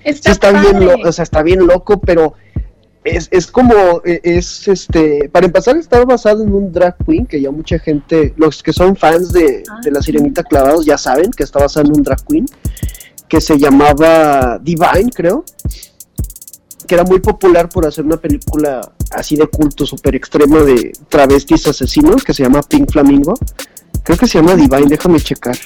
Está, 0.03 0.33
está 0.33 0.51
bien, 0.51 0.89
o 1.05 1.13
sea, 1.13 1.23
está 1.23 1.45
bien 1.45 1.65
loco, 1.65 2.01
pero 2.01 2.35
es, 3.05 3.29
es 3.31 3.47
como, 3.47 4.03
e, 4.05 4.21
es 4.25 4.67
este, 4.67 5.29
para 5.31 5.47
empezar 5.47 5.77
está 5.77 6.05
basado 6.05 6.43
en 6.43 6.53
un 6.53 6.73
drag 6.73 6.97
queen, 7.07 7.27
que 7.27 7.41
ya 7.41 7.53
mucha 7.53 7.79
gente, 7.79 8.35
los 8.37 8.65
que 8.65 8.73
son 8.73 8.97
fans 8.97 9.33
de, 9.33 9.63
de 9.85 9.91
la 9.93 10.03
sirenita 10.03 10.43
clavados 10.43 10.85
ya 10.85 10.99
saben 10.99 11.31
que 11.31 11.45
está 11.45 11.61
basado 11.61 11.87
en 11.87 11.93
un 11.99 12.03
drag 12.03 12.25
queen, 12.27 12.47
que 13.33 13.41
se 13.41 13.59
llamaba 13.59 14.59
Divine, 14.59 15.11
creo, 15.11 15.43
que 16.87 16.95
era 16.95 17.03
muy 17.03 17.19
popular 17.19 17.67
por 17.71 17.87
hacer 17.87 18.05
una 18.05 18.19
película 18.19 18.93
así 19.11 19.37
de 19.37 19.47
culto, 19.47 19.87
súper 19.87 20.17
extremo 20.17 20.59
de 20.59 20.93
travestis 21.09 21.67
asesinos, 21.67 22.25
que 22.25 22.35
se 22.35 22.43
llama 22.43 22.61
Pink 22.63 22.93
Flamingo. 22.93 23.33
Creo 24.03 24.19
que 24.19 24.27
se 24.27 24.37
llama 24.37 24.55
Divine, 24.55 24.85
déjame 24.87 25.19
checar. 25.19 25.57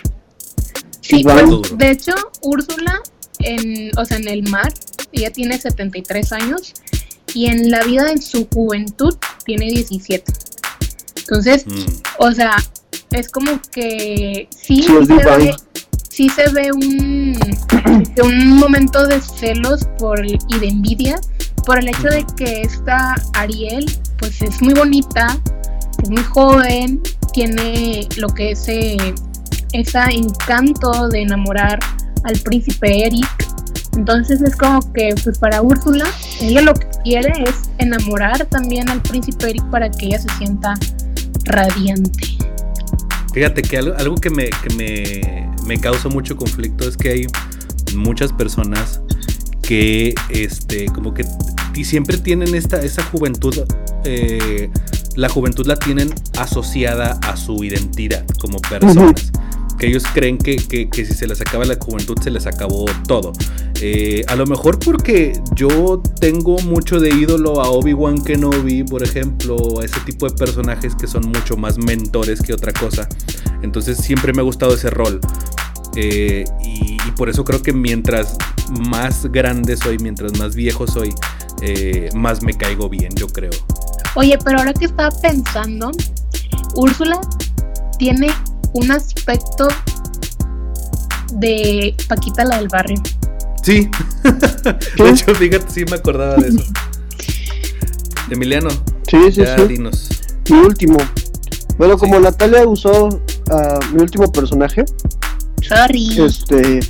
Sí, 1.00 1.24
pues, 1.24 1.76
de 1.76 1.90
hecho, 1.90 2.12
Úrsula, 2.40 3.00
en, 3.40 3.90
o 3.98 4.04
sea, 4.04 4.18
en 4.18 4.28
el 4.28 4.48
mar, 4.48 4.72
ella 5.10 5.32
tiene 5.32 5.58
73 5.58 6.32
años 6.34 6.72
y 7.34 7.46
en 7.46 7.72
la 7.72 7.82
vida 7.82 8.04
de 8.04 8.22
su 8.22 8.46
juventud 8.46 9.16
tiene 9.44 9.66
17. 9.72 10.32
Entonces, 11.16 11.66
mm. 11.66 11.84
o 12.18 12.30
sea, 12.30 12.54
es 13.10 13.28
como 13.28 13.60
que 13.72 14.48
sí, 14.56 14.84
sí, 14.84 14.92
se, 16.16 16.48
ve, 16.50 16.72
un, 16.72 17.38
un 18.22 18.48
momento 18.56 19.06
de 19.06 19.20
celos 19.20 19.86
por, 19.98 20.24
y 20.24 20.58
de 20.58 20.68
envidia 20.68 21.20
por 21.64 21.78
el 21.78 21.88
hecho 21.88 22.08
de 22.08 22.24
que 22.36 22.62
esta 22.62 23.14
Ariel, 23.34 23.84
pues 24.18 24.40
es 24.42 24.62
muy 24.62 24.74
bonita, 24.74 25.38
es 26.02 26.08
muy 26.08 26.22
joven, 26.22 27.00
tiene 27.32 28.08
lo 28.16 28.28
que 28.28 28.52
es 28.52 28.68
eh, 28.68 29.14
ese 29.72 29.98
encanto 30.10 31.08
de 31.08 31.22
enamorar 31.22 31.78
al 32.24 32.38
príncipe 32.38 33.06
Eric 33.06 33.46
entonces 33.96 34.42
es 34.42 34.54
como 34.56 34.80
que, 34.92 35.14
pues 35.24 35.38
para 35.38 35.62
Úrsula, 35.62 36.04
ella 36.40 36.60
lo 36.60 36.74
que 36.74 36.86
quiere 37.02 37.32
es 37.44 37.70
enamorar 37.78 38.44
también 38.46 38.88
al 38.90 39.00
príncipe 39.00 39.50
Eric 39.50 39.64
para 39.70 39.90
que 39.90 40.06
ella 40.06 40.18
se 40.18 40.28
sienta 40.36 40.74
radiante. 41.44 42.36
Fíjate 43.32 43.62
que 43.62 43.78
algo, 43.78 44.14
que, 44.16 44.30
me, 44.30 44.50
me, 44.76 45.50
causa 45.80 46.08
mucho 46.08 46.36
conflicto 46.36 46.88
es 46.88 46.96
que 46.96 47.10
hay 47.10 47.26
muchas 47.96 48.32
personas 48.32 49.00
que 49.62 50.14
este 50.30 50.86
como 50.86 51.12
que 51.12 51.24
y 51.74 51.84
siempre 51.84 52.18
tienen 52.18 52.54
esta 52.54 52.80
esa 52.80 53.02
juventud 53.02 53.54
eh, 54.04 54.70
la 55.16 55.28
juventud 55.28 55.66
la 55.66 55.76
tienen 55.76 56.14
asociada 56.38 57.18
a 57.22 57.36
su 57.36 57.64
identidad 57.64 58.24
como 58.40 58.58
personas 58.60 59.32
que 59.78 59.86
ellos 59.86 60.04
creen 60.14 60.38
que, 60.38 60.58
si 60.92 61.04
se 61.04 61.26
les 61.26 61.40
acaba 61.40 61.64
la 61.64 61.76
juventud 61.76 62.16
se 62.22 62.30
les 62.30 62.46
acabó 62.46 62.84
todo. 63.06 63.32
Eh, 63.80 64.24
a 64.28 64.36
lo 64.36 64.46
mejor 64.46 64.78
porque 64.78 65.38
yo 65.54 66.02
tengo 66.20 66.58
mucho 66.60 66.98
de 66.98 67.10
ídolo 67.10 67.60
a 67.60 67.70
Obi-Wan 67.70 68.22
Kenobi, 68.22 68.84
por 68.84 69.02
ejemplo, 69.02 69.80
a 69.80 69.84
ese 69.84 70.00
tipo 70.00 70.28
de 70.28 70.34
personajes 70.34 70.94
que 70.94 71.06
son 71.06 71.28
mucho 71.28 71.56
más 71.56 71.78
mentores 71.78 72.40
que 72.40 72.54
otra 72.54 72.72
cosa. 72.72 73.08
Entonces 73.62 73.98
siempre 73.98 74.32
me 74.32 74.40
ha 74.40 74.44
gustado 74.44 74.74
ese 74.74 74.90
rol. 74.90 75.20
Eh, 75.96 76.44
y, 76.62 76.96
por 77.16 77.30
eso 77.30 77.44
creo 77.44 77.62
que 77.62 77.72
mientras 77.72 78.36
más 78.90 79.24
grande 79.32 79.76
soy, 79.76 79.98
mientras 79.98 80.38
más 80.38 80.54
viejo 80.54 80.86
soy, 80.86 81.14
eh, 81.62 82.10
más 82.14 82.42
me 82.42 82.52
caigo 82.52 82.90
bien, 82.90 83.10
yo 83.14 83.26
creo. 83.26 83.52
Oye, 84.14 84.38
pero 84.44 84.58
ahora 84.58 84.74
que 84.74 84.84
estaba 84.84 85.08
pensando, 85.22 85.90
Úrsula 86.74 87.18
tiene 87.98 88.28
un 88.76 88.90
aspecto 88.90 89.68
de 91.32 91.94
Paquita 92.08 92.44
la 92.44 92.58
del 92.58 92.68
barrio. 92.68 93.02
Sí, 93.62 93.88
de 94.96 95.10
hecho, 95.10 95.34
fíjate, 95.34 95.70
sí 95.70 95.84
me 95.90 95.96
acordaba 95.96 96.36
de 96.36 96.48
eso. 96.48 96.62
Emiliano, 98.30 98.70
sí, 99.08 99.32
sí, 99.32 99.42
sí. 99.44 99.66
dinos. 99.68 100.08
Mi 100.50 100.58
último. 100.58 100.98
Bueno, 101.78 101.98
como 101.98 102.18
Natalia 102.20 102.66
usó 102.66 103.08
a 103.50 103.78
mi 103.92 104.02
último 104.02 104.30
personaje. 104.30 104.84
Sorry. 105.62 106.20
Este. 106.20 106.80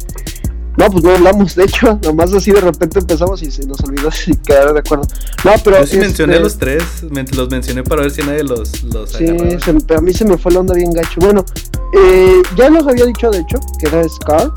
No, 0.77 0.91
pues 0.91 1.05
no 1.05 1.11
hablamos, 1.11 1.55
de 1.55 1.64
hecho, 1.64 1.99
nomás 2.03 2.33
así 2.33 2.53
de 2.53 2.61
repente 2.61 2.99
empezamos 2.99 3.43
y 3.43 3.51
se 3.51 3.66
nos 3.66 3.81
olvidó 3.81 4.11
si 4.12 4.37
quedar 4.37 4.72
de 4.72 4.81
acuerdo. 4.81 5.07
No, 5.45 5.53
pero. 5.64 5.81
Yo 5.81 5.87
sí 5.87 5.99
mencioné 5.99 6.35
este 6.35 6.43
los 6.43 6.59
tres, 6.59 6.85
los 7.35 7.51
mencioné 7.51 7.83
para 7.83 8.03
ver 8.03 8.11
si 8.11 8.22
nadie 8.22 8.43
los. 8.43 8.83
los 8.85 9.11
sí, 9.11 9.27
a 9.29 10.01
mí 10.01 10.12
se 10.12 10.24
me 10.24 10.37
fue 10.37 10.53
la 10.53 10.61
onda 10.61 10.74
bien 10.74 10.93
gacho. 10.93 11.20
Bueno, 11.20 11.45
eh, 11.95 12.43
ya 12.57 12.70
nos 12.70 12.87
había 12.87 13.07
dicho, 13.07 13.31
de 13.31 13.39
hecho, 13.39 13.59
que 13.79 13.89
era 13.89 14.09
Scar, 14.09 14.53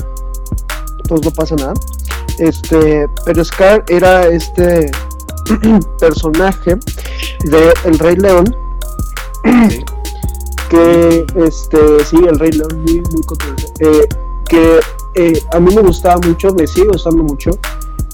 pues 1.07 1.21
no 1.23 1.31
pasa 1.31 1.55
nada. 1.55 1.73
Este, 2.39 3.07
pero 3.25 3.43
Scar 3.43 3.83
era 3.89 4.27
este 4.27 4.91
personaje 5.99 6.77
de 7.45 7.73
El 7.85 7.99
Rey 7.99 8.15
León. 8.15 8.55
Sí 9.69 9.83
que 10.69 11.25
este 11.35 12.05
sí 12.05 12.17
el 12.17 12.39
rey 12.39 12.51
león 12.51 12.83
muy 12.83 13.01
muy 13.01 13.23
eh, 13.79 14.07
que 14.47 14.79
eh, 15.19 15.33
a 15.51 15.59
mí 15.59 15.75
me 15.75 15.81
gustaba 15.81 16.17
mucho 16.25 16.53
me 16.53 16.65
sigue 16.65 16.87
gustando 16.87 17.23
mucho 17.23 17.51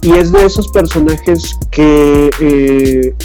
y 0.01 0.13
es 0.13 0.31
de 0.31 0.43
esos 0.43 0.67
personajes 0.69 1.55
que 1.69 2.31
eh, 2.39 3.15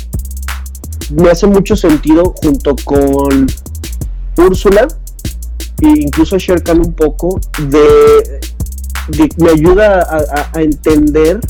me 1.15 1.31
hace 1.31 1.47
mucho 1.47 1.75
sentido 1.77 2.35
junto 2.43 2.77
con 2.85 3.47
Úrsula 4.37 4.87
e 5.81 5.89
incluso 5.89 6.39
Sher 6.39 6.63
un 6.75 6.93
poco 6.93 7.41
de, 7.69 8.41
me 9.39 9.51
ayuda 9.51 10.03
a, 10.03 10.59
a, 10.59 10.61
entender 10.61 11.41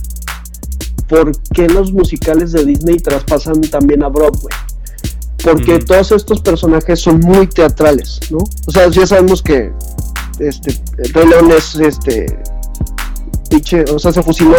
por 1.09 1.33
qué 1.53 1.66
los 1.66 1.93
musicales 1.93 2.53
de 2.53 2.64
Disney 2.64 2.99
traspasan 2.99 3.61
también 3.62 4.05
a 4.05 4.09
Broadway 4.09 4.55
porque 5.43 5.78
todos 5.78 6.12
estos 6.12 6.41
personajes 6.41 7.01
son 7.01 7.20
muy 7.20 7.47
teatrales, 7.47 8.20
¿no? 8.31 8.39
O 8.39 8.70
sea, 8.70 8.89
ya 8.89 9.07
sabemos 9.07 9.43
que 9.43 9.72
este 10.41 10.70
el 10.99 11.12
Rey 11.12 11.28
León 11.28 11.51
es 11.53 11.74
este 11.76 12.38
pinche, 13.49 13.84
o 13.84 13.99
sea, 13.99 14.12
se 14.12 14.22
fusiló 14.22 14.57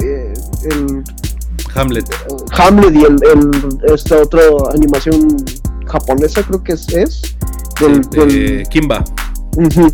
eh, 0.00 0.32
el 0.70 1.04
Hamlet. 1.74 2.06
Hamlet 2.52 2.94
y 2.94 3.04
el, 3.04 3.16
el 3.32 3.92
esta 3.94 4.18
otra 4.18 4.42
animación 4.74 5.36
japonesa 5.86 6.42
creo 6.42 6.62
que 6.62 6.72
es, 6.72 6.88
es 6.88 7.22
del, 7.80 8.66
Kimba. 8.68 9.04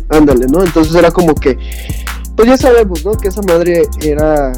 ándale, 0.09 0.45
¿no? 0.47 0.63
Entonces 0.63 0.95
era 0.95 1.11
como 1.11 1.35
que 1.35 1.57
pues 2.35 2.47
ya 2.47 2.57
sabemos, 2.57 3.03
¿no? 3.03 3.13
Que 3.13 3.29
esa 3.29 3.41
madre 3.41 3.87
era 4.01 4.51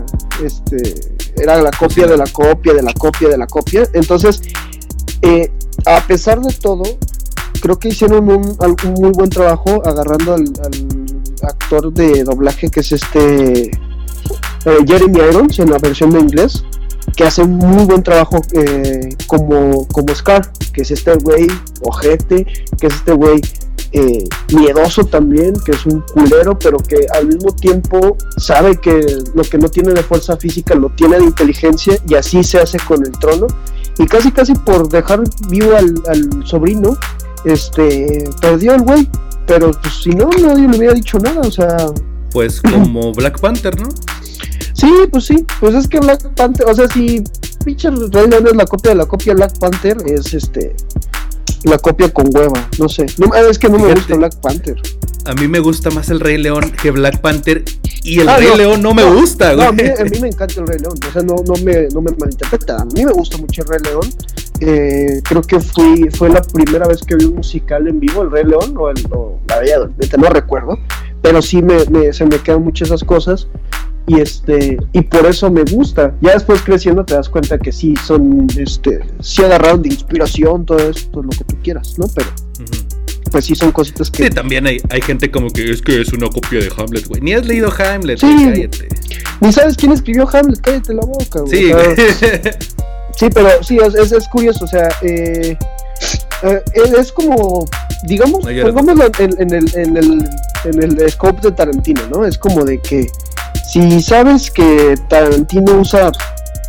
este 0.44 1.18
era 1.42 1.62
la 1.62 1.72
copia 1.72 2.08
de 2.08 2.18
la 2.18 2.26
copia 2.26 2.74
de 2.74 2.82
la 2.82 2.94
copia 2.94 3.30
de 3.30 3.38
la 3.38 3.48
copia. 3.48 3.84
Entonces, 3.94 4.42
eh, 5.22 5.52
a 5.86 6.02
pesar 6.02 6.42
de 6.42 6.54
todo, 6.54 6.84
creo 7.60 7.78
que 7.78 7.90
hicieron 7.90 8.30
un, 8.30 8.58
muy 9.00 9.12
buen 9.12 9.30
trabajo 9.30 9.82
agarrando 9.86 10.36
al, 10.36 10.46
actor 11.42 11.94
de 11.94 12.26
doblaje 12.26 12.70
que 12.70 12.82
es 12.82 12.92
este 12.92 13.72
eh, 13.72 14.78
Jeremy 14.86 15.20
Irons 15.30 15.58
en 15.60 15.72
la 15.72 15.78
versión 15.78 16.10
de 16.10 16.20
inglés, 16.20 16.66
que 17.16 17.24
hace 17.24 17.44
un 17.44 17.56
muy 17.56 17.86
buen 17.86 18.04
trabajo 18.04 18.42
eh, 18.52 19.16
como, 19.26 19.88
como 19.88 20.14
Scar, 20.14 20.52
que 20.74 20.82
es 20.82 20.92
este 20.92 21.14
güey 21.16 21.48
ojete, 21.82 22.46
que 22.78 22.88
es 22.88 22.94
este 22.94 23.14
güey 23.14 23.40
eh, 23.92 24.24
miedoso 24.54 25.04
también, 25.04 25.56
que 25.66 25.72
es 25.72 25.86
un 25.88 26.02
culero, 26.02 26.58
pero 26.60 26.78
que 26.78 27.08
al 27.14 27.28
mismo 27.28 27.52
tiempo 27.56 28.18
sabe 28.38 28.78
que 28.78 29.04
lo 29.34 29.42
que 29.44 29.58
no 29.58 29.68
tiene 29.70 29.94
de 29.94 30.04
fuerza 30.04 30.38
física 30.38 30.76
lo 30.76 30.90
tiene 30.90 31.18
de 31.18 31.24
inteligencia 31.24 31.98
y 32.08 32.14
así 32.14 32.44
se 32.44 32.60
hace 32.60 32.78
con 32.80 33.04
el 33.04 33.12
trono. 33.14 33.48
Y 33.98 34.06
casi 34.06 34.32
casi 34.32 34.54
por 34.54 34.88
dejar 34.90 35.24
vivo 35.50 35.76
al, 35.76 36.46
sobrino, 36.46 36.98
este, 37.46 38.30
perdió 38.42 38.76
el 38.76 38.82
güey, 38.82 39.10
pero 39.46 39.72
pues 39.72 39.94
si 40.04 40.10
no, 40.10 40.30
nadie 40.30 40.68
le 40.68 40.78
hubiera 40.78 40.94
dicho 40.94 41.20
nada, 41.20 41.42
o 41.42 41.52
sea... 41.52 41.78
Pues 42.32 42.62
como 42.62 43.14
Black 43.14 43.40
Panther, 43.40 43.80
¿no? 43.80 43.90
Sí, 44.74 44.92
pues 45.12 45.26
sí, 45.26 45.46
pues 45.60 45.76
es 45.76 45.88
que 45.88 46.00
Black 46.00 46.34
Panther, 46.36 46.68
o 46.68 46.74
sea, 46.74 46.88
si 46.88 47.24
Richard 47.66 47.96
Rey 48.12 48.30
es 48.32 48.56
la 48.56 48.66
copia 48.66 48.92
de 48.92 48.98
la 48.98 49.06
copia 49.06 49.34
Black 49.34 49.60
Panther, 49.60 49.98
es 50.06 50.34
este 50.34 50.76
la 51.64 51.78
copia 51.78 52.10
con 52.14 52.34
hueva, 52.34 52.70
no 52.78 52.88
sé. 52.88 53.06
es 53.50 53.60
que 53.60 53.70
no 53.70 53.80
me 53.80 53.94
gusta 53.94 54.16
Black 54.16 54.36
Panther. 54.40 54.82
A 55.26 55.34
mí 55.34 55.48
me 55.48 55.60
gusta 55.60 55.90
más 55.90 56.10
el 56.10 56.20
Rey 56.20 56.38
León 56.38 56.72
que 56.82 56.92
Black 56.92 57.20
Panther 57.20 57.64
y 58.04 58.20
el 58.20 58.30
ah, 58.30 58.38
Rey 58.38 58.56
León 58.56 58.82
no 58.82 58.94
me 58.94 59.04
gusta, 59.04 59.54
güey. 59.54 59.68
a, 59.68 59.72
mí, 59.72 59.84
me 60.22 60.30
encanta 60.30 60.62
el 60.62 60.68
Rey 60.68 60.80
León, 60.80 60.96
o 61.08 61.12
sea, 61.12 61.22
no, 61.22 61.36
no, 61.46 61.54
me, 61.64 61.88
no 61.90 62.02
me 62.02 62.12
malinterpreta. 62.12 62.78
A 62.78 62.86
mí 62.86 63.06
me 63.06 63.12
gusta 63.12 63.38
mucho 63.38 63.62
el 63.64 63.68
Rey 63.68 63.80
León. 63.84 64.14
Eh, 64.62 65.22
creo 65.24 65.42
que 65.42 65.60
fui, 65.60 66.10
fue 66.12 66.30
la 66.30 66.42
primera 66.42 66.88
vez 66.88 67.02
que 67.02 67.16
vi 67.16 67.26
un 67.26 67.36
musical 67.36 67.88
en 67.88 68.00
vivo, 68.00 68.24
el 68.24 68.32
Rey 68.32 68.44
León, 68.44 68.76
o, 68.78 68.90
el, 68.90 69.02
la 69.48 69.60
Bella 69.60 69.90
no 70.18 70.30
recuerdo, 70.30 70.78
pero 71.22 71.42
sí 71.42 71.62
me, 71.62 72.12
se 72.12 72.26
me 72.26 72.38
quedan 72.40 72.64
muchas 72.64 72.90
esas 72.90 73.04
cosas 73.04 73.48
y 74.08 74.20
este 74.20 74.78
y 74.94 75.02
por 75.02 75.26
eso 75.28 75.52
me 75.52 75.64
gusta 75.64 76.16
ya 76.22 76.34
después 76.34 76.62
creciendo 76.64 77.06
te 77.06 77.14
das 77.14 77.30
cuenta 77.30 77.60
que 77.60 77.72
sí 77.72 77.94
son 77.98 78.48
este 78.58 79.02
sí 79.20 79.44
agarraron 79.44 79.84
de 79.84 79.90
inspiración 79.90 80.66
todo 80.66 80.80
esto 80.80 81.22
lo 81.22 81.30
que 81.30 81.44
tú 81.44 81.56
quieras 81.62 82.00
no 82.00 82.08
pero 82.16 82.30
pues 83.30 83.46
sí 83.46 83.56
son 83.56 83.72
cositas 83.72 84.10
que. 84.10 84.24
Sí, 84.24 84.30
también 84.30 84.66
hay, 84.66 84.82
hay 84.90 85.02
gente 85.02 85.30
como 85.30 85.50
que 85.50 85.72
es 85.72 85.82
que 85.82 86.02
es 86.02 86.12
una 86.14 86.28
copia 86.30 86.60
de 86.60 86.72
Hamlet, 86.76 87.08
güey. 87.08 87.22
Ni 87.22 87.34
has 87.34 87.46
leído 87.46 87.72
Hamlet, 87.72 88.20
sí. 88.20 88.26
cállate. 88.26 88.90
Ni 89.40 89.54
sabes 89.54 89.76
quién 89.76 89.92
escribió 89.92 90.28
Hamlet, 90.28 90.60
cállate 90.62 90.94
la 90.94 91.06
boca, 91.06 91.42
güey. 91.42 91.52
Sí, 91.52 91.72
sí, 93.20 93.30
pero 93.34 93.50
sí, 93.62 93.78
es, 93.78 94.12
es, 94.12 94.28
curioso, 94.30 94.64
o 94.64 94.68
sea, 94.68 94.88
eh, 95.02 95.58
eh, 96.44 96.64
es 96.98 97.12
como, 97.12 97.66
digamos, 98.04 98.46
pongámoslo 98.46 99.12
en, 99.20 99.42
en, 99.42 99.54
el, 99.54 99.76
en, 99.76 99.98
el, 99.98 100.30
en 100.64 100.84
el 100.84 101.12
scope 101.12 101.42
de 101.42 101.52
Tarantino, 101.52 102.02
¿no? 102.08 102.26
Es 102.26 102.38
como 102.38 102.64
de 102.64 102.80
que 102.80 103.08
si 103.70 104.02
sabes 104.02 104.50
que 104.50 104.96
Tarantino 105.10 105.80
usa 105.80 106.12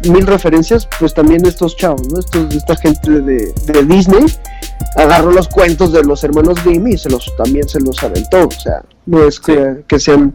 mil 0.09 0.27
referencias, 0.27 0.89
pues 0.99 1.15
también 1.15 1.47
estos 1.47 1.77
chavos, 1.77 2.09
¿no? 2.09 2.19
Estos, 2.19 2.55
esta 2.55 2.75
gente 2.77 3.11
de, 3.21 3.53
de 3.67 3.85
Disney 3.85 4.27
agarró 4.97 5.33
los 5.33 5.49
cuentos 5.49 5.93
de 5.93 6.03
los 6.03 6.25
hermanos 6.25 6.63
Grimm 6.65 6.89
y 6.89 6.99
se 6.99 7.11
los, 7.11 7.35
también 7.37 7.69
se 7.69 7.81
los 7.81 8.03
aventó. 8.03 8.49
O 8.49 8.51
sea, 8.51 8.83
no 9.07 9.25
es 9.25 9.41
que, 9.41 9.85
sean 9.99 10.35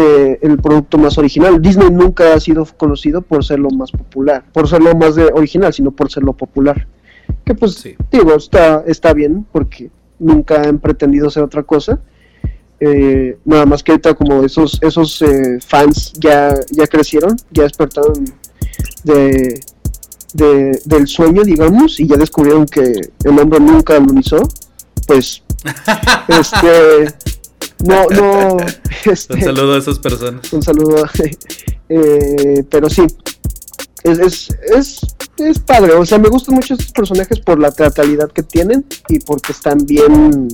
eh, 0.00 0.38
el 0.42 0.58
producto 0.58 0.96
más 0.96 1.18
original. 1.18 1.60
Disney 1.60 1.90
nunca 1.90 2.32
ha 2.32 2.38
sido 2.38 2.64
conocido 2.64 3.20
por 3.20 3.44
ser 3.44 3.58
lo 3.58 3.68
más 3.70 3.90
popular, 3.90 4.44
por 4.52 4.68
ser 4.68 4.80
lo 4.80 4.94
más 4.94 5.16
de 5.16 5.24
original, 5.24 5.72
sino 5.72 5.90
por 5.90 6.08
ser 6.08 6.22
lo 6.22 6.34
popular. 6.34 6.86
Que 7.44 7.52
pues, 7.54 7.82
digo, 8.12 8.34
está, 8.36 8.84
está 8.86 9.12
bien 9.12 9.44
porque 9.50 9.90
nunca 10.20 10.62
han 10.62 10.78
pretendido 10.78 11.30
ser 11.30 11.42
otra 11.42 11.64
cosa. 11.64 11.98
Eh, 12.78 13.38
nada 13.44 13.66
más 13.66 13.82
que 13.82 13.90
ahorita 13.90 14.14
como 14.14 14.44
esos, 14.44 14.78
esos 14.82 15.20
eh, 15.22 15.58
fans 15.66 16.12
ya, 16.12 16.54
ya 16.70 16.86
crecieron, 16.86 17.36
ya 17.50 17.64
despertaron 17.64 18.24
de, 19.02 19.60
del 20.84 21.08
sueño, 21.08 21.42
digamos, 21.42 21.98
y 21.98 22.06
ya 22.06 22.16
descubrieron 22.16 22.66
que 22.66 22.82
el 23.24 23.38
hombre 23.38 23.58
nunca 23.58 23.98
lo 23.98 24.16
hizo, 24.16 24.48
pues, 25.08 25.42
este, 26.28 27.12
no, 27.84 28.06
no, 28.10 28.56
este, 29.04 29.34
un 29.34 29.42
saludo 29.42 29.74
a 29.74 29.78
esas 29.78 29.98
personas. 29.98 30.52
Un 30.52 30.62
saludo, 30.62 31.04
eh, 31.88 32.64
pero 32.70 32.90
sí, 32.90 33.06
es, 34.04 34.18
es, 34.18 34.48
es, 34.74 35.00
es, 35.38 35.58
padre, 35.60 35.94
o 35.94 36.04
sea, 36.04 36.18
me 36.18 36.28
gustan 36.28 36.54
mucho 36.54 36.74
estos 36.74 36.92
personajes 36.92 37.40
por 37.40 37.58
la 37.58 37.70
teatralidad 37.70 38.30
que 38.30 38.42
tienen 38.42 38.84
y 39.08 39.20
porque 39.20 39.52
están 39.52 39.78
bien, 39.78 40.48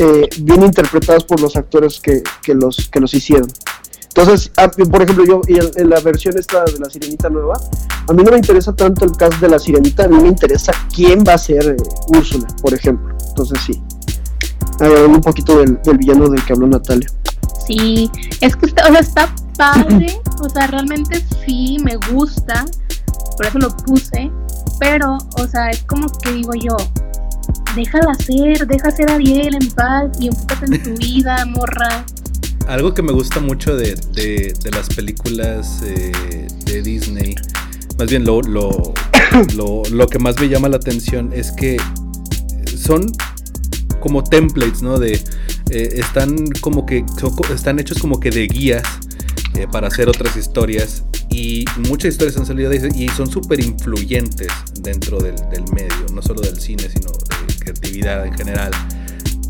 eh, 0.00 0.28
bien 0.40 0.62
interpretados 0.62 1.24
por 1.24 1.40
los 1.40 1.56
actores 1.56 2.00
que, 2.00 2.22
que, 2.42 2.54
los, 2.54 2.88
que 2.88 3.00
los 3.00 3.14
hicieron. 3.14 3.48
Entonces, 4.16 4.50
por 4.90 5.02
ejemplo, 5.02 5.26
yo 5.26 5.42
en, 5.46 5.90
la 5.90 6.00
versión 6.00 6.38
esta 6.38 6.64
de 6.64 6.78
la 6.78 6.88
Sirenita 6.88 7.28
nueva, 7.28 7.60
a 8.08 8.12
mí 8.14 8.22
no 8.22 8.30
me 8.30 8.38
interesa 8.38 8.74
tanto 8.74 9.04
el 9.04 9.12
cast 9.12 9.34
de 9.40 9.48
la 9.50 9.58
Sirenita, 9.58 10.04
a 10.04 10.08
mí 10.08 10.16
me 10.16 10.28
interesa 10.28 10.72
quién 10.94 11.22
va 11.22 11.34
a 11.34 11.38
ser 11.38 11.68
eh, 11.68 11.76
Úrsula, 12.08 12.46
por 12.62 12.72
ejemplo. 12.72 13.14
Entonces, 13.28 13.58
sí. 13.66 13.82
Un 14.80 15.20
poquito 15.20 15.58
del, 15.58 15.78
villano 15.98 16.28
del 16.28 16.44
que 16.44 16.52
habló 16.52 16.66
Natalia. 16.66 17.08
Sí, 17.66 18.10
es 18.40 18.56
que 18.56 18.66
está, 18.66 18.88
o 18.88 18.92
sea, 18.92 19.00
está 19.00 19.34
padre, 19.56 20.20
o 20.40 20.48
sea, 20.48 20.66
realmente 20.66 21.24
sí 21.44 21.78
me 21.82 21.96
gusta, 22.12 22.64
por 23.36 23.46
eso 23.46 23.58
lo 23.58 23.76
puse, 23.76 24.30
pero, 24.78 25.18
o 25.38 25.46
sea, 25.46 25.70
es 25.70 25.82
como 25.84 26.06
que 26.22 26.32
digo 26.32 26.52
yo, 26.54 26.76
déjala 27.74 28.14
ser, 28.14 28.66
deja 28.66 28.90
ser 28.90 29.10
Ariel 29.10 29.54
en 29.60 29.70
paz 29.70 30.10
y 30.20 30.28
enfócate 30.28 30.66
en 30.66 30.82
tu 30.82 30.90
vida, 30.96 31.44
morra. 31.46 32.04
Algo 32.68 32.94
que 32.94 33.02
me 33.02 33.12
gusta 33.12 33.40
mucho 33.40 33.76
de, 33.76 33.96
las 34.72 34.88
películas 34.88 35.82
eh, 35.84 36.48
de 36.64 36.82
Disney, 36.82 37.34
más 37.98 38.10
bien 38.10 38.24
lo, 38.24 38.40
lo, 38.42 38.92
lo, 39.90 40.06
que 40.08 40.18
más 40.18 40.38
me 40.40 40.48
llama 40.48 40.68
la 40.68 40.76
atención 40.76 41.32
es 41.32 41.52
que 41.52 41.76
son 42.76 43.12
como 44.06 44.22
templates, 44.22 44.82
¿no? 44.82 44.98
De, 44.98 45.14
eh, 45.70 45.88
están 45.94 46.36
como 46.60 46.86
que, 46.86 47.04
están 47.52 47.80
hechos 47.80 47.98
como 47.98 48.20
que 48.20 48.30
de 48.30 48.46
guías 48.46 48.84
eh, 49.54 49.66
para 49.70 49.88
hacer 49.88 50.08
otras 50.08 50.36
historias 50.36 51.04
y 51.28 51.64
muchas 51.88 52.12
historias 52.12 52.36
han 52.36 52.46
salido 52.46 52.70
de 52.70 52.88
y 52.94 53.08
son 53.08 53.28
súper 53.28 53.58
influyentes 53.60 54.48
dentro 54.80 55.18
del, 55.18 55.34
medio, 55.74 56.06
no 56.14 56.22
solo 56.22 56.40
del 56.40 56.60
cine, 56.60 56.84
sino 56.88 57.10
de 57.46 57.54
creatividad 57.58 58.26
en 58.26 58.34
general. 58.34 58.70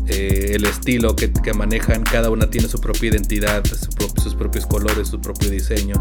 Eh, 0.07 0.53
el 0.55 0.65
estilo 0.65 1.15
que, 1.15 1.29
manejan, 1.53 2.01
cada 2.03 2.31
una 2.31 2.49
tiene 2.49 2.67
su 2.67 2.79
propia 2.79 3.09
identidad, 3.09 3.63
sus 3.65 4.33
propios 4.33 4.65
colores, 4.65 5.09
su 5.09 5.21
propio 5.21 5.49
diseño 5.49 5.95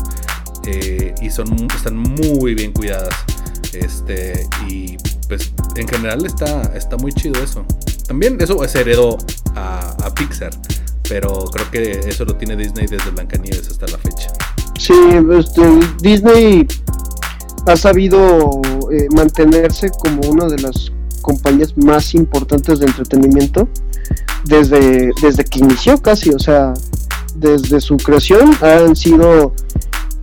eh, 0.67 1.15
y 1.21 1.29
son, 1.31 1.67
están 1.75 1.97
muy 1.97 2.55
bien 2.55 2.73
cuidadas. 2.73 3.15
Este, 3.73 4.49
y 4.69 4.97
pues 5.29 5.53
en 5.77 5.87
general 5.89 6.25
está, 6.25 6.63
está 6.75 6.97
muy 6.97 7.13
chido 7.13 7.43
eso. 7.43 7.67
También 8.07 8.37
eso 8.41 8.57
se 8.69 8.81
heredó 8.81 9.19
a, 9.55 10.13
Pixar, 10.15 10.51
pero 11.09 11.45
creo 11.53 11.71
que 11.71 12.09
eso 12.09 12.25
lo 12.25 12.37
tiene 12.37 12.57
Disney 12.57 12.87
desde 12.87 13.11
Blancanieves 13.11 13.69
hasta 13.69 13.87
la 13.89 13.99
fecha. 13.99 14.33
Sí, 14.79 14.95
este, 15.39 15.63
Disney 16.01 16.67
ha 17.67 17.77
sabido 17.77 18.61
eh, 18.93 19.09
mantenerse 19.15 19.91
como 19.91 20.23
una 20.29 20.47
de 20.47 20.59
las 20.59 20.93
compañías 21.21 21.77
más 21.77 22.15
importantes 22.15 22.79
de 22.79 22.87
entretenimiento 22.87 23.69
desde, 24.45 25.11
desde 25.21 25.45
que 25.45 25.59
inició 25.59 26.01
casi, 26.01 26.31
o 26.31 26.39
sea, 26.39 26.73
desde 27.35 27.81
su 27.81 27.97
creación 27.97 28.53
han 28.63 28.95
sido 28.95 29.53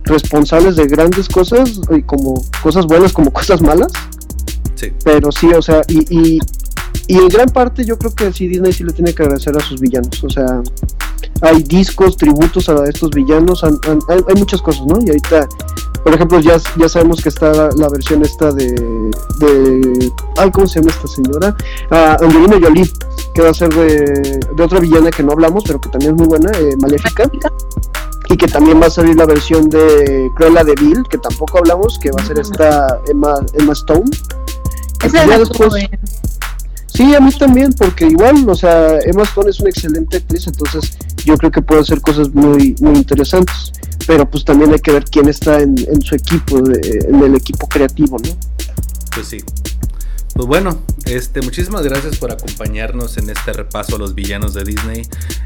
responsables 0.04 0.76
de 0.76 0.86
grandes 0.86 1.28
cosas, 1.28 1.80
y 1.90 2.02
como 2.02 2.42
cosas 2.62 2.86
buenas 2.86 3.12
como 3.12 3.30
cosas 3.32 3.60
malas. 3.62 3.92
Sí. 4.74 4.92
Pero 5.04 5.30
sí, 5.30 5.48
o 5.52 5.62
sea, 5.62 5.82
y, 5.88 6.04
y, 6.10 6.38
y 7.06 7.16
en 7.16 7.28
gran 7.28 7.48
parte 7.48 7.84
yo 7.84 7.98
creo 7.98 8.14
que 8.14 8.32
sí 8.32 8.48
Disney 8.48 8.72
sí 8.72 8.84
le 8.84 8.92
tiene 8.92 9.14
que 9.14 9.22
agradecer 9.22 9.56
a 9.56 9.60
sus 9.60 9.80
villanos. 9.80 10.22
O 10.24 10.30
sea, 10.30 10.62
hay 11.42 11.62
discos, 11.62 12.16
tributos 12.16 12.68
a 12.68 12.84
estos 12.84 13.10
villanos, 13.10 13.64
hay, 13.64 14.34
muchas 14.36 14.62
cosas, 14.62 14.86
¿no? 14.86 14.98
Y 15.04 15.08
ahorita, 15.08 15.48
por 16.02 16.14
ejemplo, 16.14 16.40
ya, 16.40 16.56
ya 16.76 16.88
sabemos 16.88 17.22
que 17.22 17.28
está 17.28 17.52
la, 17.76 17.88
versión 17.88 18.24
esta 18.24 18.52
de, 18.52 18.72
de... 19.38 20.12
Ay, 20.38 20.50
¿cómo 20.50 20.66
se 20.66 20.80
llama 20.80 20.92
esta 20.92 21.08
señora? 21.08 21.56
Ah, 21.90 22.16
Angelina 22.20 22.58
Jolie, 22.60 22.88
que 23.34 23.42
va 23.42 23.50
a 23.50 23.54
ser 23.54 23.74
de, 23.74 24.40
de 24.54 24.62
otra 24.62 24.80
villana 24.80 25.10
que 25.10 25.22
no 25.22 25.32
hablamos, 25.32 25.64
pero 25.66 25.80
que 25.80 25.88
también 25.90 26.12
es 26.12 26.18
muy 26.18 26.28
buena, 26.28 26.50
eh, 26.58 26.76
Maléfica 26.80 27.30
y 28.30 28.36
que 28.36 28.46
también 28.46 28.80
va 28.80 28.86
a 28.86 28.90
salir 28.90 29.16
la 29.16 29.26
versión 29.26 29.68
de 29.68 30.30
Cruella 30.34 30.64
de 30.64 30.74
Bill, 30.74 31.04
que 31.08 31.18
tampoco 31.18 31.58
hablamos, 31.58 31.98
que 31.98 32.10
va 32.10 32.22
a 32.22 32.26
ser 32.26 32.38
esta 32.38 32.98
Emma, 33.06 33.34
Emma 33.52 33.72
Stone. 33.74 34.10
Sí, 36.94 37.14
a 37.14 37.20
mí 37.20 37.32
también, 37.32 37.72
porque 37.72 38.06
igual, 38.06 38.48
o 38.48 38.54
sea, 38.54 38.98
Emma 39.00 39.24
Stone 39.24 39.50
es 39.50 39.58
una 39.58 39.70
excelente 39.70 40.18
actriz, 40.18 40.46
entonces 40.46 40.96
yo 41.24 41.36
creo 41.36 41.50
que 41.50 41.60
puede 41.60 41.80
hacer 41.80 42.00
cosas 42.00 42.32
muy, 42.32 42.76
muy 42.80 42.96
interesantes. 42.96 43.72
Pero 44.06 44.28
pues 44.28 44.44
también 44.44 44.72
hay 44.72 44.78
que 44.78 44.92
ver 44.92 45.04
quién 45.04 45.28
está 45.28 45.60
en, 45.60 45.74
en 45.78 46.00
su 46.02 46.14
equipo, 46.14 46.58
en 46.58 47.22
el 47.22 47.34
equipo 47.34 47.66
creativo, 47.66 48.18
¿no? 48.18 48.30
Pues 49.14 49.26
sí. 49.26 49.38
Pues 50.34 50.46
bueno, 50.46 50.82
este, 51.14 51.42
muchísimas 51.42 51.82
gracias 51.82 52.16
por 52.16 52.32
acompañarnos 52.32 53.16
en 53.18 53.30
este 53.30 53.52
repaso 53.52 53.96
a 53.96 53.98
los 53.98 54.14
villanos 54.14 54.52
de 54.54 54.64
Disney. 54.64 55.02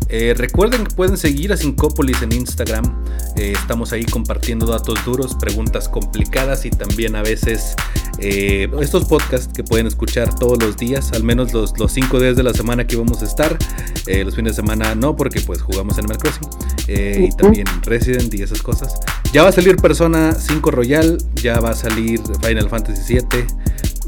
Eh, 0.08 0.34
recuerden 0.36 0.84
que 0.84 0.94
pueden 0.94 1.18
seguir 1.18 1.52
a 1.52 1.56
Syncópolis 1.56 2.22
en 2.22 2.32
Instagram. 2.32 3.04
Eh, 3.36 3.52
estamos 3.54 3.92
ahí 3.92 4.04
compartiendo 4.04 4.66
datos 4.66 5.04
duros, 5.04 5.34
preguntas 5.34 5.88
complicadas 5.88 6.64
y 6.64 6.70
también 6.70 7.16
a 7.16 7.22
veces 7.22 7.76
eh, 8.18 8.70
estos 8.80 9.04
podcasts 9.04 9.52
que 9.54 9.62
pueden 9.62 9.86
escuchar 9.86 10.34
todos 10.38 10.62
los 10.62 10.76
días, 10.78 11.12
al 11.12 11.22
menos 11.22 11.52
los, 11.52 11.78
los 11.78 11.92
cinco 11.92 12.18
días 12.18 12.36
de 12.36 12.42
la 12.42 12.54
semana 12.54 12.86
que 12.86 12.96
vamos 12.96 13.22
a 13.22 13.26
estar. 13.26 13.58
los 14.06 14.34
fines 14.34 14.56
de 14.56 14.62
semana 14.62 14.94
no, 14.94 15.16
porque 15.16 15.40
pues 15.42 15.60
jugamos 15.60 15.98
en 15.98 16.04
Animal 16.04 16.18
Crossing 16.18 16.48
y 16.88 17.28
también 17.36 17.66
Resident 17.82 18.32
y 18.32 18.42
esas 18.42 18.62
cosas. 18.62 18.94
Ya 19.32 19.42
va 19.42 19.50
a 19.50 19.52
salir 19.52 19.76
Persona 19.76 20.32
5 20.32 20.70
Royal, 20.70 21.18
ya 21.34 21.60
va 21.60 21.70
a 21.70 21.74
salir 21.74 22.20
Final 22.42 22.70
Fantasy 22.70 23.02
7. 23.04 23.46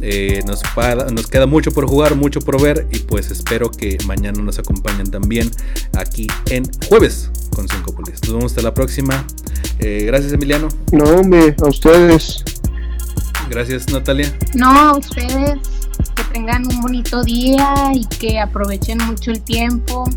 Eh, 0.02 0.42
nos, 0.46 0.62
nos 1.12 1.26
queda 1.26 1.46
mucho 1.46 1.72
por 1.72 1.86
jugar, 1.86 2.14
mucho 2.14 2.40
por 2.40 2.60
ver 2.60 2.86
y 2.90 3.00
pues 3.00 3.30
espero 3.30 3.70
que 3.70 3.98
mañana 4.06 4.40
nos 4.42 4.58
acompañen 4.58 5.10
también 5.10 5.50
aquí 5.98 6.26
en 6.48 6.64
jueves 6.88 7.30
con 7.54 7.68
5 7.68 7.92
Polis. 7.94 8.20
Nos 8.22 8.32
vemos 8.32 8.52
hasta 8.52 8.62
la 8.62 8.72
próxima. 8.72 9.26
Eh, 9.78 10.04
gracias 10.06 10.32
Emiliano. 10.32 10.68
No, 10.92 11.04
hombre, 11.04 11.54
a 11.62 11.66
ustedes. 11.66 12.42
Gracias 13.50 13.92
Natalia. 13.92 14.32
No, 14.54 14.70
a 14.70 14.96
ustedes. 14.96 15.58
Que 16.16 16.24
tengan 16.32 16.66
un 16.66 16.80
bonito 16.80 17.22
día 17.22 17.92
y 17.94 18.06
que 18.06 18.38
aprovechen 18.38 18.98
mucho 19.04 19.30
el 19.30 19.42
tiempo, 19.42 20.08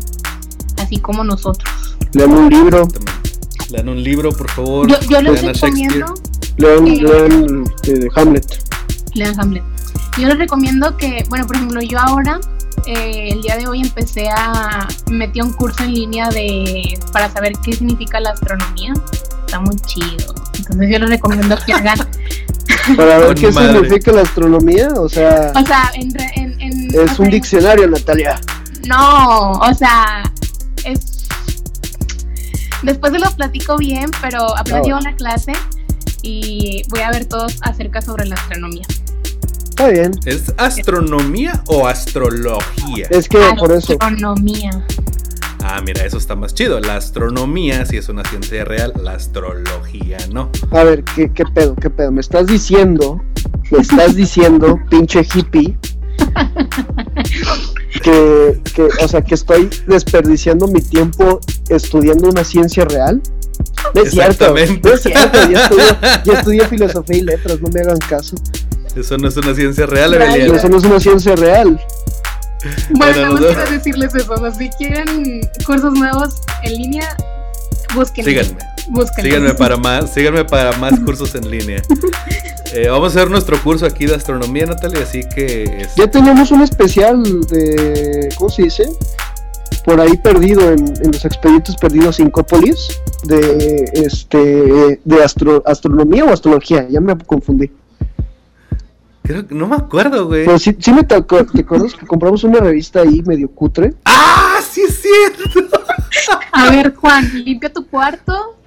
así 0.78 0.98
como 0.98 1.24
nosotros. 1.24 1.96
Lean 2.12 2.32
un 2.32 2.48
libro. 2.48 2.88
Lean 3.70 3.88
un 3.88 4.02
libro, 4.02 4.32
por 4.32 4.50
favor. 4.50 4.88
Yo, 5.08 5.20
les 5.20 5.42
recomiendo. 5.42 6.14
Lean, 6.56 6.84
lean 6.84 7.64
eh, 7.86 8.08
Hamlet. 8.14 8.46
Lean 9.14 9.38
Hamlet. 9.38 9.73
Yo 10.16 10.28
les 10.28 10.38
recomiendo 10.38 10.96
que, 10.96 11.24
bueno, 11.28 11.46
por 11.46 11.56
ejemplo, 11.56 11.80
yo 11.82 11.98
ahora, 11.98 12.40
eh, 12.86 13.30
el 13.32 13.42
día 13.42 13.56
de 13.56 13.66
hoy 13.66 13.80
empecé 13.80 14.28
a, 14.28 14.86
metí 15.10 15.40
un 15.40 15.52
curso 15.52 15.82
en 15.82 15.92
línea 15.92 16.28
de, 16.28 16.98
para 17.12 17.30
saber 17.32 17.52
qué 17.64 17.72
significa 17.72 18.20
la 18.20 18.30
astronomía. 18.30 18.92
Está 19.44 19.58
muy 19.58 19.76
chido. 19.86 20.34
Entonces 20.56 20.88
yo 20.90 20.98
les 20.98 21.08
recomiendo 21.08 21.56
que 21.66 21.72
hagan... 21.72 21.98
Para 22.96 23.18
ver 23.18 23.34
qué 23.34 23.50
significa 23.50 24.12
la 24.12 24.22
astronomía, 24.22 24.88
o 24.88 25.08
sea... 25.08 25.52
O 25.54 25.66
sea, 25.66 25.90
en... 25.94 26.14
es 26.94 27.18
un 27.18 27.30
diccionario, 27.30 27.88
Natalia. 27.88 28.38
No, 28.86 29.52
o 29.52 29.74
sea, 29.74 30.22
es... 30.84 31.26
Después 32.82 33.12
se 33.12 33.18
los 33.18 33.34
platico 33.34 33.78
bien, 33.78 34.10
pero 34.20 34.54
apenas 34.56 34.82
ah, 34.92 34.98
una 34.98 35.16
clase 35.16 35.52
y 36.20 36.82
voy 36.90 37.00
a 37.00 37.10
ver 37.10 37.24
todos 37.24 37.56
acerca 37.62 38.02
sobre 38.02 38.26
la 38.26 38.34
astronomía. 38.34 38.86
Está 39.76 39.88
bien. 39.88 40.12
¿Es 40.24 40.54
astronomía 40.56 41.60
o 41.66 41.88
astrología? 41.88 43.08
Es 43.10 43.28
que 43.28 43.38
por 43.58 43.72
eso. 43.72 43.94
Astronomía. 43.94 44.70
Ah, 45.64 45.80
mira, 45.84 46.04
eso 46.04 46.16
está 46.16 46.36
más 46.36 46.54
chido. 46.54 46.78
La 46.78 46.94
astronomía 46.94 47.84
sí 47.84 47.96
es 47.96 48.08
una 48.08 48.22
ciencia 48.22 48.64
real, 48.64 48.92
la 49.02 49.14
astrología 49.14 50.18
no. 50.32 50.48
A 50.70 50.84
ver, 50.84 51.02
¿qué, 51.16 51.32
qué 51.32 51.42
pedo? 51.52 51.74
¿Qué 51.74 51.90
pedo? 51.90 52.12
Me 52.12 52.20
estás 52.20 52.46
diciendo, 52.46 53.20
me 53.72 53.78
estás 53.78 54.14
diciendo, 54.14 54.78
pinche 54.90 55.26
hippie, 55.34 55.76
que, 58.00 58.60
que, 58.76 58.82
o 59.02 59.08
sea, 59.08 59.22
que 59.22 59.34
estoy 59.34 59.68
desperdiciando 59.88 60.68
mi 60.68 60.82
tiempo 60.82 61.40
estudiando 61.68 62.28
una 62.28 62.44
ciencia 62.44 62.84
real. 62.84 63.20
No 63.92 64.02
es 64.02 64.12
cierto, 64.12 64.54
no 64.54 64.90
es 64.92 65.02
cierto, 65.02 65.38
yo 66.24 66.32
estudio 66.32 66.64
filosofía 66.68 67.16
y 67.16 67.22
letras, 67.22 67.60
no 67.60 67.68
me 67.70 67.80
hagan 67.80 67.98
caso. 67.98 68.36
Eso 68.96 69.18
no 69.18 69.28
es 69.28 69.36
una 69.36 69.54
ciencia 69.54 69.86
real, 69.86 70.14
Emiliano. 70.14 70.54
Eso 70.54 70.68
no 70.68 70.76
es 70.78 70.84
una 70.84 71.00
ciencia 71.00 71.34
real. 71.36 71.80
Bueno, 72.90 73.30
no 73.30 73.38
quiero 73.38 73.70
decirles 73.70 74.14
eso. 74.14 74.34
Si 74.52 74.70
quieren 74.70 75.40
cursos 75.66 75.92
nuevos 75.92 76.40
en 76.62 76.72
línea, 76.74 77.16
búsquenme. 77.94 78.30
Síganme. 78.30 78.58
Búsquenme. 78.88 79.30
Síganme 79.30 79.54
para 79.58 79.76
más, 79.76 80.12
síganme 80.12 80.44
para 80.44 80.76
más 80.78 80.98
cursos 81.00 81.34
en 81.34 81.50
línea. 81.50 81.82
Eh, 82.76 82.88
vamos 82.88 83.14
a 83.14 83.20
hacer 83.20 83.30
nuestro 83.30 83.62
curso 83.62 83.86
aquí 83.86 84.04
de 84.04 84.16
astronomía, 84.16 84.66
Natalia, 84.66 85.04
así 85.04 85.20
que... 85.32 85.86
Ya 85.96 86.10
tenemos 86.10 86.50
un 86.50 86.60
especial 86.60 87.22
de... 87.42 88.28
¿Cómo 88.36 88.50
se 88.50 88.64
dice? 88.64 88.88
Por 89.84 90.00
ahí 90.00 90.16
perdido 90.16 90.72
en, 90.72 90.92
los 91.12 91.24
expedientes 91.24 91.76
perdidos 91.76 92.18
Incópolis 92.18 93.00
de 93.28 93.84
este 93.94 94.98
de 95.04 95.22
astro, 95.22 95.62
astronomía 95.64 96.24
o 96.24 96.32
astrología, 96.32 96.84
ya 96.90 97.00
me 97.00 97.16
confundí. 97.16 97.70
Creo 99.24 99.46
que 99.46 99.54
no 99.54 99.66
me 99.66 99.76
acuerdo, 99.76 100.26
güey. 100.26 100.44
Pero 100.44 100.58
sí, 100.58 100.76
sí 100.78 100.92
me 100.92 101.02
¿te 101.02 101.14
acuerdas 101.14 101.50
que 101.94 102.06
compramos 102.06 102.44
una 102.44 102.60
revista 102.60 103.00
ahí 103.00 103.22
medio 103.22 103.50
cutre? 103.50 103.94
¡Ah! 104.04 104.60
¡Sí 104.70 104.82
es 104.82 105.00
cierto! 105.00 105.70
A 106.52 106.70
ver, 106.70 106.94
Juan, 106.94 107.42
limpia 107.42 107.72
tu 107.72 107.86
cuarto 107.86 108.58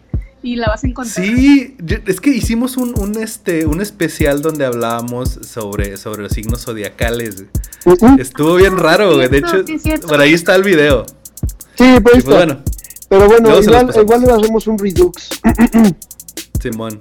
y 0.42 0.56
la 0.56 0.70
vas 0.70 0.84
a 0.84 0.88
encontrar. 0.88 1.24
Sí, 1.24 1.78
es 2.08 2.20
que 2.20 2.32
hicimos 2.32 2.76
un, 2.76 3.00
un, 3.00 3.22
este, 3.22 3.68
un 3.68 3.82
especial 3.82 4.42
donde 4.42 4.66
hablábamos 4.66 5.40
sobre, 5.44 5.96
sobre 5.96 6.24
los 6.24 6.32
signos 6.32 6.66
zodiacales. 6.66 7.46
Estuvo 8.18 8.56
bien 8.56 8.78
raro, 8.78 9.14
güey. 9.14 9.28
De 9.28 9.38
hecho, 9.38 9.64
por 10.08 10.20
ahí 10.20 10.34
está 10.34 10.56
el 10.56 10.64
video. 10.64 11.06
Sí, 11.78 12.00
pues, 12.02 12.24
pues 12.24 12.26
bueno. 12.26 12.64
Pero 13.10 13.28
bueno, 13.28 13.60
igual, 13.62 13.94
igual 13.96 14.22
le 14.22 14.32
hacemos 14.32 14.66
un 14.66 14.80
redux. 14.80 15.30
Simón. 16.60 17.00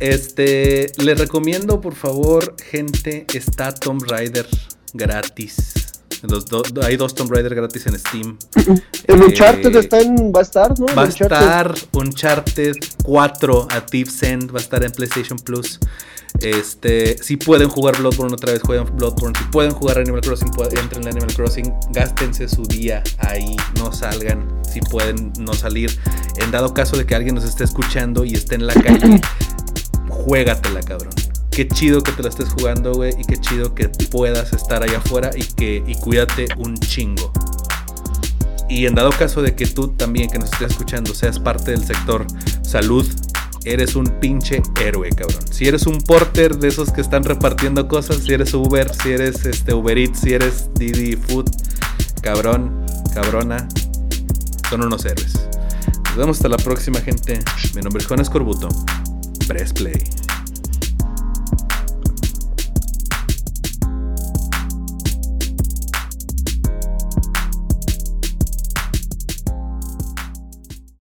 Este, 0.00 0.90
le 0.96 1.14
recomiendo, 1.14 1.80
por 1.80 1.94
favor, 1.94 2.56
gente, 2.70 3.26
está 3.34 3.74
Tomb 3.74 4.02
Raider 4.08 4.46
gratis. 4.94 5.74
Los 6.22 6.46
hay 6.82 6.96
dos 6.96 7.14
Tomb 7.14 7.30
Raider 7.30 7.54
gratis 7.54 7.86
en 7.86 7.98
Steam. 7.98 8.38
El 9.06 9.22
Uncharted 9.22 9.74
eh, 9.74 9.78
está 9.78 10.00
en, 10.00 10.32
va 10.34 10.40
a 10.40 10.42
estar, 10.42 10.78
¿no? 10.78 10.86
Va 10.94 11.04
a 11.04 11.08
estar 11.08 11.74
Uncharted 11.92 12.76
4 13.04 13.68
a 13.70 13.86
Thief's 13.86 14.22
End, 14.22 14.50
va 14.54 14.58
a 14.58 14.62
estar 14.62 14.82
en 14.84 14.90
PlayStation 14.92 15.38
Plus. 15.38 15.78
Este, 16.40 17.18
si 17.22 17.36
pueden 17.36 17.68
jugar 17.68 17.98
Bloodborne 17.98 18.32
otra 18.34 18.52
vez, 18.52 18.62
jueguen 18.62 18.86
Bloodborne. 18.96 19.38
Si 19.38 19.44
pueden 19.46 19.72
jugar 19.72 19.98
Animal 19.98 20.20
Crossing, 20.20 20.50
entren 20.78 21.02
en 21.02 21.08
Animal 21.08 21.34
Crossing, 21.34 21.74
gástense 21.90 22.48
su 22.48 22.62
día 22.64 23.02
ahí, 23.18 23.56
no 23.78 23.92
salgan. 23.92 24.48
Si 24.62 24.80
pueden 24.80 25.32
no 25.38 25.52
salir, 25.52 25.90
en 26.36 26.50
dado 26.50 26.72
caso 26.72 26.96
de 26.96 27.04
que 27.04 27.14
alguien 27.14 27.34
nos 27.34 27.44
esté 27.44 27.64
escuchando 27.64 28.24
y 28.24 28.34
esté 28.34 28.54
en 28.54 28.66
la 28.66 28.74
calle, 28.74 29.20
juégatela, 30.10 30.80
cabrón 30.80 31.12
qué 31.50 31.68
chido 31.68 32.02
que 32.02 32.12
te 32.12 32.22
la 32.22 32.28
estés 32.28 32.48
jugando, 32.48 32.94
güey, 32.94 33.12
y 33.18 33.24
qué 33.24 33.36
chido 33.36 33.74
que 33.74 33.88
puedas 34.10 34.52
estar 34.52 34.82
allá 34.82 34.98
afuera 34.98 35.30
y 35.34 35.42
que 35.42 35.82
y 35.86 35.94
cuídate 35.96 36.46
un 36.56 36.78
chingo. 36.78 37.32
Y 38.68 38.86
en 38.86 38.94
dado 38.94 39.10
caso 39.10 39.42
de 39.42 39.54
que 39.54 39.66
tú 39.66 39.88
también 39.88 40.30
que 40.30 40.38
nos 40.38 40.52
estés 40.52 40.70
escuchando 40.70 41.12
seas 41.12 41.38
parte 41.38 41.72
del 41.72 41.84
sector 41.84 42.26
salud, 42.62 43.06
eres 43.64 43.96
un 43.96 44.06
pinche 44.20 44.62
héroe, 44.80 45.10
cabrón. 45.10 45.42
Si 45.50 45.66
eres 45.66 45.86
un 45.86 45.98
porter 45.98 46.56
de 46.56 46.68
esos 46.68 46.92
que 46.92 47.00
están 47.00 47.24
repartiendo 47.24 47.88
cosas, 47.88 48.18
si 48.18 48.32
eres 48.32 48.54
Uber, 48.54 48.90
si 48.94 49.10
eres 49.10 49.44
este 49.44 49.74
Uber 49.74 49.98
Eats, 49.98 50.20
si 50.20 50.32
eres 50.32 50.70
Didi 50.76 51.16
Food, 51.16 51.50
cabrón, 52.22 52.86
cabrona, 53.12 53.68
son 54.70 54.82
unos 54.82 55.04
héroes. 55.04 55.34
Nos 56.04 56.16
vemos 56.16 56.36
hasta 56.38 56.48
la 56.48 56.56
próxima, 56.56 57.00
gente. 57.00 57.40
Mi 57.74 57.82
nombre 57.82 58.00
es 58.00 58.06
Juan 58.06 58.20
Escorbuto. 58.20 58.68
Press 59.50 59.72
Play. 59.72 60.29